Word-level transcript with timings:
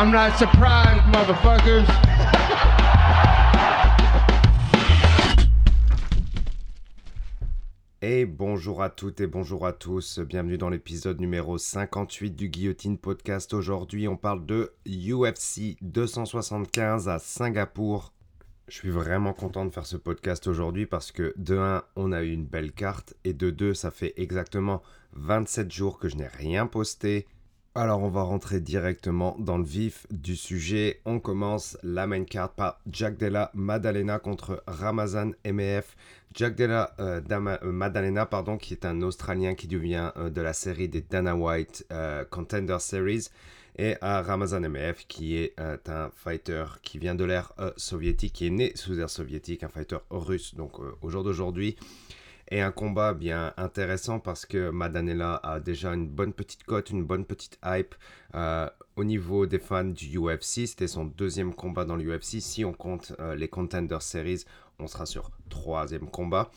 I'm 0.00 0.10
not 0.10 0.38
surprised, 0.38 1.04
motherfuckers. 1.12 1.84
Et 8.00 8.24
bonjour 8.24 8.82
à 8.82 8.88
toutes 8.88 9.20
et 9.20 9.26
bonjour 9.26 9.66
à 9.66 9.74
tous, 9.74 10.20
bienvenue 10.20 10.56
dans 10.56 10.70
l'épisode 10.70 11.20
numéro 11.20 11.58
58 11.58 12.30
du 12.30 12.48
Guillotine 12.48 12.96
Podcast. 12.96 13.52
Aujourd'hui 13.52 14.08
on 14.08 14.16
parle 14.16 14.46
de 14.46 14.72
UFC 14.86 15.76
275 15.82 17.10
à 17.10 17.18
Singapour. 17.18 18.14
Je 18.68 18.76
suis 18.76 18.88
vraiment 18.88 19.34
content 19.34 19.66
de 19.66 19.70
faire 19.70 19.84
ce 19.84 19.98
podcast 19.98 20.46
aujourd'hui 20.46 20.86
parce 20.86 21.12
que 21.12 21.34
de 21.36 21.58
1 21.58 21.82
on 21.96 22.12
a 22.12 22.22
eu 22.22 22.32
une 22.32 22.46
belle 22.46 22.72
carte 22.72 23.12
et 23.24 23.34
de 23.34 23.50
2 23.50 23.74
ça 23.74 23.90
fait 23.90 24.14
exactement 24.16 24.82
27 25.12 25.70
jours 25.70 25.98
que 25.98 26.08
je 26.08 26.16
n'ai 26.16 26.28
rien 26.28 26.66
posté. 26.66 27.26
Alors 27.76 28.02
on 28.02 28.08
va 28.08 28.22
rentrer 28.22 28.58
directement 28.58 29.36
dans 29.38 29.56
le 29.56 29.62
vif 29.62 30.04
du 30.10 30.34
sujet. 30.34 31.00
On 31.04 31.20
commence 31.20 31.78
la 31.84 32.08
main 32.08 32.24
card 32.24 32.50
par 32.50 32.80
Jack 32.90 33.16
Della 33.16 33.52
Maddalena 33.54 34.18
contre 34.18 34.64
Ramazan 34.66 35.30
MEF. 35.44 35.96
Jack 36.34 36.56
Della 36.56 36.92
euh, 36.98 37.20
euh, 37.30 37.72
Maddalena, 37.72 38.26
pardon, 38.26 38.56
qui 38.56 38.74
est 38.74 38.84
un 38.84 39.02
Australien 39.02 39.54
qui 39.54 39.68
devient 39.68 40.10
euh, 40.16 40.30
de 40.30 40.40
la 40.40 40.52
série 40.52 40.88
des 40.88 41.00
Dana 41.00 41.36
White 41.36 41.86
Contender 42.30 42.78
Series. 42.80 43.28
Et 43.78 43.96
Ramazan 44.02 44.68
MEF, 44.68 45.06
qui 45.06 45.36
est 45.36 45.54
un 45.58 46.10
fighter 46.10 46.64
qui 46.82 46.98
vient 46.98 47.14
de 47.14 47.24
l'ère 47.24 47.52
soviétique, 47.76 48.32
qui 48.32 48.48
est 48.48 48.50
né 48.50 48.72
sous 48.74 48.94
l'ère 48.94 49.08
soviétique, 49.08 49.62
un 49.62 49.68
fighter 49.68 49.98
russe. 50.10 50.56
Donc 50.56 50.72
au 50.80 51.08
jour 51.08 51.22
d'aujourd'hui, 51.22 51.76
et 52.50 52.60
un 52.60 52.72
combat 52.72 53.14
bien 53.14 53.54
intéressant 53.56 54.18
parce 54.18 54.44
que 54.44 54.70
Madanella 54.70 55.36
a 55.42 55.60
déjà 55.60 55.94
une 55.94 56.08
bonne 56.08 56.32
petite 56.32 56.64
cote, 56.64 56.90
une 56.90 57.04
bonne 57.04 57.24
petite 57.24 57.58
hype 57.64 57.94
euh, 58.34 58.68
au 58.96 59.04
niveau 59.04 59.46
des 59.46 59.60
fans 59.60 59.84
du 59.84 60.18
UFC. 60.18 60.66
C'était 60.66 60.88
son 60.88 61.04
deuxième 61.04 61.54
combat 61.54 61.84
dans 61.84 61.96
l'UFC. 61.96 62.40
Si 62.40 62.64
on 62.64 62.72
compte 62.72 63.12
euh, 63.20 63.36
les 63.36 63.48
Contender 63.48 63.98
Series, 64.00 64.44
on 64.80 64.88
sera 64.88 65.06
sur 65.06 65.30
troisième 65.48 66.10
combat. 66.10 66.50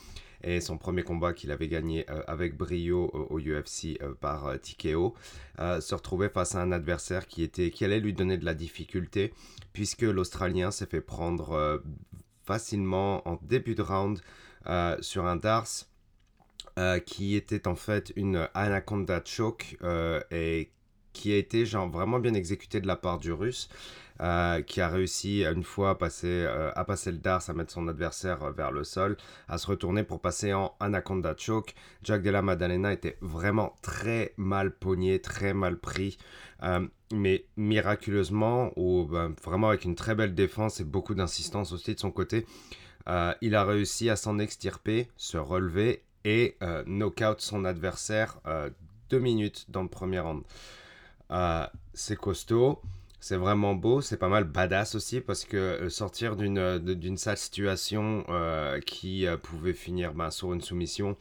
Et 0.46 0.60
son 0.60 0.78
premier 0.78 1.04
combat 1.04 1.32
qu'il 1.32 1.52
avait 1.52 1.70
gagné 1.70 2.10
euh, 2.10 2.24
avec 2.28 2.58
brio 2.58 3.10
au 3.30 3.40
UFC 3.40 4.00
par 4.20 4.60
TKO 4.60 5.14
se 5.58 5.96
retrouvait 5.96 6.28
face 6.28 6.56
à 6.56 6.62
un 6.62 6.72
adversaire 6.72 7.28
qui, 7.28 7.44
était, 7.44 7.70
qui 7.70 7.86
allait 7.86 8.00
lui 8.00 8.14
donner 8.14 8.38
de 8.38 8.44
la 8.44 8.54
difficulté 8.54 9.32
puisque 9.72 10.02
l'Australien 10.02 10.72
s'est 10.72 10.86
fait 10.86 11.02
prendre 11.02 11.82
facilement 12.46 13.26
en 13.28 13.40
début 13.44 13.76
de 13.76 13.82
round 13.82 14.20
sur 15.02 15.26
un 15.26 15.36
Dars 15.36 15.86
euh, 16.80 16.98
qui 16.98 17.36
était 17.36 17.68
en 17.68 17.76
fait 17.76 18.12
une 18.16 18.50
Anaconda 18.56 19.22
Choke 19.24 19.78
euh, 19.84 20.20
et 20.32 20.72
qui 21.12 21.32
a 21.32 21.38
été 21.38 21.68
genre 21.68 21.88
vraiment 21.88 22.18
bien 22.18 22.34
exécuté 22.34 22.82
de 22.82 22.88
la 22.88 22.96
part 22.96 23.20
du 23.20 23.32
russe. 23.32 23.70
qui 24.66 24.82
a 24.82 24.88
réussi 24.88 25.44
une 25.44 25.64
fois 25.64 25.92
à 25.92 25.96
passer, 25.96 26.48
à 26.76 26.86
passer 26.86 27.12
le 27.12 27.18
Dars, 27.18 27.44
à 27.48 27.54
mettre 27.54 27.72
son 27.72 27.88
adversaire 27.88 28.52
vers 28.54 28.72
le 28.72 28.84
sol, 28.84 29.18
à 29.48 29.58
se 29.60 29.68
retourner 29.68 30.04
pour 30.04 30.22
passer 30.22 30.54
en 30.54 30.74
Anaconda 30.80 31.36
Choke. 31.38 31.76
Jack 32.04 32.24
Della 32.24 32.42
Maddalena 32.42 32.94
était 32.94 33.18
vraiment 33.22 33.76
très 33.82 34.34
mal 34.38 34.72
pogné, 34.72 35.20
très 35.20 35.54
mal 35.54 35.78
pris. 35.78 36.18
mais 37.12 37.46
miraculeusement, 37.58 38.72
ou 38.78 39.06
ben, 39.06 39.36
vraiment 39.44 39.70
avec 39.70 39.84
une 39.84 39.96
très 39.96 40.16
belle 40.16 40.34
défense 40.34 40.80
et 40.80 40.86
beaucoup 40.86 41.14
d'insistance 41.14 41.72
aussi 41.74 41.94
de 41.94 42.00
son 42.00 42.12
côté, 42.12 42.46
euh, 43.10 43.34
il 43.42 43.56
a 43.56 43.66
réussi 43.66 44.10
à 44.10 44.16
s'en 44.16 44.40
extirper, 44.40 45.10
se 45.18 45.38
relever 45.38 46.04
et 46.24 46.56
euh, 46.62 46.84
knock-out 46.86 47.42
son 47.42 47.66
adversaire 47.66 48.40
euh, 48.48 48.70
deux 49.10 49.20
minutes 49.20 49.66
dans 49.70 49.84
le 49.84 49.90
premier 49.90 50.20
round. 50.20 50.44
c'est 51.94 52.16
costaud, 52.16 52.82
c'est 53.20 53.36
vraiment 53.36 53.76
beau, 53.76 54.02
c'est 54.02 54.18
pas 54.18 54.30
mal 54.30 54.46
badass 54.46 54.96
aussi 54.96 55.22
parce 55.22 55.46
que 55.46 55.90
sortir 55.90 56.36
d'une 56.36 57.18
sale 57.18 57.38
situation 57.38 58.26
qui 58.86 59.28
pouvait 59.44 59.74
finir 59.74 60.14
ben, 60.14 60.32
sur 60.32 60.54
une 60.54 60.62
soumission, 60.62 61.18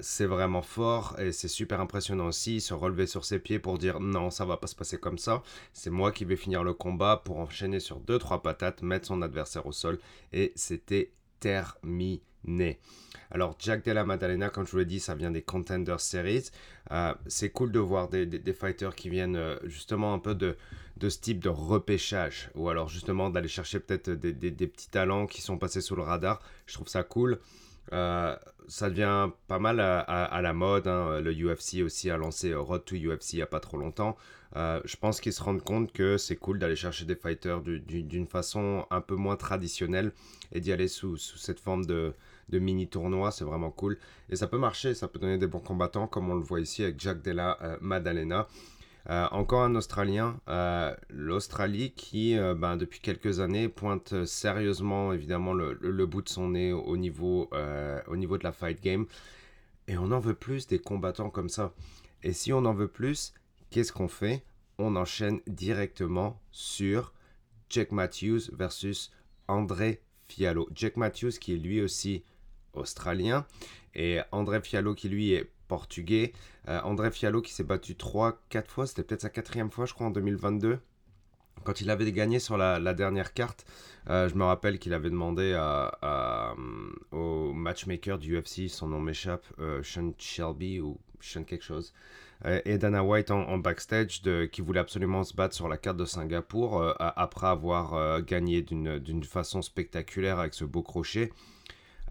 c'est 0.00 0.26
vraiment 0.26 0.62
fort 0.62 1.16
et 1.18 1.32
c'est 1.32 1.48
super 1.48 1.80
impressionnant 1.80 2.26
aussi. 2.26 2.60
Se 2.60 2.74
relever 2.74 3.06
sur 3.06 3.24
ses 3.24 3.38
pieds 3.38 3.58
pour 3.58 3.78
dire 3.78 4.00
non, 4.00 4.30
ça 4.30 4.44
va 4.44 4.56
pas 4.56 4.66
se 4.66 4.74
passer 4.74 4.98
comme 4.98 5.18
ça. 5.18 5.42
C'est 5.72 5.90
moi 5.90 6.12
qui 6.12 6.24
vais 6.24 6.36
finir 6.36 6.64
le 6.64 6.74
combat 6.74 7.22
pour 7.24 7.38
enchaîner 7.38 7.80
sur 7.80 8.00
2-3 8.00 8.42
patates, 8.42 8.82
mettre 8.82 9.06
son 9.06 9.22
adversaire 9.22 9.66
au 9.66 9.72
sol 9.72 9.98
et 10.32 10.52
c'était 10.56 11.12
terminé. 11.40 12.78
Alors, 13.32 13.54
Jack 13.58 13.84
Della 13.84 14.04
Maddalena, 14.04 14.50
comme 14.50 14.66
je 14.66 14.72
vous 14.72 14.78
l'ai 14.78 14.84
dit, 14.84 14.98
ça 14.98 15.14
vient 15.14 15.30
des 15.30 15.42
Contender 15.42 15.96
Series. 15.98 16.50
Euh, 16.90 17.14
c'est 17.26 17.50
cool 17.50 17.70
de 17.70 17.78
voir 17.78 18.08
des, 18.08 18.52
fighters 18.52 18.94
qui 18.94 19.08
viennent 19.08 19.36
euh, 19.36 19.56
justement 19.64 20.12
un 20.12 20.18
peu 20.18 20.34
de, 20.34 20.56
de 20.96 21.08
ce 21.08 21.20
type 21.20 21.38
de 21.38 21.48
repêchage. 21.48 22.50
Ou 22.54 22.68
alors 22.68 22.88
justement 22.88 23.30
d'aller 23.30 23.48
chercher 23.48 23.78
peut-être 23.78 24.10
des, 24.10 24.32
des, 24.32 24.66
petits 24.66 24.90
talents 24.90 25.26
qui 25.26 25.42
sont 25.42 25.58
passés 25.58 25.80
sous 25.80 25.94
le 25.94 26.02
radar. 26.02 26.40
Je 26.66 26.74
trouve 26.74 26.88
ça 26.88 27.04
cool. 27.04 27.38
Euh, 27.92 28.36
ça 28.70 28.88
devient 28.88 29.30
pas 29.48 29.58
mal 29.58 29.80
à, 29.80 30.40
la 30.40 30.52
mode. 30.52 30.86
Hein. 30.86 31.20
Le 31.20 31.32
UFC 31.32 31.82
aussi 31.84 32.08
a 32.08 32.16
lancé 32.16 32.54
Road 32.54 32.84
to 32.84 32.94
UFC 32.94 33.34
il 33.34 33.36
n'y 33.36 33.42
a 33.42 33.46
pas 33.46 33.60
trop 33.60 33.76
longtemps. 33.76 34.16
Euh, 34.56 34.80
je 34.84 34.96
pense 34.96 35.20
qu'ils 35.20 35.32
se 35.32 35.42
rendent 35.42 35.62
compte 35.62 35.92
que 35.92 36.16
c'est 36.16 36.36
cool 36.36 36.58
d'aller 36.58 36.76
chercher 36.76 37.04
des 37.04 37.16
fighters 37.16 37.60
d'une 37.62 38.26
façon 38.26 38.86
un 38.90 39.00
peu 39.00 39.16
moins 39.16 39.36
traditionnelle 39.36 40.12
et 40.52 40.60
d'y 40.60 40.72
aller 40.72 40.88
sous, 40.88 41.16
cette 41.16 41.60
forme 41.60 41.84
de, 41.84 42.14
mini 42.52 42.88
tournoi. 42.88 43.32
C'est 43.32 43.44
vraiment 43.44 43.70
cool. 43.70 43.98
Et 44.28 44.36
ça 44.36 44.46
peut 44.46 44.58
marcher, 44.58 44.94
ça 44.94 45.08
peut 45.08 45.18
donner 45.18 45.38
des 45.38 45.48
bons 45.48 45.60
combattants, 45.60 46.06
comme 46.06 46.30
on 46.30 46.34
le 46.34 46.42
voit 46.42 46.60
ici 46.60 46.84
avec 46.84 46.98
Jack 47.00 47.22
Della 47.22 47.58
euh, 47.62 47.76
Maddalena. 47.80 48.46
Euh, 49.10 49.26
encore 49.32 49.62
un 49.62 49.74
Australien, 49.74 50.38
euh, 50.48 50.94
l'Australie 51.08 51.90
qui, 51.90 52.38
euh, 52.38 52.54
ben, 52.54 52.76
depuis 52.76 53.00
quelques 53.00 53.40
années, 53.40 53.68
pointe 53.68 54.24
sérieusement 54.24 55.12
évidemment 55.12 55.52
le, 55.52 56.06
bout 56.06 56.22
de 56.22 56.28
son 56.28 56.50
nez 56.50 56.72
au 56.72 56.96
niveau, 56.96 57.50
au 58.06 58.16
niveau 58.16 58.38
de 58.38 58.44
la 58.44 58.52
fight 58.52 58.80
game. 58.80 59.06
Et 59.88 59.98
on 59.98 60.12
en 60.12 60.20
veut 60.20 60.34
plus 60.34 60.68
des 60.68 60.78
combattants 60.78 61.30
comme 61.30 61.48
ça. 61.48 61.72
Et 62.22 62.32
si 62.32 62.52
on 62.52 62.64
en 62.64 62.72
veut 62.72 62.86
plus, 62.86 63.34
qu'est-ce 63.70 63.92
qu'on 63.92 64.06
fait? 64.06 64.44
On 64.78 64.94
enchaîne 64.94 65.40
directement 65.48 66.40
sur 66.52 67.12
Jack 67.68 67.90
Matthews 67.90 68.42
versus 68.52 69.10
André 69.48 70.02
Fiallo. 70.28 70.68
Jack 70.72 70.96
Matthews 70.96 71.32
qui 71.40 71.54
est 71.54 71.58
lui 71.58 71.80
aussi 71.80 72.22
australien 72.74 73.44
et 73.96 74.20
André 74.30 74.60
Fiallo 74.60 74.94
qui 74.94 75.08
lui 75.08 75.32
est 75.32 75.50
portugais. 75.70 76.32
Euh, 76.68 76.80
André 76.82 77.12
Fiallo 77.12 77.40
qui 77.40 77.52
s'est 77.52 77.64
battu 77.64 77.94
3-4 77.94 78.66
fois, 78.66 78.86
c'était 78.88 79.04
peut-être 79.04 79.22
sa 79.22 79.30
quatrième 79.30 79.70
fois 79.70 79.86
je 79.86 79.94
crois 79.94 80.08
en 80.08 80.10
2022. 80.10 80.80
Quand 81.62 81.80
il 81.80 81.90
avait 81.90 82.10
gagné 82.10 82.38
sur 82.38 82.56
la, 82.56 82.94
dernière 82.94 83.34
carte, 83.34 83.66
euh, 84.08 84.28
je 84.30 84.34
me 84.34 84.44
rappelle 84.44 84.78
qu'il 84.78 84.94
avait 84.94 85.10
demandé 85.10 85.52
à, 85.54 86.54
au 87.12 87.52
matchmaker 87.52 88.18
du 88.18 88.38
UFC, 88.38 88.68
son 88.68 88.88
nom 88.88 88.98
m'échappe, 88.98 89.44
euh, 89.58 89.82
Sean 89.82 90.12
Shelby 90.18 90.80
ou 90.80 90.98
Sean 91.20 91.44
quelque 91.44 91.64
chose, 91.64 91.92
et 92.64 92.78
Dana 92.78 93.04
White 93.04 93.30
en, 93.30 93.58
backstage 93.58 94.22
qui 94.50 94.62
voulait 94.62 94.80
absolument 94.80 95.22
se 95.22 95.34
battre 95.34 95.54
sur 95.54 95.68
la 95.68 95.76
carte 95.76 95.98
de 95.98 96.06
Singapour 96.06 96.94
après 96.98 97.48
avoir 97.48 98.22
gagné 98.22 98.62
d'une 98.62 99.24
façon 99.24 99.60
spectaculaire 99.60 100.38
avec 100.38 100.54
ce 100.54 100.64
beau 100.64 100.82
crochet. 100.82 101.30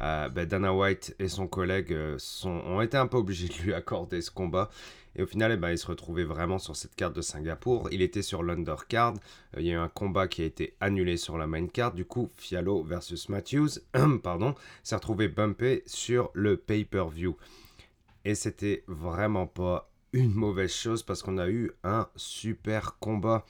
Euh, 0.02 0.30
ben, 0.30 0.46
Dana 0.46 0.74
White 0.74 1.16
et 1.20 1.28
son 1.28 1.48
collègue 1.48 1.92
euh, 1.92 2.18
ont 2.46 2.82
été 2.82 2.98
un 2.98 3.08
peu 3.08 3.18
obligés 3.18 3.48
de 3.48 3.54
lui 3.64 3.74
accorder 3.76 4.22
ce 4.22 4.32
combat. 4.32 4.70
Et 5.16 5.24
au 5.24 5.26
final, 5.26 5.52
eh 5.52 5.58
ben, 5.58 5.72
il 5.72 5.78
se 5.78 5.88
retrouvait 5.88 6.24
vraiment 6.24 6.60
sur 6.60 6.76
cette 6.76 6.96
carte 6.96 7.16
de 7.16 7.22
Singapour. 7.22 7.90
Il 7.92 8.02
était 8.02 8.22
sur 8.22 8.44
l'undercard. 8.44 9.16
Euh, 9.56 9.62
il 9.62 9.68
y 9.68 9.72
a 9.72 9.74
eu 9.74 9.78
un 9.78 9.90
combat 9.90 10.28
qui 10.28 10.42
a 10.42 10.46
été 10.46 10.76
annulé 10.80 11.18
sur 11.18 11.38
la 11.38 11.48
main. 11.48 11.68
Du 11.94 12.06
coup, 12.06 12.30
Fialo 12.38 12.84
versus 12.84 13.28
Matthews 13.30 13.80
pardon, 14.24 14.56
s'est 14.84 14.96
retrouvé 14.96 15.28
bumpé 15.28 15.84
sur 15.86 16.30
le 16.34 16.56
pay-per-view. 16.58 17.36
Et 18.24 18.36
c'était 18.36 18.84
vraiment 18.88 19.48
pas 19.48 19.90
une 20.14 20.34
mauvaise 20.34 20.74
chose 20.74 21.04
parce 21.04 21.22
qu'on 21.22 21.38
a 21.38 21.50
eu 21.50 21.72
un 21.84 22.08
super 22.16 22.98
combat. 23.00 23.46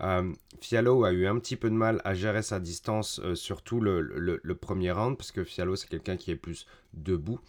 Euh, 0.00 0.32
Fialo 0.60 1.04
a 1.04 1.12
eu 1.12 1.26
un 1.26 1.38
petit 1.38 1.56
peu 1.56 1.70
de 1.70 1.74
mal 1.74 2.00
à 2.04 2.14
gérer 2.14 2.42
sa 2.42 2.60
distance, 2.60 3.20
euh, 3.22 3.34
surtout 3.34 3.80
le, 3.80 4.54
premier 4.60 4.90
round, 4.92 5.16
parce 5.16 5.32
que 5.32 5.44
Fialo 5.44 5.76
c'est 5.76 5.88
quelqu'un 5.88 6.16
qui 6.16 6.30
est 6.30 6.36
plus 6.36 6.66
debout. 6.92 7.40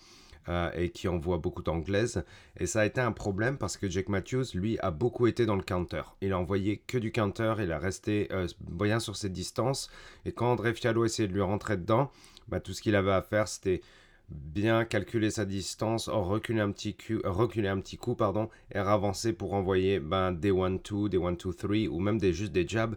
Euh, 0.47 0.69
et 0.75 0.91
qui 0.91 1.07
envoie 1.07 1.39
beaucoup 1.39 1.63
d'anglaises. 1.63 2.23
Et 2.59 2.67
ça 2.67 2.81
a 2.81 2.85
été 2.85 3.01
un 3.01 3.11
problème 3.11 3.57
parce 3.57 3.77
que 3.77 3.89
Jake 3.89 4.09
Matthews, 4.09 4.43
lui, 4.53 4.77
a 4.77 4.91
beaucoup 4.91 5.25
été 5.25 5.47
dans 5.47 5.55
le 5.55 5.63
counter. 5.63 6.03
Il 6.21 6.33
a 6.33 6.37
envoyé 6.37 6.83
que 6.85 6.99
du 6.99 7.11
counter, 7.11 7.55
il 7.57 7.71
a 7.71 7.79
resté 7.79 8.29
bien 8.59 8.99
sur 8.99 9.15
ses 9.15 9.29
distances. 9.29 9.89
Et 10.23 10.33
quand 10.33 10.51
André 10.51 10.75
Fialo 10.75 11.03
essayait 11.03 11.27
de 11.27 11.33
lui 11.33 11.41
rentrer 11.41 11.77
dedans, 11.77 12.11
bah, 12.47 12.59
tout 12.59 12.73
ce 12.73 12.83
qu'il 12.83 12.95
avait 12.95 13.11
à 13.11 13.23
faire, 13.23 13.47
c'était 13.47 13.81
bien 14.29 14.85
calculer 14.85 15.29
sa 15.29 15.45
distance, 15.45 16.09
reculer 16.09 16.61
un 16.61 16.71
petit 16.71 16.95
coup, 16.95 17.19
reculer 17.23 17.67
un 17.67 17.79
petit 17.79 17.97
coup 17.97 18.15
pardon, 18.15 18.49
et 18.73 18.77
avancer 18.77 19.33
pour 19.33 19.53
envoyer 19.53 19.99
ben, 19.99 20.31
des 20.31 20.51
1-2, 20.51 21.09
des 21.09 21.17
1-2-3 21.17 21.87
ou 21.87 21.99
même 21.99 22.17
des, 22.17 22.33
juste 22.33 22.51
des 22.51 22.67
jabs. 22.67 22.95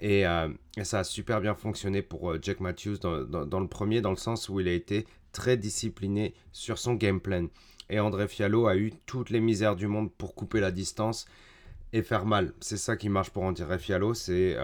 Et, 0.00 0.26
euh, 0.26 0.48
ça 0.82 1.00
a 1.00 1.04
super 1.04 1.40
bien 1.40 1.54
fonctionné 1.54 2.00
pour 2.00 2.30
euh, 2.30 2.38
Jack 2.40 2.60
Matthews 2.60 2.96
dans, 2.98 3.22
dans, 3.24 3.60
le 3.60 3.68
premier, 3.68 4.00
dans 4.00 4.10
le 4.10 4.16
sens 4.16 4.48
où 4.48 4.58
il 4.58 4.68
a 4.68 4.72
été 4.72 5.06
très 5.32 5.56
discipliné 5.58 6.34
sur 6.52 6.78
son 6.78 6.94
game 6.94 7.20
plan. 7.20 7.48
Et 7.90 8.00
André 8.00 8.26
Fiallo 8.26 8.66
a 8.66 8.76
eu 8.76 8.92
toutes 9.04 9.30
les 9.30 9.40
misères 9.40 9.76
du 9.76 9.88
monde 9.88 10.10
pour 10.12 10.34
couper 10.34 10.60
la 10.60 10.70
distance. 10.70 11.26
et 11.92 12.02
faire 12.02 12.24
mal. 12.24 12.54
C'est 12.60 12.76
ça 12.76 12.96
qui 12.96 13.08
marche 13.08 13.30
pour 13.30 13.42
André 13.42 13.78
Fialo, 13.78 14.14
c'est 14.14 14.56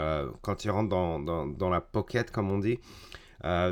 quand 0.42 0.64
il 0.64 0.70
rentre 0.70 0.88
dans, 0.88 1.18
dans, 1.18 1.70
la 1.70 1.80
pocket, 1.80 2.30
comme 2.30 2.50
on 2.52 2.58
dit, 2.58 2.78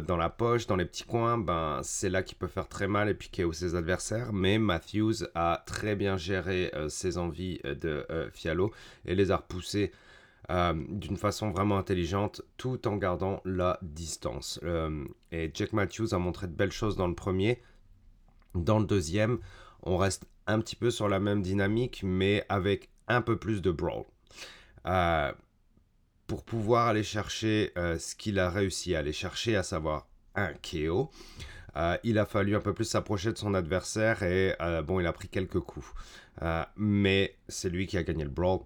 dans 0.07 0.17
la 0.17 0.29
poche, 0.31 0.67
dans 0.67 0.77
les 0.77 0.85
petits 0.85 1.05
coins, 1.05 1.39
ben, 1.39 1.81
c'est 1.83 2.11
là 2.11 2.23
qu'il 2.23 2.39
peut 2.39 2.47
faire 2.47 2.69
très 2.69 2.87
mal 2.87 3.09
et 3.09 3.15
piquer 3.15 3.47
ses 3.53 3.75
adversaires. 3.75 4.33
Mais 4.33 4.59
Matthews 4.59 5.25
a 5.35 5.63
très 5.67 5.97
bien 5.97 6.17
géré 6.17 6.73
ses 6.89 7.19
envies 7.19 7.61
de 7.65 8.07
Fialo 8.33 8.73
et 9.05 9.15
les 9.15 9.31
a 9.31 9.37
repoussées 9.39 9.93
euh, 10.51 10.75
d'une 10.91 11.17
façon 11.17 11.51
vraiment 11.51 11.79
intelligente 11.79 12.43
tout 12.59 12.87
en 12.87 12.97
gardant 12.97 13.41
la 13.47 13.79
distance. 13.81 14.61
Euh, 14.63 15.07
et 15.33 15.51
Jack 15.55 15.73
Matthews 15.73 16.13
a 16.13 16.19
montré 16.19 16.47
de 16.47 16.53
belles 16.53 16.73
choses 16.73 16.97
dans 16.97 17.09
le 17.09 17.15
premier. 17.15 17.63
Dans 18.55 18.79
le 18.79 18.85
deuxième, 18.85 19.39
on 19.85 19.97
reste 19.97 20.27
un 20.47 20.61
petit 20.61 20.77
peu 20.77 20.91
sur 20.91 21.09
la 21.09 21.19
même 21.19 21.41
dynamique, 21.41 22.03
mais 22.05 22.45
avec 22.51 22.91
un 23.09 23.23
peu 23.23 23.39
plus 23.39 23.63
de 23.63 23.71
brawl. 23.71 24.05
Euh, 24.87 25.33
pouvoir 26.43 26.89
aller 26.89 27.03
chercher 27.03 27.73
ce 27.77 28.15
qu'il 28.15 28.39
a 28.39 28.51
réussi 28.51 28.95
à 28.95 29.01
aller 29.01 29.13
chercher, 29.13 29.57
à 29.57 29.63
savoir 29.63 30.07
un 30.35 30.53
KO, 30.55 31.11
il 32.03 32.19
a 32.19 32.27
fallu 32.27 32.57
un 32.57 32.61
peu 32.61 32.73
plus 32.73 32.87
s'approcher 32.87 33.33
de 33.33 33.39
son 33.39 33.55
adversaire 33.55 34.23
et 34.23 34.57
bon, 34.87 35.01
il 35.01 35.07
a 35.07 35.13
pris 35.13 35.29
quelques 35.29 35.61
coups. 35.61 35.87
mais 36.77 37.37
c'est 37.49 37.69
lui 37.69 37.87
qui 37.87 37.99
a 37.99 38.03
gagné 38.03 38.25
le 38.25 38.31
brawl. 38.31 38.61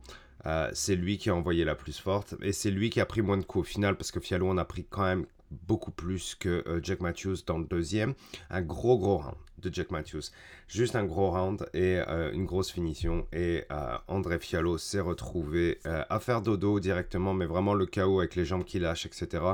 Euh, 0.47 0.71
c'est 0.73 0.95
lui 0.95 1.19
qui 1.19 1.31
a 1.31 1.35
envoyé 1.35 1.65
la 1.65 1.75
plus 1.75 1.99
forte 1.99 2.35
et 2.43 2.53
c'est 2.53 2.71
lui 2.71 2.91
qui 2.91 3.01
a 3.01 3.07
pris 3.07 3.23
moins 3.23 3.37
de 3.37 3.43
coups 3.43 3.67
au 3.67 3.71
final 3.71 3.97
parce 3.97 4.13
que 4.13 4.21
Fialo 4.21 4.49
en 4.49 4.57
a 4.57 4.65
pris 4.65 4.87
quand 4.89 5.03
même 5.03 5.27
beaucoup 5.51 5.91
plus 5.91 6.35
que 6.35 6.63
euh, 6.67 6.81
Jack 6.83 7.01
Matthews 7.01 7.37
dans 7.47 7.59
le 7.59 7.65
deuxième. 7.65 8.15
Un 8.51 8.63
gros 8.63 8.99
gros 8.99 9.19
round 9.19 9.37
de 9.59 9.73
Jack 9.73 9.91
Matthews. 9.91 10.31
Juste 10.69 10.95
un 10.95 11.05
gros 11.05 11.31
round 11.31 11.69
et 11.75 12.01
euh, 12.07 12.33
une 12.33 12.45
grosse 12.45 12.71
finition. 12.71 13.27
Et 13.33 13.65
André 14.07 14.39
Fialo 14.39 14.79
s'est 14.79 15.01
retrouvé 15.01 15.81
à 15.85 16.21
faire 16.21 16.43
dodo 16.43 16.79
directement, 16.81 17.35
mais 17.35 17.47
vraiment 17.47 17.75
le 17.75 17.87
chaos 17.87 18.21
avec 18.21 18.37
les 18.37 18.45
jambes 18.45 18.65
qui 18.65 18.79
lâchent, 18.79 19.07
etc. 19.07 19.45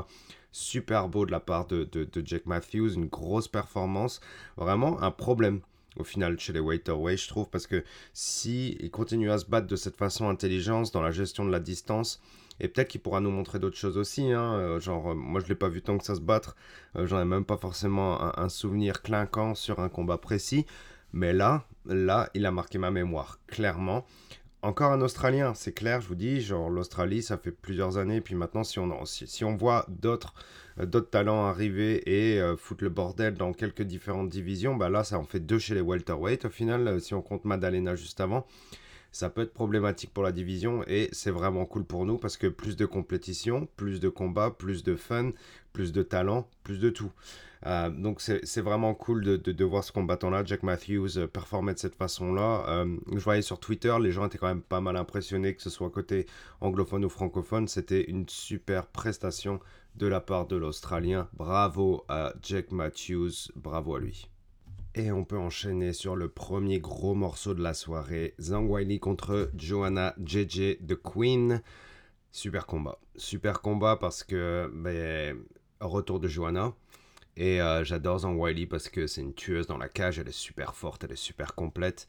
Super 0.51 1.09
beau 1.09 1.25
de 1.25 1.31
la 1.31 1.39
part 1.39 1.65
de, 1.67 1.87
Jack 2.23 2.45
Matthews, 2.45 2.93
une 2.93 3.07
grosse 3.07 3.47
performance. 3.47 4.21
Vraiment 4.57 5.01
un 5.01 5.11
problème 5.11 5.61
au 5.97 6.03
final 6.03 6.39
chez 6.39 6.53
les 6.53 6.59
welterweight, 6.59 7.19
je 7.19 7.27
trouve, 7.27 7.49
parce 7.49 7.67
que 7.67 7.83
si 8.13 8.77
il 8.79 8.91
continue 8.91 9.31
à 9.31 9.37
se 9.37 9.45
battre 9.45 9.67
de 9.67 9.75
cette 9.75 9.95
façon 9.95 10.29
intelligence 10.29 10.91
dans 10.91 11.01
la 11.01 11.11
gestion 11.11 11.45
de 11.45 11.51
la 11.51 11.59
distance, 11.59 12.21
et 12.59 12.67
peut-être 12.67 12.87
qu'il 12.87 13.01
pourra 13.01 13.19
nous 13.19 13.31
montrer 13.31 13.59
d'autres 13.59 13.77
choses 13.77 13.97
aussi, 13.97 14.31
hein, 14.31 14.53
euh, 14.55 14.79
genre 14.79 15.11
euh, 15.11 15.15
moi 15.15 15.41
je 15.41 15.47
l'ai 15.47 15.55
pas 15.55 15.69
vu 15.69 15.81
tant 15.81 15.97
que 15.97 16.05
ça 16.05 16.15
se 16.15 16.21
battre, 16.21 16.55
euh, 16.95 17.05
j'en 17.05 17.21
ai 17.21 17.25
même 17.25 17.45
pas 17.45 17.57
forcément 17.57 18.37
un, 18.39 18.49
souvenir 18.49 19.01
clinquant 19.01 19.55
sur 19.55 19.79
un 19.79 19.89
combat 19.89 20.17
précis, 20.17 20.65
mais 21.11 21.33
là, 21.33 21.65
là, 21.85 22.29
il 22.33 22.45
a 22.45 22.51
marqué 22.51 22.77
ma 22.77 22.91
mémoire, 22.91 23.39
clairement. 23.47 24.05
Encore 24.61 24.91
un 24.91 25.01
Australien, 25.01 25.53
c'est 25.53 25.73
clair, 25.73 26.01
je 26.01 26.07
vous 26.07 26.15
dis, 26.15 26.41
genre 26.41 26.69
l'Australie, 26.69 27.21
ça 27.21 27.37
fait 27.37 27.51
plusieurs 27.51 27.97
années, 27.97 28.21
puis 28.21 28.35
maintenant, 28.35 28.63
si 28.63 28.79
on, 28.79 29.05
si, 29.05 29.43
on 29.43 29.55
voit 29.55 29.85
d'autres 29.89 30.33
talents 31.11 31.45
arriver 31.45 32.01
et 32.09 32.41
foutre 32.57 32.83
le 32.83 32.89
bordel 32.89 33.35
dans 33.35 33.53
quelques 33.53 33.83
différentes 33.83 34.29
divisions, 34.29 34.75
bah 34.75 34.89
là, 34.89 35.03
ça 35.03 35.19
en 35.19 35.23
fait 35.23 35.39
deux 35.39 35.59
chez 35.59 35.75
les 35.75 35.81
welterweight 35.81 36.45
au 36.45 36.49
final, 36.49 36.99
si 36.99 37.13
on 37.13 37.21
compte 37.21 37.45
Madalena 37.45 37.95
juste 37.95 38.21
avant. 38.21 38.47
Ça 39.15 39.29
peut 39.29 39.43
être 39.43 39.53
problématique 39.53 40.13
pour 40.13 40.23
la 40.23 40.33
division 40.33 40.83
et 40.87 41.07
c'est 41.13 41.31
vraiment 41.31 41.65
cool 41.65 41.85
pour 41.85 42.05
nous 42.05 42.17
parce 42.17 42.35
que 42.35 42.47
plus 42.47 42.75
de 42.75 42.85
compétition, 42.85 43.65
plus 43.77 44.01
de 44.01 44.09
combats, 44.09 44.51
plus 44.51 44.83
de 44.83 44.97
fun, 44.97 45.31
plus 45.71 45.93
de 45.93 46.03
talent, 46.03 46.49
plus 46.63 46.79
de 46.79 46.89
tout. 46.89 47.13
Euh, 47.65 47.89
donc 47.89 48.19
c'est 48.19 48.59
vraiment 48.59 48.93
cool 48.93 49.23
de, 49.23 49.63
voir 49.63 49.85
ce 49.85 49.93
combattant-là, 49.93 50.43
Jack 50.43 50.63
Matthews, 50.63 51.17
euh, 51.17 51.27
performer 51.27 51.73
de 51.73 51.79
cette 51.79 51.95
façon-là. 51.95 52.65
Euh, 52.67 52.97
je 53.13 53.23
voyais 53.23 53.41
sur 53.41 53.57
Twitter, 53.57 53.95
les 54.01 54.11
gens 54.11 54.25
étaient 54.25 54.37
quand 54.37 54.49
même 54.49 54.61
pas 54.61 54.81
mal 54.81 54.97
impressionnés, 54.97 55.55
que 55.55 55.61
ce 55.61 55.69
soit 55.69 55.89
côté 55.89 56.25
anglophone 56.59 57.05
ou 57.05 57.09
francophone. 57.09 57.69
C'était 57.69 58.03
une 58.11 58.27
super 58.27 58.85
prestation 58.85 59.61
de 59.95 60.07
la 60.07 60.19
part 60.19 60.45
de 60.45 60.57
l'Australien. 60.57 61.29
Bravo 61.31 62.03
à 62.09 62.33
Jack 62.41 62.73
Matthews, 62.73 63.31
bravo 63.55 63.95
à 63.95 64.01
lui. 64.01 64.27
Et 64.97 65.11
on 65.11 65.25
peut 65.25 65.37
enchaîner 65.37 65.91
sur 65.91 66.15
le 66.15 66.29
premier 66.29 66.79
gros 66.79 67.15
morceau 67.15 67.53
de 67.53 67.61
la 67.61 67.73
soirée, 67.73 68.33
Zhang 68.39 68.69
Weili 68.69 69.01
contre 69.01 69.51
Joanna 69.53 70.15
JJ 70.23 70.77
The 70.87 70.95
Queen. 70.95 71.61
Super 72.31 72.65
combat. 72.65 72.97
Super 73.17 73.61
combat 73.61 73.97
parce 73.97 74.23
que, 74.23 74.71
ben, 74.73 75.37
retour 75.81 76.21
de 76.21 76.29
Joanna. 76.29 76.73
Et 77.35 77.61
euh, 77.61 77.83
j'adore 77.83 78.19
Zhang 78.19 78.37
Wiley 78.37 78.67
parce 78.67 78.87
que 78.87 79.05
c'est 79.05 79.19
une 79.19 79.33
tueuse 79.33 79.67
dans 79.67 79.77
la 79.77 79.89
cage, 79.89 80.17
elle 80.17 80.29
est 80.29 80.31
super 80.31 80.73
forte, 80.75 81.03
elle 81.03 81.11
est 81.11 81.17
super 81.17 81.55
complète. 81.55 82.07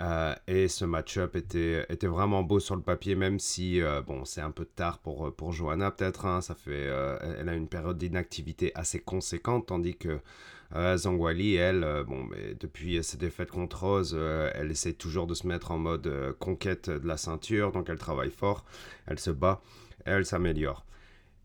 Euh, 0.00 0.34
et 0.48 0.66
ce 0.66 0.84
match-up 0.84 1.36
était, 1.36 1.86
était 1.88 2.08
vraiment 2.08 2.42
beau 2.42 2.58
sur 2.58 2.74
le 2.74 2.82
papier, 2.82 3.14
même 3.14 3.38
si 3.38 3.80
euh, 3.80 4.02
bon, 4.02 4.24
c'est 4.24 4.40
un 4.40 4.50
peu 4.50 4.64
tard 4.64 4.98
pour, 4.98 5.32
pour 5.36 5.52
Johanna 5.52 5.92
peut-être. 5.92 6.26
Hein. 6.26 6.40
ça 6.40 6.56
fait, 6.56 6.86
elle 7.38 7.48
a 7.48 7.54
une 7.54 7.68
période 7.68 7.96
d'inactivité 7.96 8.72
assez 8.74 8.98
conséquente, 8.98 9.66
tandis 9.66 9.96
que 9.96 10.18
Zhang 10.74 11.18
Weili, 11.18 11.54
elle, 11.54 12.04
bon, 12.06 12.24
mais 12.24 12.54
depuis 12.54 13.02
ses 13.04 13.16
défaites 13.16 13.50
contre 13.50 13.84
Rose, 13.84 14.18
elle 14.54 14.70
essaie 14.70 14.92
toujours 14.92 15.26
de 15.26 15.34
se 15.34 15.46
mettre 15.46 15.70
en 15.70 15.78
mode 15.78 16.34
conquête 16.40 16.90
de 16.90 17.06
la 17.06 17.16
ceinture, 17.16 17.70
donc 17.70 17.88
elle 17.88 17.98
travaille 17.98 18.30
fort, 18.30 18.64
elle 19.06 19.18
se 19.20 19.30
bat, 19.30 19.62
elle 20.04 20.26
s'améliore. 20.26 20.84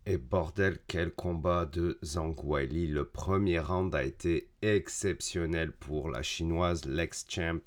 Et 0.07 0.17
bordel, 0.17 0.79
quel 0.87 1.11
combat 1.11 1.65
de 1.65 1.99
Zhang 2.03 2.35
Weili. 2.43 2.87
Le 2.87 3.05
premier 3.05 3.59
round 3.59 3.93
a 3.93 4.03
été 4.03 4.49
exceptionnel 4.63 5.71
pour 5.71 6.09
la 6.09 6.23
chinoise, 6.23 6.85
l'ex-champ. 6.85 7.61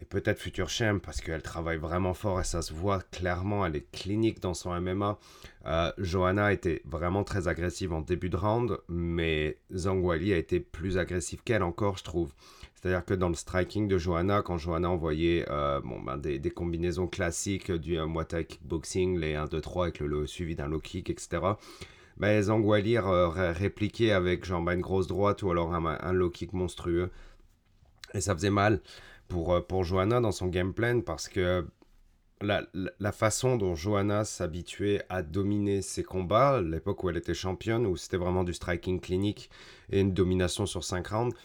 Et 0.00 0.04
peut-être 0.04 0.38
future 0.38 0.68
champ 0.68 1.00
parce 1.02 1.20
qu'elle 1.20 1.42
travaille 1.42 1.78
vraiment 1.78 2.14
fort 2.14 2.40
et 2.40 2.44
ça 2.44 2.62
se 2.62 2.72
voit 2.72 3.00
clairement. 3.10 3.66
Elle 3.66 3.76
est 3.76 3.90
clinique 3.90 4.40
dans 4.40 4.54
son 4.54 4.78
MMA. 4.80 5.18
Euh, 5.66 5.92
Johanna 5.98 6.52
était 6.52 6.82
vraiment 6.84 7.24
très 7.24 7.48
agressive 7.48 7.92
en 7.92 8.00
début 8.00 8.30
de 8.30 8.36
round, 8.36 8.78
mais 8.88 9.58
Zhang 9.74 10.00
Weili 10.00 10.32
a 10.32 10.36
été 10.36 10.60
plus 10.60 10.98
agressive 10.98 11.42
qu'elle 11.42 11.64
encore, 11.64 11.98
je 11.98 12.04
trouve. 12.04 12.32
C'est-à-dire 12.80 13.04
que 13.04 13.14
dans 13.14 13.28
le 13.28 13.34
striking 13.34 13.88
de 13.88 13.98
Johanna, 13.98 14.42
quand 14.42 14.56
Johanna 14.56 14.88
envoyait 14.88 15.44
euh, 15.50 15.80
ben 16.06 16.16
des, 16.16 16.50
combinaisons 16.50 17.08
classiques 17.08 17.72
du 17.72 17.98
euh, 17.98 18.06
Muay 18.06 18.24
Thai 18.24 18.44
kickboxing, 18.44 19.18
les 19.18 19.34
1, 19.34 19.46
2, 19.46 19.60
3 19.60 19.86
avec 19.86 19.98
le, 19.98 20.28
suivi 20.28 20.54
d'un 20.54 20.68
low 20.68 20.78
kick, 20.78 21.10
etc., 21.10 21.40
ben, 22.18 22.40
Zangwali 22.40 22.96
euh, 22.96 23.28
répliquait 23.28 24.12
avec 24.12 24.44
genre, 24.44 24.62
ben, 24.62 24.74
une 24.74 24.80
grosse 24.80 25.08
droite 25.08 25.42
ou 25.42 25.50
alors 25.50 25.74
un, 25.74 26.12
low 26.12 26.30
kick 26.30 26.52
monstrueux. 26.52 27.10
Et 28.14 28.20
ça 28.20 28.34
faisait 28.34 28.50
mal 28.50 28.80
pour, 29.28 29.52
euh, 29.52 29.60
pour 29.60 29.84
Johanna 29.84 30.20
dans 30.20 30.32
son 30.32 30.46
game 30.46 30.72
plan 30.72 31.00
parce 31.00 31.28
que 31.28 31.66
la, 32.40 32.62
la, 32.72 33.12
façon 33.12 33.56
dont 33.56 33.74
Johanna 33.74 34.24
s'habituait 34.24 35.02
à 35.08 35.22
dominer 35.22 35.82
ses 35.82 36.04
combats, 36.04 36.60
l'époque 36.60 37.02
où 37.02 37.10
elle 37.10 37.16
était 37.16 37.34
championne, 37.34 37.84
où 37.84 37.96
c'était 37.96 38.16
vraiment 38.16 38.44
du 38.44 38.54
striking 38.54 39.00
clinique 39.00 39.50
et 39.90 40.00
une 40.00 40.12
domination 40.12 40.64
sur 40.64 40.84
5 40.84 41.06
rounds, 41.08 41.36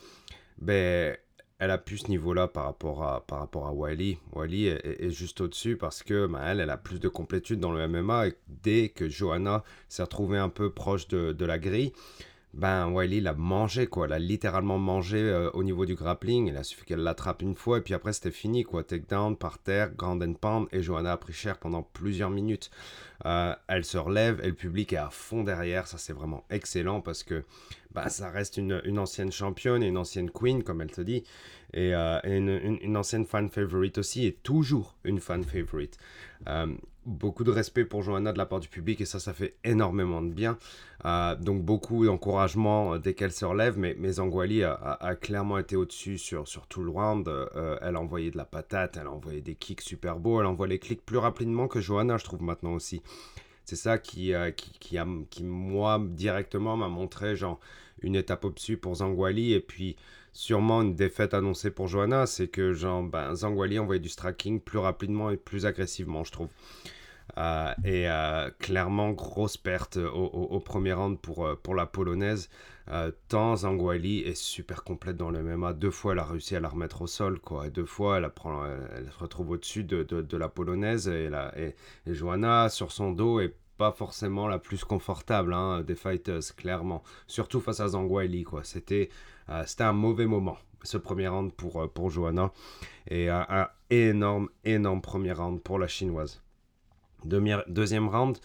ben, 0.60 1.18
elle 1.60 1.72
a 1.72 1.78
plus 1.78 2.00
ce 2.00 2.10
niveau-là 2.10 2.48
par 2.48 2.66
rapport 2.66 3.04
à, 3.04 3.26
par 3.26 3.40
rapport 3.40 3.68
à 3.68 3.74
Wiley. 3.74 4.18
Wiley 4.34 4.80
est, 4.84 5.10
juste 5.10 5.42
au-dessus 5.42 5.78
parce 5.78 6.04
que 6.04 6.28
ben, 6.28 6.42
elle, 6.44 6.60
elle 6.60 6.70
a 6.70 6.78
plus 6.78 7.00
de 7.00 7.08
complétude 7.08 7.60
dans 7.60 7.72
le 7.72 7.88
MMA 7.88 8.28
et 8.28 8.34
dès 8.48 8.90
que 8.90 9.10
Johanna 9.10 9.64
s'est 9.90 10.04
retrouvée 10.04 10.38
un 10.38 10.50
peu 10.50 10.72
proche 10.72 11.08
de, 11.08 11.32
de 11.32 11.46
la 11.46 11.58
grille, 11.58 11.94
ben 12.54 12.88
Wiley 12.90 13.20
l'a 13.20 13.34
mangé 13.34 13.88
quoi, 13.88 14.06
elle 14.06 14.14
a 14.14 14.20
littéralement 14.20 14.78
mangé 14.78 15.18
euh, 15.18 15.50
au 15.54 15.64
niveau 15.64 15.88
du 15.88 15.96
grappling, 15.96 16.48
il 16.48 16.56
a 16.56 16.64
suffi 16.64 16.86
qu'elle 16.86 17.00
l'attrape 17.00 17.42
une 17.42 17.56
fois 17.56 17.80
et 17.80 17.82
puis 17.82 17.96
après 17.96 18.14
c'était 18.14 18.32
fini 18.32 18.64
quoi, 18.64 18.84
takedown 18.84 19.36
par 19.36 19.58
terre, 19.58 19.92
grand 19.96 20.22
and 20.22 20.36
pound. 20.36 20.68
Et 20.72 20.84
Johanna 20.84 21.14
a 21.14 21.18
pris 21.18 21.34
cher 21.34 21.58
pendant 21.58 21.82
plusieurs 21.82 22.30
minutes. 22.30 22.70
Euh, 23.26 23.56
elle 23.68 23.86
se 23.86 23.98
relève 23.98 24.40
et 24.44 24.48
le 24.48 24.54
public 24.54 24.94
est 24.94 24.98
à 24.98 25.10
fond 25.10 25.44
derrière, 25.44 25.88
ça 25.88 25.98
c'est 25.98 26.14
vraiment 26.14 26.44
excellent 26.52 27.02
parce 27.02 27.24
que 27.24 27.44
bah, 27.92 28.10
ça 28.10 28.30
reste 28.30 28.58
une, 28.58 28.82
une, 28.86 29.00
ancienne 29.00 29.32
championne 29.32 29.82
et 29.82 29.88
une 29.88 29.98
ancienne 29.98 30.30
queen 30.30 30.64
comme 30.64 30.82
elle 30.82 30.92
te 30.92 31.02
dit. 31.02 31.24
Et, 31.74 31.96
euh, 31.96 32.20
une, 32.24 32.80
une, 32.82 32.98
ancienne 32.98 33.26
fan 33.26 33.50
favorite 33.50 33.98
aussi 33.98 34.28
et 34.28 34.34
toujours 34.34 34.96
une 35.04 35.20
fan 35.20 35.44
favorite 35.44 35.98
beaucoup 37.06 37.44
de 37.44 37.52
respect 37.52 37.86
pour 37.86 38.02
Johanna 38.02 38.34
de 38.34 38.38
la 38.38 38.46
part 38.46 38.60
du 38.60 38.68
public 38.68 39.02
et 39.02 39.06
ça, 39.06 39.20
ça 39.20 39.34
fait 39.34 39.56
énormément 39.64 40.22
de 40.22 40.32
bien. 40.32 40.58
Euh, 41.06 41.36
donc 41.36 41.64
beaucoup 41.64 42.06
d'encouragement 42.06 42.94
euh, 42.94 42.98
dès 42.98 43.14
qu'elle 43.14 43.32
se 43.32 43.46
relève, 43.46 43.78
mais, 43.78 43.96
mais 44.00 44.20
a, 44.20 45.16
clairement 45.16 45.58
été 45.58 45.76
au-dessus 45.76 46.18
sur, 46.18 46.48
sur 46.48 46.68
tout 46.68 46.84
le 46.84 46.92
round. 46.92 47.28
Euh, 47.28 47.78
elle 47.82 47.96
a 47.96 48.00
envoyé 48.00 48.32
de 48.32 48.38
la 48.38 48.46
patate, 48.46 48.98
elle 48.98 49.08
a 49.08 49.12
envoyé 49.12 49.42
des 49.42 49.56
kicks 49.56 49.82
super 49.82 50.18
beaux, 50.18 50.40
elle 50.40 50.48
envoie 50.48 50.68
les 50.68 50.80
clics 50.80 51.06
plus 51.06 51.18
rapidement 51.18 51.68
que 51.68 51.82
Johanna, 51.82 52.18
je 52.18 52.24
trouve 52.24 52.42
maintenant 52.42 52.74
aussi. 52.74 53.02
C'est 53.66 53.76
ça 53.76 53.98
qui, 53.98 54.34
qui, 54.58 54.72
qui, 54.80 54.98
a, 54.98 55.08
qui, 55.30 55.44
moi, 55.44 56.02
directement 56.04 56.76
m'a 56.78 56.90
montré 56.90 57.36
genre 57.36 57.60
une 58.02 58.16
étape 58.16 58.46
au-dessus 58.46 58.78
pour 58.78 58.96
Zangwali 58.96 59.54
et 59.54 59.62
puis 59.62 59.96
sûrement 60.34 60.82
une 60.82 60.96
défaite 60.96 61.34
annoncée 61.34 61.72
pour 61.72 61.88
Johanna, 61.88 62.26
c'est 62.26 62.48
que 62.48 62.74
genre, 62.74 63.04
ben, 63.04 63.34
Zangwali 63.36 63.80
envoyait 63.80 64.02
du 64.02 64.10
striking 64.10 64.60
plus 64.60 64.80
rapidement 64.80 65.30
et 65.30 65.38
plus 65.38 65.66
agressivement, 65.66 66.24
je 66.24 66.32
trouve. 66.32 66.50
Euh, 67.38 67.74
et 67.86 68.10
euh, 68.10 68.50
clairement, 68.60 69.12
grosse 69.12 69.58
perte 69.58 69.98
au, 69.98 70.60
premier 70.60 70.94
round 70.94 71.20
pour, 71.20 71.46
euh, 71.46 71.56
pour 71.56 71.76
la 71.76 71.86
polonaise. 71.86 72.50
Euh, 72.90 73.12
tant 73.30 73.56
Zangwali 73.56 74.20
est 74.20 74.36
super 74.36 74.84
complète 74.84 75.16
dans 75.18 75.32
le 75.32 75.42
MMA. 75.42 75.74
Deux 75.74 75.92
fois, 75.92 76.14
elle 76.14 76.20
a 76.20 76.26
réussi 76.26 76.56
à 76.56 76.60
la 76.60 76.70
remettre 76.70 77.02
au 77.02 77.08
sol, 77.08 77.40
quoi. 77.40 77.68
Et 77.68 77.70
deux 77.70 77.86
fois, 77.86 78.18
elle, 78.18 79.12
se 79.12 79.20
retrouve 79.20 79.52
au-dessus 79.52 79.84
de, 79.84 80.38
la 80.38 80.50
polonaise 80.50 81.08
et, 81.08 81.30
la, 81.30 81.54
Johanna, 82.08 82.70
sur 82.70 82.92
son 82.92 83.12
dos, 83.12 83.40
est 83.40 83.56
pas 83.78 83.92
forcément 83.92 84.48
la 84.48 84.60
plus 84.60 84.84
confortable 84.84 85.54
hein, 85.54 85.82
des 85.82 85.96
fighters, 85.96 86.56
clairement. 86.58 87.04
Surtout 87.28 87.60
face 87.62 87.80
à 87.80 87.88
Zangwali, 87.88 88.44
quoi. 88.44 88.64
C'était 88.64 89.10
euh, 89.50 89.64
c'était 89.66 89.84
un 89.84 89.94
mauvais 89.94 90.26
moment, 90.26 90.58
ce 90.84 90.98
premier 90.98 91.28
round 91.28 91.52
pour, 91.54 91.82
euh, 91.82 91.88
pour 91.88 92.10
Johanna. 92.10 92.52
Et 93.10 93.30
un, 93.30 93.68
énorme, 93.90 94.50
énorme 94.64 95.02
premier 95.02 95.34
round 95.34 95.62
pour 95.62 95.80
la 95.80 95.88
chinoise. 95.88 96.42
deuxième 97.26 98.08
round, 98.08 98.38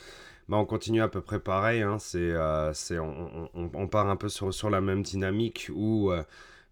bah, 0.48 0.56
on 0.56 0.64
continue 0.64 1.02
à 1.02 1.08
peu 1.08 1.20
près 1.20 1.40
pareil. 1.40 1.82
Hein. 1.82 1.98
c'est, 1.98 2.18
euh, 2.32 2.72
on, 2.92 3.48
on, 3.54 3.70
on, 3.74 3.88
part 3.88 4.08
un 4.08 4.16
peu 4.16 4.28
sur, 4.28 4.52
sur 4.52 4.70
la 4.70 4.80
même 4.80 5.02
dynamique 5.02 5.70
où 5.74 6.12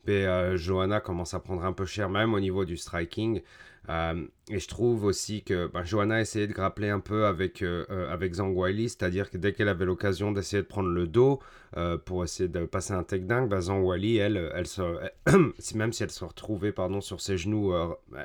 euh, 0.08 0.56
Johanna 0.56 1.00
commence 1.00 1.34
à 1.34 1.40
prendre 1.40 1.64
un 1.64 1.72
peu 1.72 1.86
cher, 1.86 2.08
même 2.08 2.34
au 2.34 2.40
niveau 2.40 2.64
du 2.64 2.76
striking. 2.76 3.42
Euh, 3.88 4.26
et 4.50 4.58
je 4.58 4.66
trouve 4.66 5.04
aussi 5.04 5.44
que 5.44 5.68
bah, 5.68 5.84
Johanna 5.84 6.16
a 6.16 6.20
essayé 6.20 6.48
de 6.48 6.52
grappler 6.52 6.88
un 6.90 6.98
peu 6.98 7.24
avec, 7.26 7.62
euh, 7.62 7.84
avec 8.10 8.34
Zhang 8.34 8.52
c'est-à-dire 8.78 9.30
que 9.30 9.38
dès 9.38 9.52
qu'elle 9.52 9.68
avait 9.68 9.84
l'occasion 9.84 10.32
d'essayer 10.32 10.60
de 10.60 10.66
prendre 10.66 10.88
le 10.88 11.06
dos 11.06 11.40
pour 12.04 12.24
essayer 12.24 12.48
de 12.48 12.64
passer 12.64 12.94
un 12.94 13.04
takedown, 13.04 13.48
bah, 13.48 13.60
Zhang 13.60 13.86
elle, 13.94 14.50
elle, 14.54 14.66
se, 14.66 14.82
même 15.76 15.92
si 15.92 16.02
elle 16.02 16.10
se 16.10 16.24
retrouvait 16.24 16.72
pardon, 16.72 17.00
sur 17.00 17.20
ses 17.20 17.36
genoux, 17.38 17.72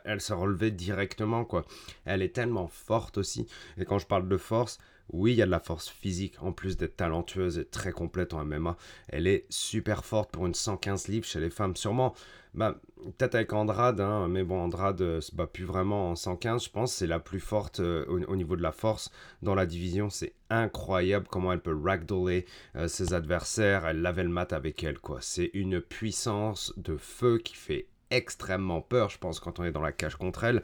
elle 0.05 0.21
se 0.21 0.33
relevait 0.33 0.71
directement. 0.71 1.45
Quoi. 1.45 1.65
Elle 2.05 2.21
est 2.21 2.33
tellement 2.33 2.67
forte 2.67 3.17
aussi. 3.17 3.45
Et 3.77 3.85
quand 3.85 3.99
je 3.99 4.07
parle 4.07 4.27
de 4.27 4.37
force, 4.37 4.79
oui, 5.09 5.33
il 5.33 5.37
y 5.37 5.41
a 5.41 5.45
de 5.45 5.51
la 5.51 5.59
force 5.59 5.89
physique, 5.89 6.35
en 6.41 6.51
plus 6.51 6.77
d'être 6.77 6.97
talentueuse 6.97 7.57
et 7.57 7.65
très 7.65 7.91
complète 7.91 8.33
en 8.33 8.45
MMA. 8.45 8.77
Elle 9.09 9.27
est 9.27 9.45
super 9.49 10.05
forte 10.05 10.31
pour 10.31 10.45
une 10.45 10.53
115 10.53 11.07
livres 11.07 11.25
chez 11.25 11.39
les 11.39 11.49
femmes. 11.49 11.75
Sûrement, 11.75 12.13
bah, 12.53 12.75
peut-être 13.17 13.35
avec 13.35 13.53
Andrade, 13.53 14.01
hein, 14.01 14.27
mais 14.27 14.43
bon, 14.43 14.59
Andrade 14.59 15.01
euh, 15.01 15.21
se 15.21 15.33
bat 15.33 15.47
plus 15.47 15.63
vraiment 15.63 16.11
en 16.11 16.15
115, 16.15 16.65
je 16.65 16.69
pense. 16.69 16.93
C'est 16.93 17.07
la 17.07 17.19
plus 17.19 17.39
forte 17.39 17.79
euh, 17.79 18.05
au, 18.07 18.35
niveau 18.35 18.55
de 18.55 18.61
la 18.61 18.73
force 18.73 19.11
dans 19.41 19.55
la 19.55 19.65
division. 19.65 20.09
C'est 20.09 20.33
incroyable 20.49 21.27
comment 21.29 21.53
elle 21.53 21.61
peut 21.61 21.77
ragdoller 21.81 22.45
euh, 22.75 22.87
ses 22.87 23.13
adversaires. 23.13 23.85
Elle 23.85 24.01
lavait 24.01 24.23
le 24.23 24.29
mat 24.29 24.51
avec 24.51 24.83
elle, 24.83 24.99
quoi. 24.99 25.19
C'est 25.21 25.51
une 25.53 25.79
puissance 25.81 26.73
de 26.77 26.97
feu 26.97 27.37
qui 27.37 27.55
fait 27.55 27.87
extrêmement 28.09 28.81
peur, 28.81 29.09
je 29.09 29.17
pense, 29.17 29.39
quand 29.39 29.59
on 29.59 29.63
est 29.63 29.71
dans 29.71 29.81
la 29.81 29.93
cage 29.93 30.15
contre 30.15 30.43
elle. 30.43 30.61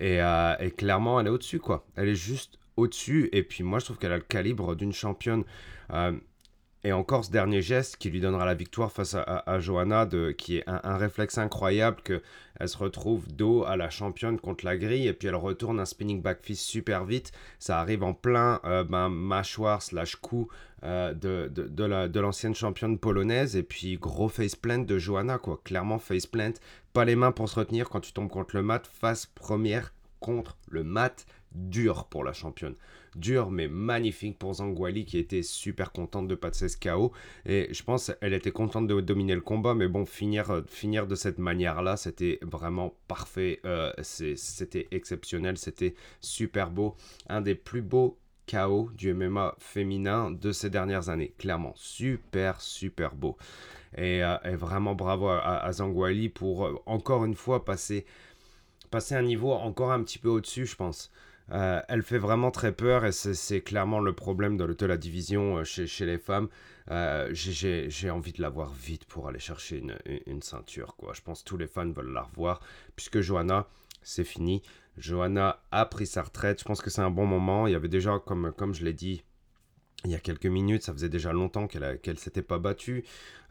Et, 0.00 0.16
et 0.16 0.70
clairement, 0.72 1.20
elle 1.20 1.28
est 1.28 1.30
au-dessus, 1.30 1.60
quoi. 1.60 1.86
Elle 1.94 2.08
est 2.08 2.16
juste 2.16 2.58
au-dessus. 2.76 3.28
Et 3.32 3.42
puis 3.42 3.64
moi, 3.64 3.78
je 3.78 3.86
trouve 3.86 3.98
qu'elle 3.98 4.12
a 4.12 4.16
le 4.16 4.22
calibre 4.22 4.74
d'une 4.74 4.92
championne. 4.92 5.44
Euh, 5.92 6.12
et 6.84 6.92
encore 6.92 7.24
ce 7.24 7.30
dernier 7.30 7.62
geste 7.62 7.96
qui 7.96 8.10
lui 8.10 8.20
donnera 8.20 8.44
la 8.44 8.54
victoire 8.54 8.92
face 8.92 9.14
à, 9.14 9.58
Johanna, 9.58 10.04
de, 10.04 10.32
qui 10.32 10.58
est 10.58 10.64
un, 10.66 10.96
réflexe 10.98 11.38
incroyable 11.38 12.02
que 12.04 12.22
elle 12.60 12.68
se 12.68 12.76
retrouve 12.76 13.26
dos 13.32 13.64
à 13.64 13.76
la 13.76 13.88
championne 13.88 14.38
contre 14.38 14.66
la 14.66 14.76
grille 14.76 15.08
et 15.08 15.14
puis 15.14 15.28
elle 15.28 15.34
retourne 15.34 15.80
un 15.80 15.86
spinning 15.86 16.20
back 16.20 16.40
fist 16.42 16.62
super 16.62 17.06
vite. 17.06 17.32
Ça 17.58 17.80
arrive 17.80 18.02
en 18.02 18.12
plein 18.12 18.60
euh, 18.64 18.84
ben, 18.84 19.08
mâchoire 19.08 19.80
slash 19.80 20.16
coup 20.16 20.48
euh, 20.82 21.14
de, 21.14 21.48
de, 21.48 22.06
de 22.06 22.20
l'ancienne 22.20 22.54
championne 22.54 22.98
polonaise 22.98 23.56
et 23.56 23.62
puis 23.62 23.96
gros 23.96 24.28
face 24.28 24.54
plant 24.54 24.84
de 24.84 24.98
Johanna 24.98 25.38
quoi. 25.38 25.58
Clairement 25.64 25.98
face 25.98 26.26
plant, 26.26 26.52
pas 26.92 27.06
les 27.06 27.16
mains 27.16 27.32
pour 27.32 27.48
se 27.48 27.58
retenir 27.58 27.88
quand 27.88 28.00
tu 28.00 28.12
tombes 28.12 28.28
contre 28.28 28.56
le 28.56 28.62
mat, 28.62 28.86
face 28.86 29.24
première 29.24 29.94
contre 30.20 30.58
le 30.68 30.84
mat 30.84 31.24
dur 31.54 32.06
pour 32.06 32.24
la 32.24 32.32
championne. 32.32 32.74
Dur 33.16 33.50
mais 33.50 33.68
magnifique 33.68 34.38
pour 34.38 34.54
Zangwali 34.54 35.04
qui 35.04 35.18
était 35.18 35.42
super 35.42 35.92
contente 35.92 36.26
de 36.26 36.34
passer 36.34 36.68
ce 36.68 36.76
KO. 36.76 37.12
Et 37.46 37.72
je 37.72 37.82
pense 37.82 38.12
qu'elle 38.20 38.34
était 38.34 38.50
contente 38.50 38.86
de 38.86 39.00
dominer 39.00 39.34
le 39.34 39.40
combat, 39.40 39.74
mais 39.74 39.88
bon, 39.88 40.04
finir, 40.04 40.50
euh, 40.50 40.62
finir 40.66 41.06
de 41.06 41.14
cette 41.14 41.38
manière-là, 41.38 41.96
c'était 41.96 42.38
vraiment 42.42 42.94
parfait. 43.08 43.60
Euh, 43.64 43.92
c'était 44.02 44.88
exceptionnel, 44.90 45.56
c'était 45.56 45.94
super 46.20 46.70
beau. 46.70 46.96
Un 47.28 47.40
des 47.40 47.54
plus 47.54 47.82
beaux 47.82 48.18
KO 48.50 48.90
du 48.94 49.14
MMA 49.14 49.54
féminin 49.58 50.30
de 50.30 50.52
ces 50.52 50.68
dernières 50.68 51.08
années. 51.08 51.34
Clairement, 51.38 51.72
super, 51.76 52.60
super 52.60 53.14
beau. 53.14 53.36
Et, 53.96 54.24
euh, 54.24 54.36
vraiment 54.56 54.94
bravo 54.96 55.28
à, 55.28 55.38
à 55.38 55.72
Zangwali 55.72 56.28
pour 56.28 56.82
encore 56.86 57.24
une 57.24 57.36
fois 57.36 57.64
passer, 57.64 58.06
passer 58.90 59.14
un 59.14 59.22
niveau 59.22 59.52
encore 59.52 59.92
un 59.92 60.02
petit 60.02 60.18
peu 60.18 60.28
au-dessus, 60.28 60.66
je 60.66 60.74
pense. 60.74 61.12
Euh, 61.52 61.80
elle 61.88 62.02
fait 62.02 62.18
vraiment 62.18 62.50
très 62.50 62.72
peur 62.72 63.04
et 63.04 63.12
c'est 63.12 63.60
clairement 63.60 64.00
le 64.00 64.14
problème 64.14 64.56
de, 64.56 64.86
la 64.86 64.96
division 64.96 65.58
euh, 65.58 65.64
chez, 65.64 66.06
les 66.06 66.18
femmes. 66.18 66.48
Euh, 66.90 67.28
j'ai 67.32 68.10
envie 68.10 68.32
de 68.32 68.40
la 68.40 68.48
voir 68.48 68.72
vite 68.72 69.04
pour 69.04 69.28
aller 69.28 69.38
chercher 69.38 69.82
une, 70.26 70.42
ceinture. 70.42 70.96
Quoi. 70.96 71.12
Je 71.14 71.20
pense 71.20 71.42
que 71.42 71.48
tous 71.48 71.56
les 71.56 71.66
fans 71.66 71.90
veulent 71.90 72.12
la 72.12 72.22
revoir 72.22 72.60
puisque 72.96 73.20
Johanna, 73.20 73.66
c'est 74.02 74.24
fini. 74.24 74.62
Johanna 74.96 75.62
a 75.70 75.86
pris 75.86 76.06
sa 76.06 76.22
retraite. 76.22 76.60
Je 76.60 76.64
pense 76.64 76.80
que 76.80 76.90
c'est 76.90 77.02
un 77.02 77.10
bon 77.10 77.26
moment. 77.26 77.66
Il 77.66 77.72
y 77.72 77.76
avait 77.76 77.88
déjà, 77.88 78.18
comme, 78.24 78.52
comme 78.56 78.74
je 78.74 78.84
l'ai 78.84 78.92
dit, 78.92 79.24
il 80.04 80.10
y 80.10 80.14
a 80.14 80.18
quelques 80.18 80.46
minutes, 80.46 80.82
ça 80.82 80.92
faisait 80.92 81.08
déjà 81.08 81.32
longtemps 81.32 81.66
qu'elle 81.66 82.18
s'était 82.18 82.42
pas 82.42 82.58
battue. 82.58 83.04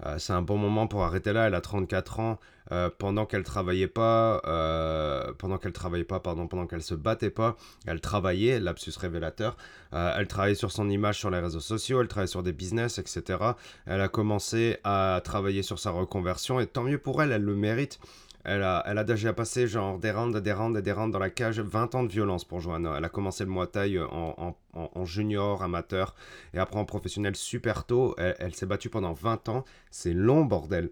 Euh, 0.05 0.17
c'est 0.17 0.33
un 0.33 0.41
bon 0.41 0.57
moment 0.57 0.87
pour 0.87 1.03
arrêter 1.03 1.33
là. 1.33 1.47
Elle 1.47 1.55
a 1.55 1.61
34 1.61 2.19
ans. 2.19 2.39
Euh, 2.71 2.89
pendant 2.97 3.25
qu'elle 3.25 3.43
travaillait 3.43 3.89
pas, 3.89 4.41
euh, 4.45 5.33
pendant 5.37 5.57
qu'elle 5.57 5.73
travaillait 5.73 6.05
pas, 6.05 6.21
pardon, 6.21 6.47
pendant 6.47 6.65
qu'elle 6.65 6.81
se 6.81 6.95
battait 6.95 7.29
pas, 7.29 7.57
elle 7.85 7.99
travaillait, 7.99 8.61
lapsus 8.61 8.93
révélateur. 8.97 9.57
elle 9.91 10.27
travaillait 10.27 10.55
sur 10.55 10.71
son 10.71 10.89
image 10.89 11.19
sur 11.19 11.29
les 11.29 11.39
réseaux 11.39 11.59
sociaux, 11.59 11.99
elle 11.99 12.07
travaillait 12.07 12.31
sur 12.31 12.41
des 12.41 12.53
business, 12.53 12.99
etc. 12.99 13.37
Elle 13.85 13.99
a 13.99 14.07
commencé 14.07 14.77
à 14.85 15.19
travailler 15.25 15.61
sur 15.61 15.77
sa 15.77 15.91
reconversion 15.91 16.61
et 16.61 16.65
tant 16.65 16.83
mieux 16.83 16.97
pour 16.97 17.21
elle, 17.21 17.33
elle 17.33 17.43
le 17.43 17.55
mérite. 17.55 17.99
Elle 18.45 18.61
a, 18.61 18.83
elle 18.85 18.97
a 18.97 19.05
déjà 19.05 19.31
passé 19.31 19.67
genre 19.67 19.99
des 19.99 20.11
rounds, 20.11 20.41
des 20.41 20.51
rounds 20.51 20.81
des 20.81 20.91
rounds 20.91 21.13
dans 21.13 21.19
la 21.19 21.29
cage. 21.29 21.59
20 21.59 21.95
ans 21.95 22.03
de 22.03 22.11
violence 22.11 22.43
pour 22.43 22.59
Johanna. 22.59 22.95
Elle 22.97 23.05
a 23.05 23.09
commencé 23.09 23.45
le 23.45 23.51
Muay 23.51 23.67
Thai 23.67 23.99
en, 23.99 24.55
en, 24.73 25.05
junior, 25.05 25.63
amateur, 25.63 26.13
et 26.53 26.59
après 26.59 26.79
en 26.79 26.85
professionnel 26.85 27.35
super 27.35 27.85
tôt. 27.85 28.15
Elle, 28.17 28.53
s'est 28.53 28.65
battue 28.65 28.89
pendant 28.89 29.13
20 29.13 29.49
ans. 29.49 29.63
C'est 29.91 30.13
long, 30.13 30.43
bordel. 30.43 30.91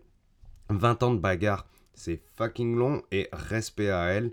20 0.70 1.04
ans 1.04 1.14
de 1.14 1.20
bagarre. 1.20 1.68
C'est 1.94 2.22
fucking 2.38 2.78
long 2.78 3.04
et 3.12 3.28
respect 3.34 3.90
à 3.90 4.06
elle. 4.06 4.32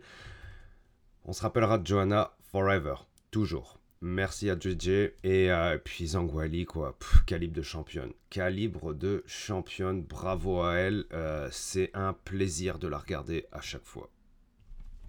On 1.24 1.32
se 1.32 1.42
rappellera 1.42 1.78
de 1.78 1.86
Johanna 1.86 2.32
forever. 2.52 2.94
Toujours. 3.30 3.77
Merci 4.00 4.48
à 4.48 4.56
JJ 4.56 5.12
et 5.24 5.50
puis 5.82 6.06
Zangwali 6.08 6.66
quoi, 6.66 6.96
calibre 7.26 7.56
de 7.56 7.62
championne, 7.62 8.12
calibre 8.30 8.94
de 8.94 9.24
championne, 9.26 10.02
bravo 10.02 10.62
à 10.62 10.74
elle, 10.74 11.04
euh, 11.12 11.48
c'est 11.50 11.90
un 11.94 12.12
plaisir 12.12 12.78
de 12.78 12.86
la 12.86 12.98
regarder 12.98 13.46
à 13.50 13.60
chaque 13.60 13.84
fois. 13.84 14.08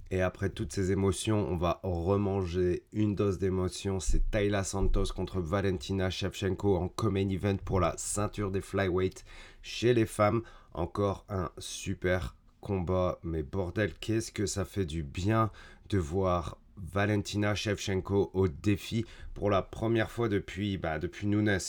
Et 0.10 0.24
après 0.24 0.50
toutes 0.50 0.74
ces 0.74 0.92
émotions, 0.92 1.48
on 1.52 1.56
va 1.56 1.80
remanger 1.84 2.84
une 2.92 3.14
dose 3.14 3.38
d'émotions. 3.38 4.00
C'est 4.00 4.32
Tayla 4.32 4.64
Santos 4.64 5.14
contre 5.16 5.40
Valentina 5.40 6.10
Shevchenko 6.10 6.78
en 6.78 6.88
common 6.88 7.30
event 7.30 7.58
pour 7.58 7.80
la 7.80 7.94
ceinture 7.96 8.50
des 8.50 8.62
flyweight 8.62 9.24
chez 9.62 9.94
les 9.94 10.08
femmes. 10.08 10.42
Encore 10.74 11.26
un 11.30 11.52
super 11.60 12.36
combat, 12.60 13.20
mais 13.24 13.44
bordel, 13.44 13.94
qu'est-ce 14.00 14.32
que 14.32 14.48
ça 14.48 14.66
fait 14.66 14.86
du 14.86 15.04
bien 15.04 15.52
de 15.90 16.00
voir 16.00 16.58
Valentina 16.92 17.56
Shevchenko 17.56 18.32
au 18.34 18.48
défi 18.48 19.06
pour 19.34 19.50
la 19.50 19.62
première 19.62 20.12
fois 20.12 20.30
depuis, 20.30 20.78
bah, 20.78 21.00
depuis 21.00 21.28
Nunes. 21.28 21.60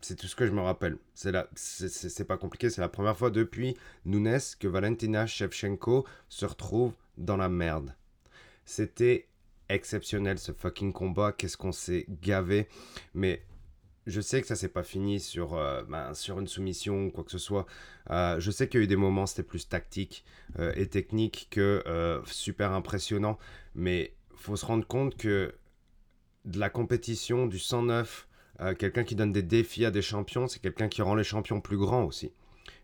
C'est 0.00 0.16
tout 0.16 0.26
ce 0.26 0.36
que 0.36 0.46
je 0.46 0.52
me 0.52 0.60
rappelle. 0.60 0.98
C'est 1.14 2.26
pas 2.26 2.36
compliqué, 2.36 2.70
c'est 2.70 2.80
la 2.80 2.88
première 2.88 3.16
fois 3.16 3.30
depuis 3.30 3.76
Nunes 4.04 4.38
que 4.60 4.68
Valentina 4.68 5.26
Shevchenko 5.26 6.06
se 6.28 6.46
retrouve 6.46 6.92
dans 7.18 7.36
la 7.36 7.48
merde. 7.48 7.94
C'était 8.64 9.26
exceptionnel 9.68 10.38
ce 10.38 10.52
fucking 10.52 10.92
combat. 10.92 11.32
Qu'est-ce 11.32 11.56
qu'on 11.56 11.72
s'est 11.72 12.06
gavé. 12.22 12.68
Mais 13.14 13.42
je 14.06 14.20
sais 14.20 14.40
que 14.40 14.46
ça 14.46 14.54
s'est 14.54 14.68
pas 14.68 14.84
fini 14.84 15.18
sur, 15.18 15.54
euh, 15.54 15.82
ben, 15.88 16.14
sur 16.14 16.38
une 16.38 16.46
soumission 16.46 17.06
ou 17.06 17.10
quoi 17.10 17.24
que 17.24 17.30
ce 17.30 17.38
soit. 17.38 17.66
Euh, 18.10 18.38
je 18.38 18.50
sais 18.50 18.68
qu'il 18.68 18.80
y 18.80 18.82
a 18.82 18.84
eu 18.84 18.88
des 18.88 18.96
moments, 18.96 19.26
c'était 19.26 19.42
plus 19.42 19.68
tactique 19.68 20.24
euh, 20.58 20.72
et 20.76 20.86
technique 20.86 21.48
que 21.50 21.82
super 22.26 22.72
impressionnant. 22.72 23.38
Mais 23.74 24.14
faut 24.34 24.56
se 24.56 24.64
rendre 24.64 24.86
compte 24.86 25.16
que 25.16 25.54
de 26.44 26.58
la 26.60 26.70
compétition, 26.70 27.46
du 27.46 27.58
109, 27.58 28.28
quelqu'un 28.78 29.04
qui 29.04 29.16
donne 29.16 29.32
des 29.32 29.42
défis 29.42 29.84
à 29.84 29.90
des 29.90 30.02
champions, 30.02 30.46
c'est 30.46 30.60
quelqu'un 30.60 30.88
qui 30.88 31.02
rend 31.02 31.14
les 31.14 31.24
champions 31.24 31.60
plus 31.60 31.76
grands 31.76 32.04
aussi. 32.04 32.32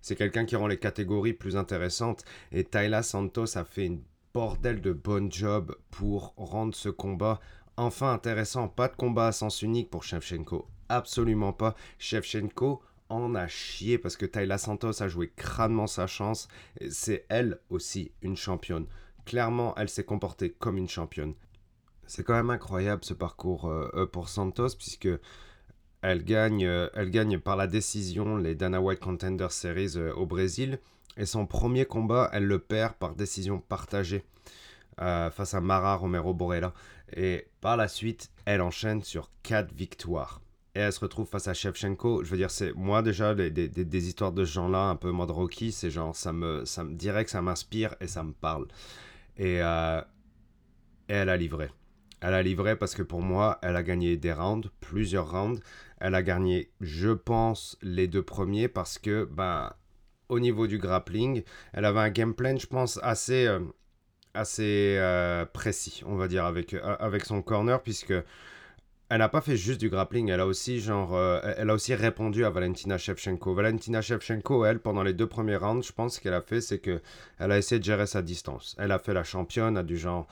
C'est 0.01 0.17
quelqu'un 0.17 0.45
qui 0.45 0.57
rend 0.57 0.67
les 0.67 0.79
catégories 0.79 1.33
plus 1.33 1.57
intéressantes. 1.57 2.25
Et 2.51 2.65
Tayla 2.65 3.03
Santos 3.03 3.57
a 3.57 3.65
fait 3.65 3.87
une 3.87 4.03
bordel 4.35 4.81
de 4.81 4.93
bon 4.93 5.31
job 5.31 5.77
pour 5.91 6.35
rendre 6.37 6.75
ce 6.75 6.89
combat 6.89 7.41
enfin 7.77 8.13
intéressant. 8.13 8.67
Pas 8.67 8.89
de 8.89 8.97
combat 8.97 9.29
à 9.29 9.33
sens 9.33 9.63
unique 9.63 9.91
pour 9.91 10.03
Shevchenko 10.03 10.67
absolument 10.97 11.53
pas. 11.53 11.75
Shevchenko 11.99 12.83
en 13.09 13.35
a 13.35 13.47
chié 13.47 13.99
parce 13.99 14.17
que 14.17 14.27
Tayla 14.27 14.59
Santos 14.59 15.03
a 15.03 15.09
joué 15.09 15.33
crânement 15.35 15.87
sa 15.87 16.07
chance. 16.07 16.49
C'est 16.91 17.27
elle 17.29 17.59
aussi 17.71 18.13
une 18.23 18.37
championne. 18.37 18.87
Clairement, 19.25 19.75
elle 19.77 19.89
s'est 19.89 20.05
comportée 20.05 20.51
comme 20.51 20.79
une 20.79 20.89
championne. 20.89 21.35
C'est 22.07 22.25
quand 22.25 22.35
même 22.35 22.51
incroyable 22.51 23.05
ce 23.05 23.15
parcours 23.15 23.67
euh, 23.67 24.07
pour 24.07 24.29
Santos 24.29 24.77
puisque 24.77 25.09
elle 26.03 26.25
gagne, 26.25 26.63
elle 26.63 27.11
gagne 27.11 27.39
par 27.39 27.57
la 27.57 27.69
décision 27.69 28.37
les 28.37 28.55
Dana 28.55 28.81
White 28.81 29.01
Contender 29.01 29.49
Series 29.51 29.97
au 30.17 30.27
Brésil. 30.27 30.81
Et 31.17 31.27
son 31.27 31.47
premier 31.47 31.85
combat, 31.85 32.29
elle 32.33 32.47
le 32.47 32.59
perd 32.59 32.95
par 32.95 33.15
décision 33.15 33.61
partagée 33.61 34.25
face 34.97 35.55
à 35.55 35.61
Mara 35.61 35.95
Romero 35.95 36.35
Borella. 36.35 36.75
Et 37.15 37.47
par 37.61 37.77
la 37.77 37.87
suite, 37.87 38.31
elle 38.47 38.63
enchaîne 38.63 39.03
sur 39.03 39.31
4 39.43 39.73
victoires. 39.73 40.41
Et 40.75 40.81
elle 40.81 40.93
se 40.93 41.01
retrouve 41.01 41.29
face 41.29 41.49
à 41.49 41.55
Shevchenko. 41.55 42.25
Je 42.25 42.31
veux 42.31 42.39
dire, 42.39 42.51
c'est 42.51 42.73
moi 42.73 43.03
déjà, 43.03 43.35
des, 43.35 44.09
histoires 44.09 44.33
de 44.33 44.45
ce 44.45 44.53
genre-là, 44.53 44.89
un 44.89 44.97
peu 44.97 45.11
mode 45.11 45.31
Rocky, 45.31 45.71
c'est 45.71 45.91
genre, 45.91 46.17
ça 46.17 46.33
me, 46.33 46.65
ça 46.65 46.83
me 46.83 46.95
dirait 46.95 47.25
que 47.25 47.31
ça 47.31 47.43
m'inspire 47.43 47.95
et 48.01 48.07
ça 48.07 48.23
me 48.23 48.33
parle. 48.33 48.67
Et, 49.37 49.61
euh, 49.63 50.01
et 51.09 51.15
elle 51.15 51.29
a 51.29 51.37
livré. 51.37 51.71
Elle 52.23 52.35
a 52.35 52.43
livré 52.43 52.77
parce 52.77 52.95
que 52.95 53.03
pour 53.03 53.21
moi, 53.21 53.59
elle 53.63 53.77
a 53.77 53.83
gagné 53.83 54.17
des 54.17 54.33
rounds, 54.33 54.71
plusieurs 54.81 55.31
rounds. 55.31 55.61
Elle 56.01 56.15
a 56.15 56.23
gagné, 56.23 56.71
je 56.81 57.11
pense, 57.11 57.77
les 57.83 58.09
deux 58.09 58.23
premiers 58.23 58.69
parce 58.69 58.99
que, 58.99 59.25
ben, 59.25 59.73
au 60.29 60.41
niveau 60.41 60.67
du 60.67 60.79
grappling, 60.79 61.43
elle 61.75 61.85
avait 61.85 62.01
un 62.01 62.11
game 62.11 62.35
plan, 62.35 62.57
je 62.57 62.67
pense, 62.67 62.99
assez, 63.03 63.47
euh, 63.47 63.61
assez 64.33 64.97
euh, 64.99 65.45
précis, 65.45 66.03
on 66.07 66.17
va 66.17 66.29
dire, 66.29 66.47
avec, 66.47 66.75
avec 66.75 67.27
son 67.27 67.43
corner, 67.43 67.83
puisque 67.83 68.15
elle 69.13 69.19
n'a 69.19 69.29
pas 69.29 69.43
fait 69.43 69.59
juste 69.59 69.79
du 69.79 69.91
grappling, 69.91 70.31
elle 70.31 70.41
a 70.41 70.47
aussi 70.47 70.81
genre, 70.81 71.15
euh, 71.15 71.39
elle 71.59 71.69
a 71.69 71.75
aussi 71.75 71.95
répondu 71.95 72.47
à 72.47 72.51
Valentina 72.51 72.97
Shevchenko. 72.97 73.53
Valentina 73.53 74.01
Shevchenko, 74.01 74.65
elle, 74.65 74.79
pendant 74.79 75.03
les 75.03 75.13
deux 75.13 75.27
premiers 75.27 75.57
rounds, 75.57 75.87
je 75.87 75.93
pense 75.93 76.19
qu'elle 76.19 76.33
a 76.33 76.41
fait, 76.41 76.63
c'est 76.63 76.79
que 76.79 77.03
elle 77.39 77.53
a 77.53 77.59
essayé 77.59 77.79
de 77.79 77.85
gérer 77.85 78.07
sa 78.07 78.23
distance. 78.23 78.75
Elle 78.79 78.91
a 78.91 78.99
fait 78.99 79.13
la 79.13 79.23
championne, 79.23 79.77
a 79.77 79.83
du 79.83 79.99
genre, 79.99 80.27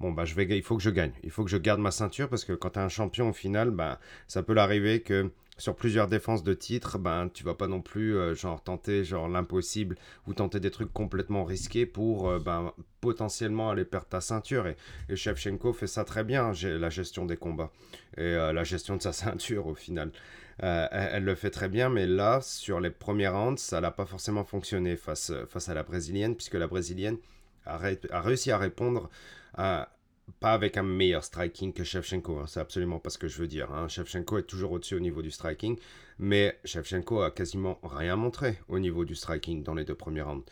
bon 0.00 0.12
bah 0.12 0.26
je 0.26 0.34
vais, 0.34 0.44
il 0.50 0.62
faut 0.62 0.76
que 0.76 0.82
je 0.82 0.90
gagne, 0.90 1.12
il 1.24 1.30
faut 1.30 1.44
que 1.44 1.50
je 1.50 1.56
garde 1.56 1.80
ma 1.80 1.90
ceinture 1.90 2.28
parce 2.28 2.44
que 2.44 2.52
quand 2.52 2.68
tu 2.68 2.78
es 2.78 2.82
un 2.82 2.90
champion 2.90 3.30
au 3.30 3.32
final, 3.32 3.70
bah 3.70 3.98
ça 4.28 4.42
peut 4.42 4.52
l'arriver 4.52 5.00
que 5.00 5.30
sur 5.58 5.74
plusieurs 5.74 6.06
défenses 6.06 6.42
de 6.42 6.54
titre, 6.54 6.98
ben 6.98 7.30
tu 7.32 7.42
vas 7.44 7.54
pas 7.54 7.66
non 7.66 7.80
plus 7.80 8.16
euh, 8.16 8.34
genre 8.34 8.62
tenter 8.62 9.04
genre 9.04 9.28
l'impossible 9.28 9.96
ou 10.26 10.34
tenter 10.34 10.60
des 10.60 10.70
trucs 10.70 10.92
complètement 10.92 11.44
risqués 11.44 11.86
pour 11.86 12.28
euh, 12.28 12.38
ben, 12.38 12.72
potentiellement 13.00 13.70
aller 13.70 13.84
perdre 13.84 14.08
ta 14.08 14.20
ceinture 14.20 14.66
et, 14.66 14.76
et 15.08 15.16
Shevchenko 15.16 15.72
fait 15.72 15.86
ça 15.86 16.04
très 16.04 16.24
bien, 16.24 16.52
la 16.62 16.90
gestion 16.90 17.24
des 17.24 17.36
combats 17.36 17.70
et 18.16 18.22
euh, 18.22 18.52
la 18.52 18.64
gestion 18.64 18.96
de 18.96 19.02
sa 19.02 19.12
ceinture 19.14 19.66
au 19.66 19.74
final. 19.74 20.10
Elle, 20.58 21.24
le 21.24 21.34
fait 21.34 21.50
très 21.50 21.68
bien, 21.68 21.90
mais 21.90 22.06
là, 22.06 22.40
sur 22.40 22.80
les 22.80 22.88
premiers 22.88 23.28
rounds, 23.28 23.60
ça 23.60 23.82
n'a 23.82 23.90
pas 23.90 24.06
forcément 24.06 24.42
fonctionné 24.42 24.96
face, 24.96 25.30
face 25.50 25.68
à 25.68 25.74
la 25.74 25.82
brésilienne, 25.82 26.34
puisque 26.34 26.54
la 26.54 26.66
brésilienne 26.66 27.18
a 27.66 27.76
réussi 28.22 28.50
à 28.50 28.56
répondre 28.56 29.10
à, 29.52 29.90
pas 30.40 30.52
avec 30.52 30.76
un 30.76 30.82
meilleur 30.82 31.24
striking 31.24 31.72
que 31.72 31.84
Shevchenko, 31.84 32.38
hein, 32.38 32.46
c'est 32.46 32.60
absolument 32.60 32.98
pas 32.98 33.10
ce 33.10 33.18
que 33.18 33.28
je 33.28 33.38
veux 33.38 33.46
dire. 33.46 33.72
Hein. 33.72 33.88
Shevchenko 33.88 34.38
est 34.38 34.42
toujours 34.42 34.72
au-dessus 34.72 34.94
au 34.94 35.00
niveau 35.00 35.22
du 35.22 35.30
striking, 35.30 35.78
mais 36.18 36.58
Shevchenko 36.64 37.22
a 37.22 37.30
quasiment 37.30 37.78
rien 37.82 38.16
montré 38.16 38.58
au 38.68 38.78
niveau 38.78 39.04
du 39.04 39.14
striking 39.14 39.62
dans 39.62 39.74
les 39.74 39.84
deux 39.84 39.94
premiers 39.94 40.22
rounds. 40.22 40.44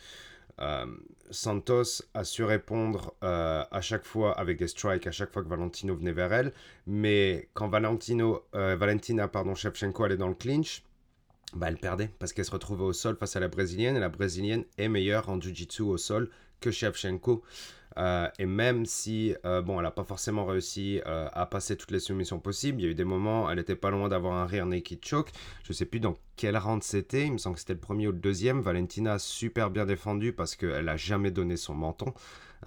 Euh, 0.61 0.85
Santos 1.31 2.03
a 2.13 2.23
su 2.23 2.43
répondre 2.43 3.13
euh, 3.23 3.63
à 3.69 3.81
chaque 3.81 4.05
fois 4.05 4.37
avec 4.39 4.57
des 4.57 4.67
strikes, 4.67 5.07
à 5.07 5.11
chaque 5.11 5.33
fois 5.33 5.43
que 5.43 5.49
Valentino 5.49 5.95
venait 5.95 6.13
vers 6.13 6.31
elle, 6.31 6.53
mais 6.87 7.49
quand 7.53 7.67
Valentino, 7.67 8.45
euh, 8.55 8.75
Valentina 8.77 9.27
pardon, 9.27 9.55
Shevchenko 9.55 10.03
allait 10.03 10.17
dans 10.17 10.29
le 10.29 10.35
clinch, 10.35 10.83
bah, 11.53 11.67
elle 11.69 11.77
perdait 11.77 12.09
parce 12.19 12.33
qu'elle 12.33 12.45
se 12.45 12.51
retrouvait 12.51 12.83
au 12.83 12.93
sol 12.93 13.15
face 13.17 13.35
à 13.35 13.39
la 13.39 13.47
brésilienne 13.47 13.95
et 13.95 13.99
la 13.99 14.09
brésilienne 14.09 14.65
est 14.77 14.89
meilleure 14.89 15.29
en 15.29 15.39
jiu-jitsu 15.39 15.83
au 15.83 15.97
sol 15.97 16.29
que 16.59 16.71
Shevchenko. 16.71 17.43
Euh, 17.97 18.27
et 18.39 18.45
même 18.45 18.85
si, 18.85 19.35
euh, 19.45 19.61
bon, 19.61 19.77
elle 19.77 19.83
n'a 19.83 19.91
pas 19.91 20.03
forcément 20.03 20.45
réussi 20.45 21.01
euh, 21.05 21.29
à 21.31 21.45
passer 21.45 21.77
toutes 21.77 21.91
les 21.91 21.99
soumissions 21.99 22.39
possibles, 22.39 22.81
il 22.81 22.83
y 22.83 22.87
a 22.87 22.91
eu 22.91 22.95
des 22.95 23.05
moments, 23.05 23.49
elle 23.49 23.57
n'était 23.57 23.75
pas 23.75 23.89
loin 23.89 24.09
d'avoir 24.09 24.33
un 24.33 24.45
rear 24.45 24.65
naked 24.65 24.99
choke. 25.03 25.31
Je 25.63 25.71
ne 25.71 25.73
sais 25.73 25.85
plus 25.85 26.01
dans 26.01 26.15
quel 26.35 26.57
round 26.57 26.83
c'était, 26.83 27.27
il 27.27 27.33
me 27.33 27.37
semble 27.37 27.55
que 27.55 27.61
c'était 27.61 27.73
le 27.73 27.79
premier 27.79 28.07
ou 28.07 28.11
le 28.11 28.19
deuxième. 28.19 28.59
Valentina 28.59 29.17
super 29.17 29.69
bien 29.69 29.85
défendu 29.85 30.33
parce 30.33 30.55
qu'elle 30.55 30.85
n'a 30.85 30.97
jamais 30.97 31.31
donné 31.31 31.55
son 31.55 31.73
menton. 31.73 32.13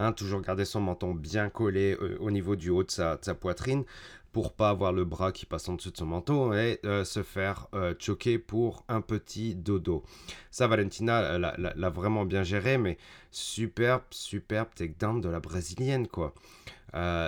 Hein, 0.01 0.13
toujours 0.13 0.41
garder 0.41 0.65
son 0.65 0.81
menton 0.81 1.13
bien 1.13 1.49
collé 1.49 1.97
au 2.21 2.31
niveau 2.31 2.55
du 2.55 2.71
haut 2.71 2.85
de 2.85 2.91
sa 2.91 3.17
poitrine 3.41 3.85
pour 4.33 4.53
pas 4.53 4.71
avoir 4.71 4.93
le 4.93 5.05
bras 5.05 5.33
qui 5.33 5.47
passe 5.47 5.69
en 5.69 5.75
dessous 5.75 5.91
de 5.91 5.97
son 5.97 6.07
manteau 6.07 6.53
et 6.53 6.81
euh, 6.85 7.05
se 7.05 7.23
faire 7.23 7.69
euh, 7.75 7.95
choquer 7.99 8.39
pour 8.39 8.85
un 8.89 9.01
petit 9.01 9.55
dodo. 9.55 10.05
Ça, 10.51 10.67
Valentina 10.67 11.21
euh, 11.21 11.39
l'a 11.39 11.91
vraiment 11.91 12.25
bien 12.25 12.43
géré, 12.43 12.79
mais 12.79 12.99
superbe, 13.31 14.03
superbe 14.11 14.69
takedown 14.75 15.21
de 15.21 15.29
la 15.29 15.41
brésilienne, 15.41 16.09
quoi. 16.09 16.35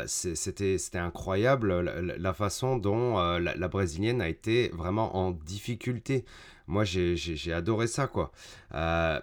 C'était 0.07 0.79
incroyable 0.95 1.81
la, 1.83 2.33
façon 2.33 2.79
dont 2.79 3.19
la, 3.39 3.69
brésilienne 3.69 4.23
a 4.23 4.29
été 4.31 4.71
vraiment 4.71 5.17
en 5.17 5.33
difficulté. 5.33 6.25
Moi, 6.71 6.85
j'ai 6.85 7.53
adoré 7.53 7.89
ça, 7.89 8.07
quoi. 8.07 8.31
Euh, 8.75 9.21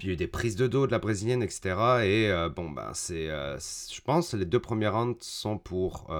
il 0.00 0.06
y 0.06 0.10
a 0.10 0.12
eu 0.14 0.16
des 0.16 0.26
prises 0.26 0.56
de 0.56 0.66
dos 0.66 0.88
de 0.88 0.92
la 0.92 0.98
brésilienne, 0.98 1.40
etc. 1.40 1.60
Et 2.02 2.28
euh, 2.28 2.48
bon, 2.48 2.68
ben. 2.68 2.90
Euh, 3.10 3.58
je 3.58 4.00
pense 4.00 4.34
les 4.34 4.44
deux 4.44 4.58
premières 4.58 4.94
rounds 4.94 5.16
sont 5.20 5.56
pour, 5.56 6.12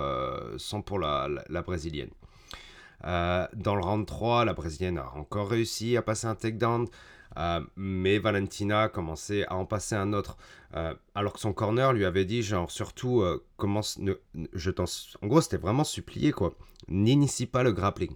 sont 0.58 0.82
pour 0.82 1.00
la, 1.00 1.28
brésilienne. 1.66 2.10
dans 3.02 3.74
le 3.74 3.80
round 3.80 4.06
3, 4.06 4.44
la 4.44 4.54
brésilienne 4.54 4.98
a 4.98 5.10
encore 5.16 5.48
réussi 5.50 5.96
à 5.96 6.02
passer 6.02 6.28
un 6.28 6.36
takedown. 6.36 6.86
mais 7.74 8.18
Valentina 8.20 8.82
a 8.82 8.88
commencé 8.88 9.44
à 9.48 9.56
en 9.56 9.64
passer 9.64 9.96
un 9.96 10.12
autre. 10.12 10.36
alors 11.16 11.32
que 11.32 11.40
son 11.40 11.52
corner 11.52 11.92
lui 11.92 12.04
avait 12.04 12.24
dit, 12.24 12.44
genre, 12.44 12.70
surtout, 12.70 13.24
commence. 13.56 13.98
Ne, 13.98 14.14
je 14.52 14.70
en 15.20 15.26
gros, 15.26 15.40
c'était 15.40 15.56
vraiment 15.56 15.84
supplié, 15.84 16.30
quoi. 16.30 16.54
N'initie 16.86 17.46
pas 17.46 17.64
le 17.64 17.72
grappling 17.72 18.14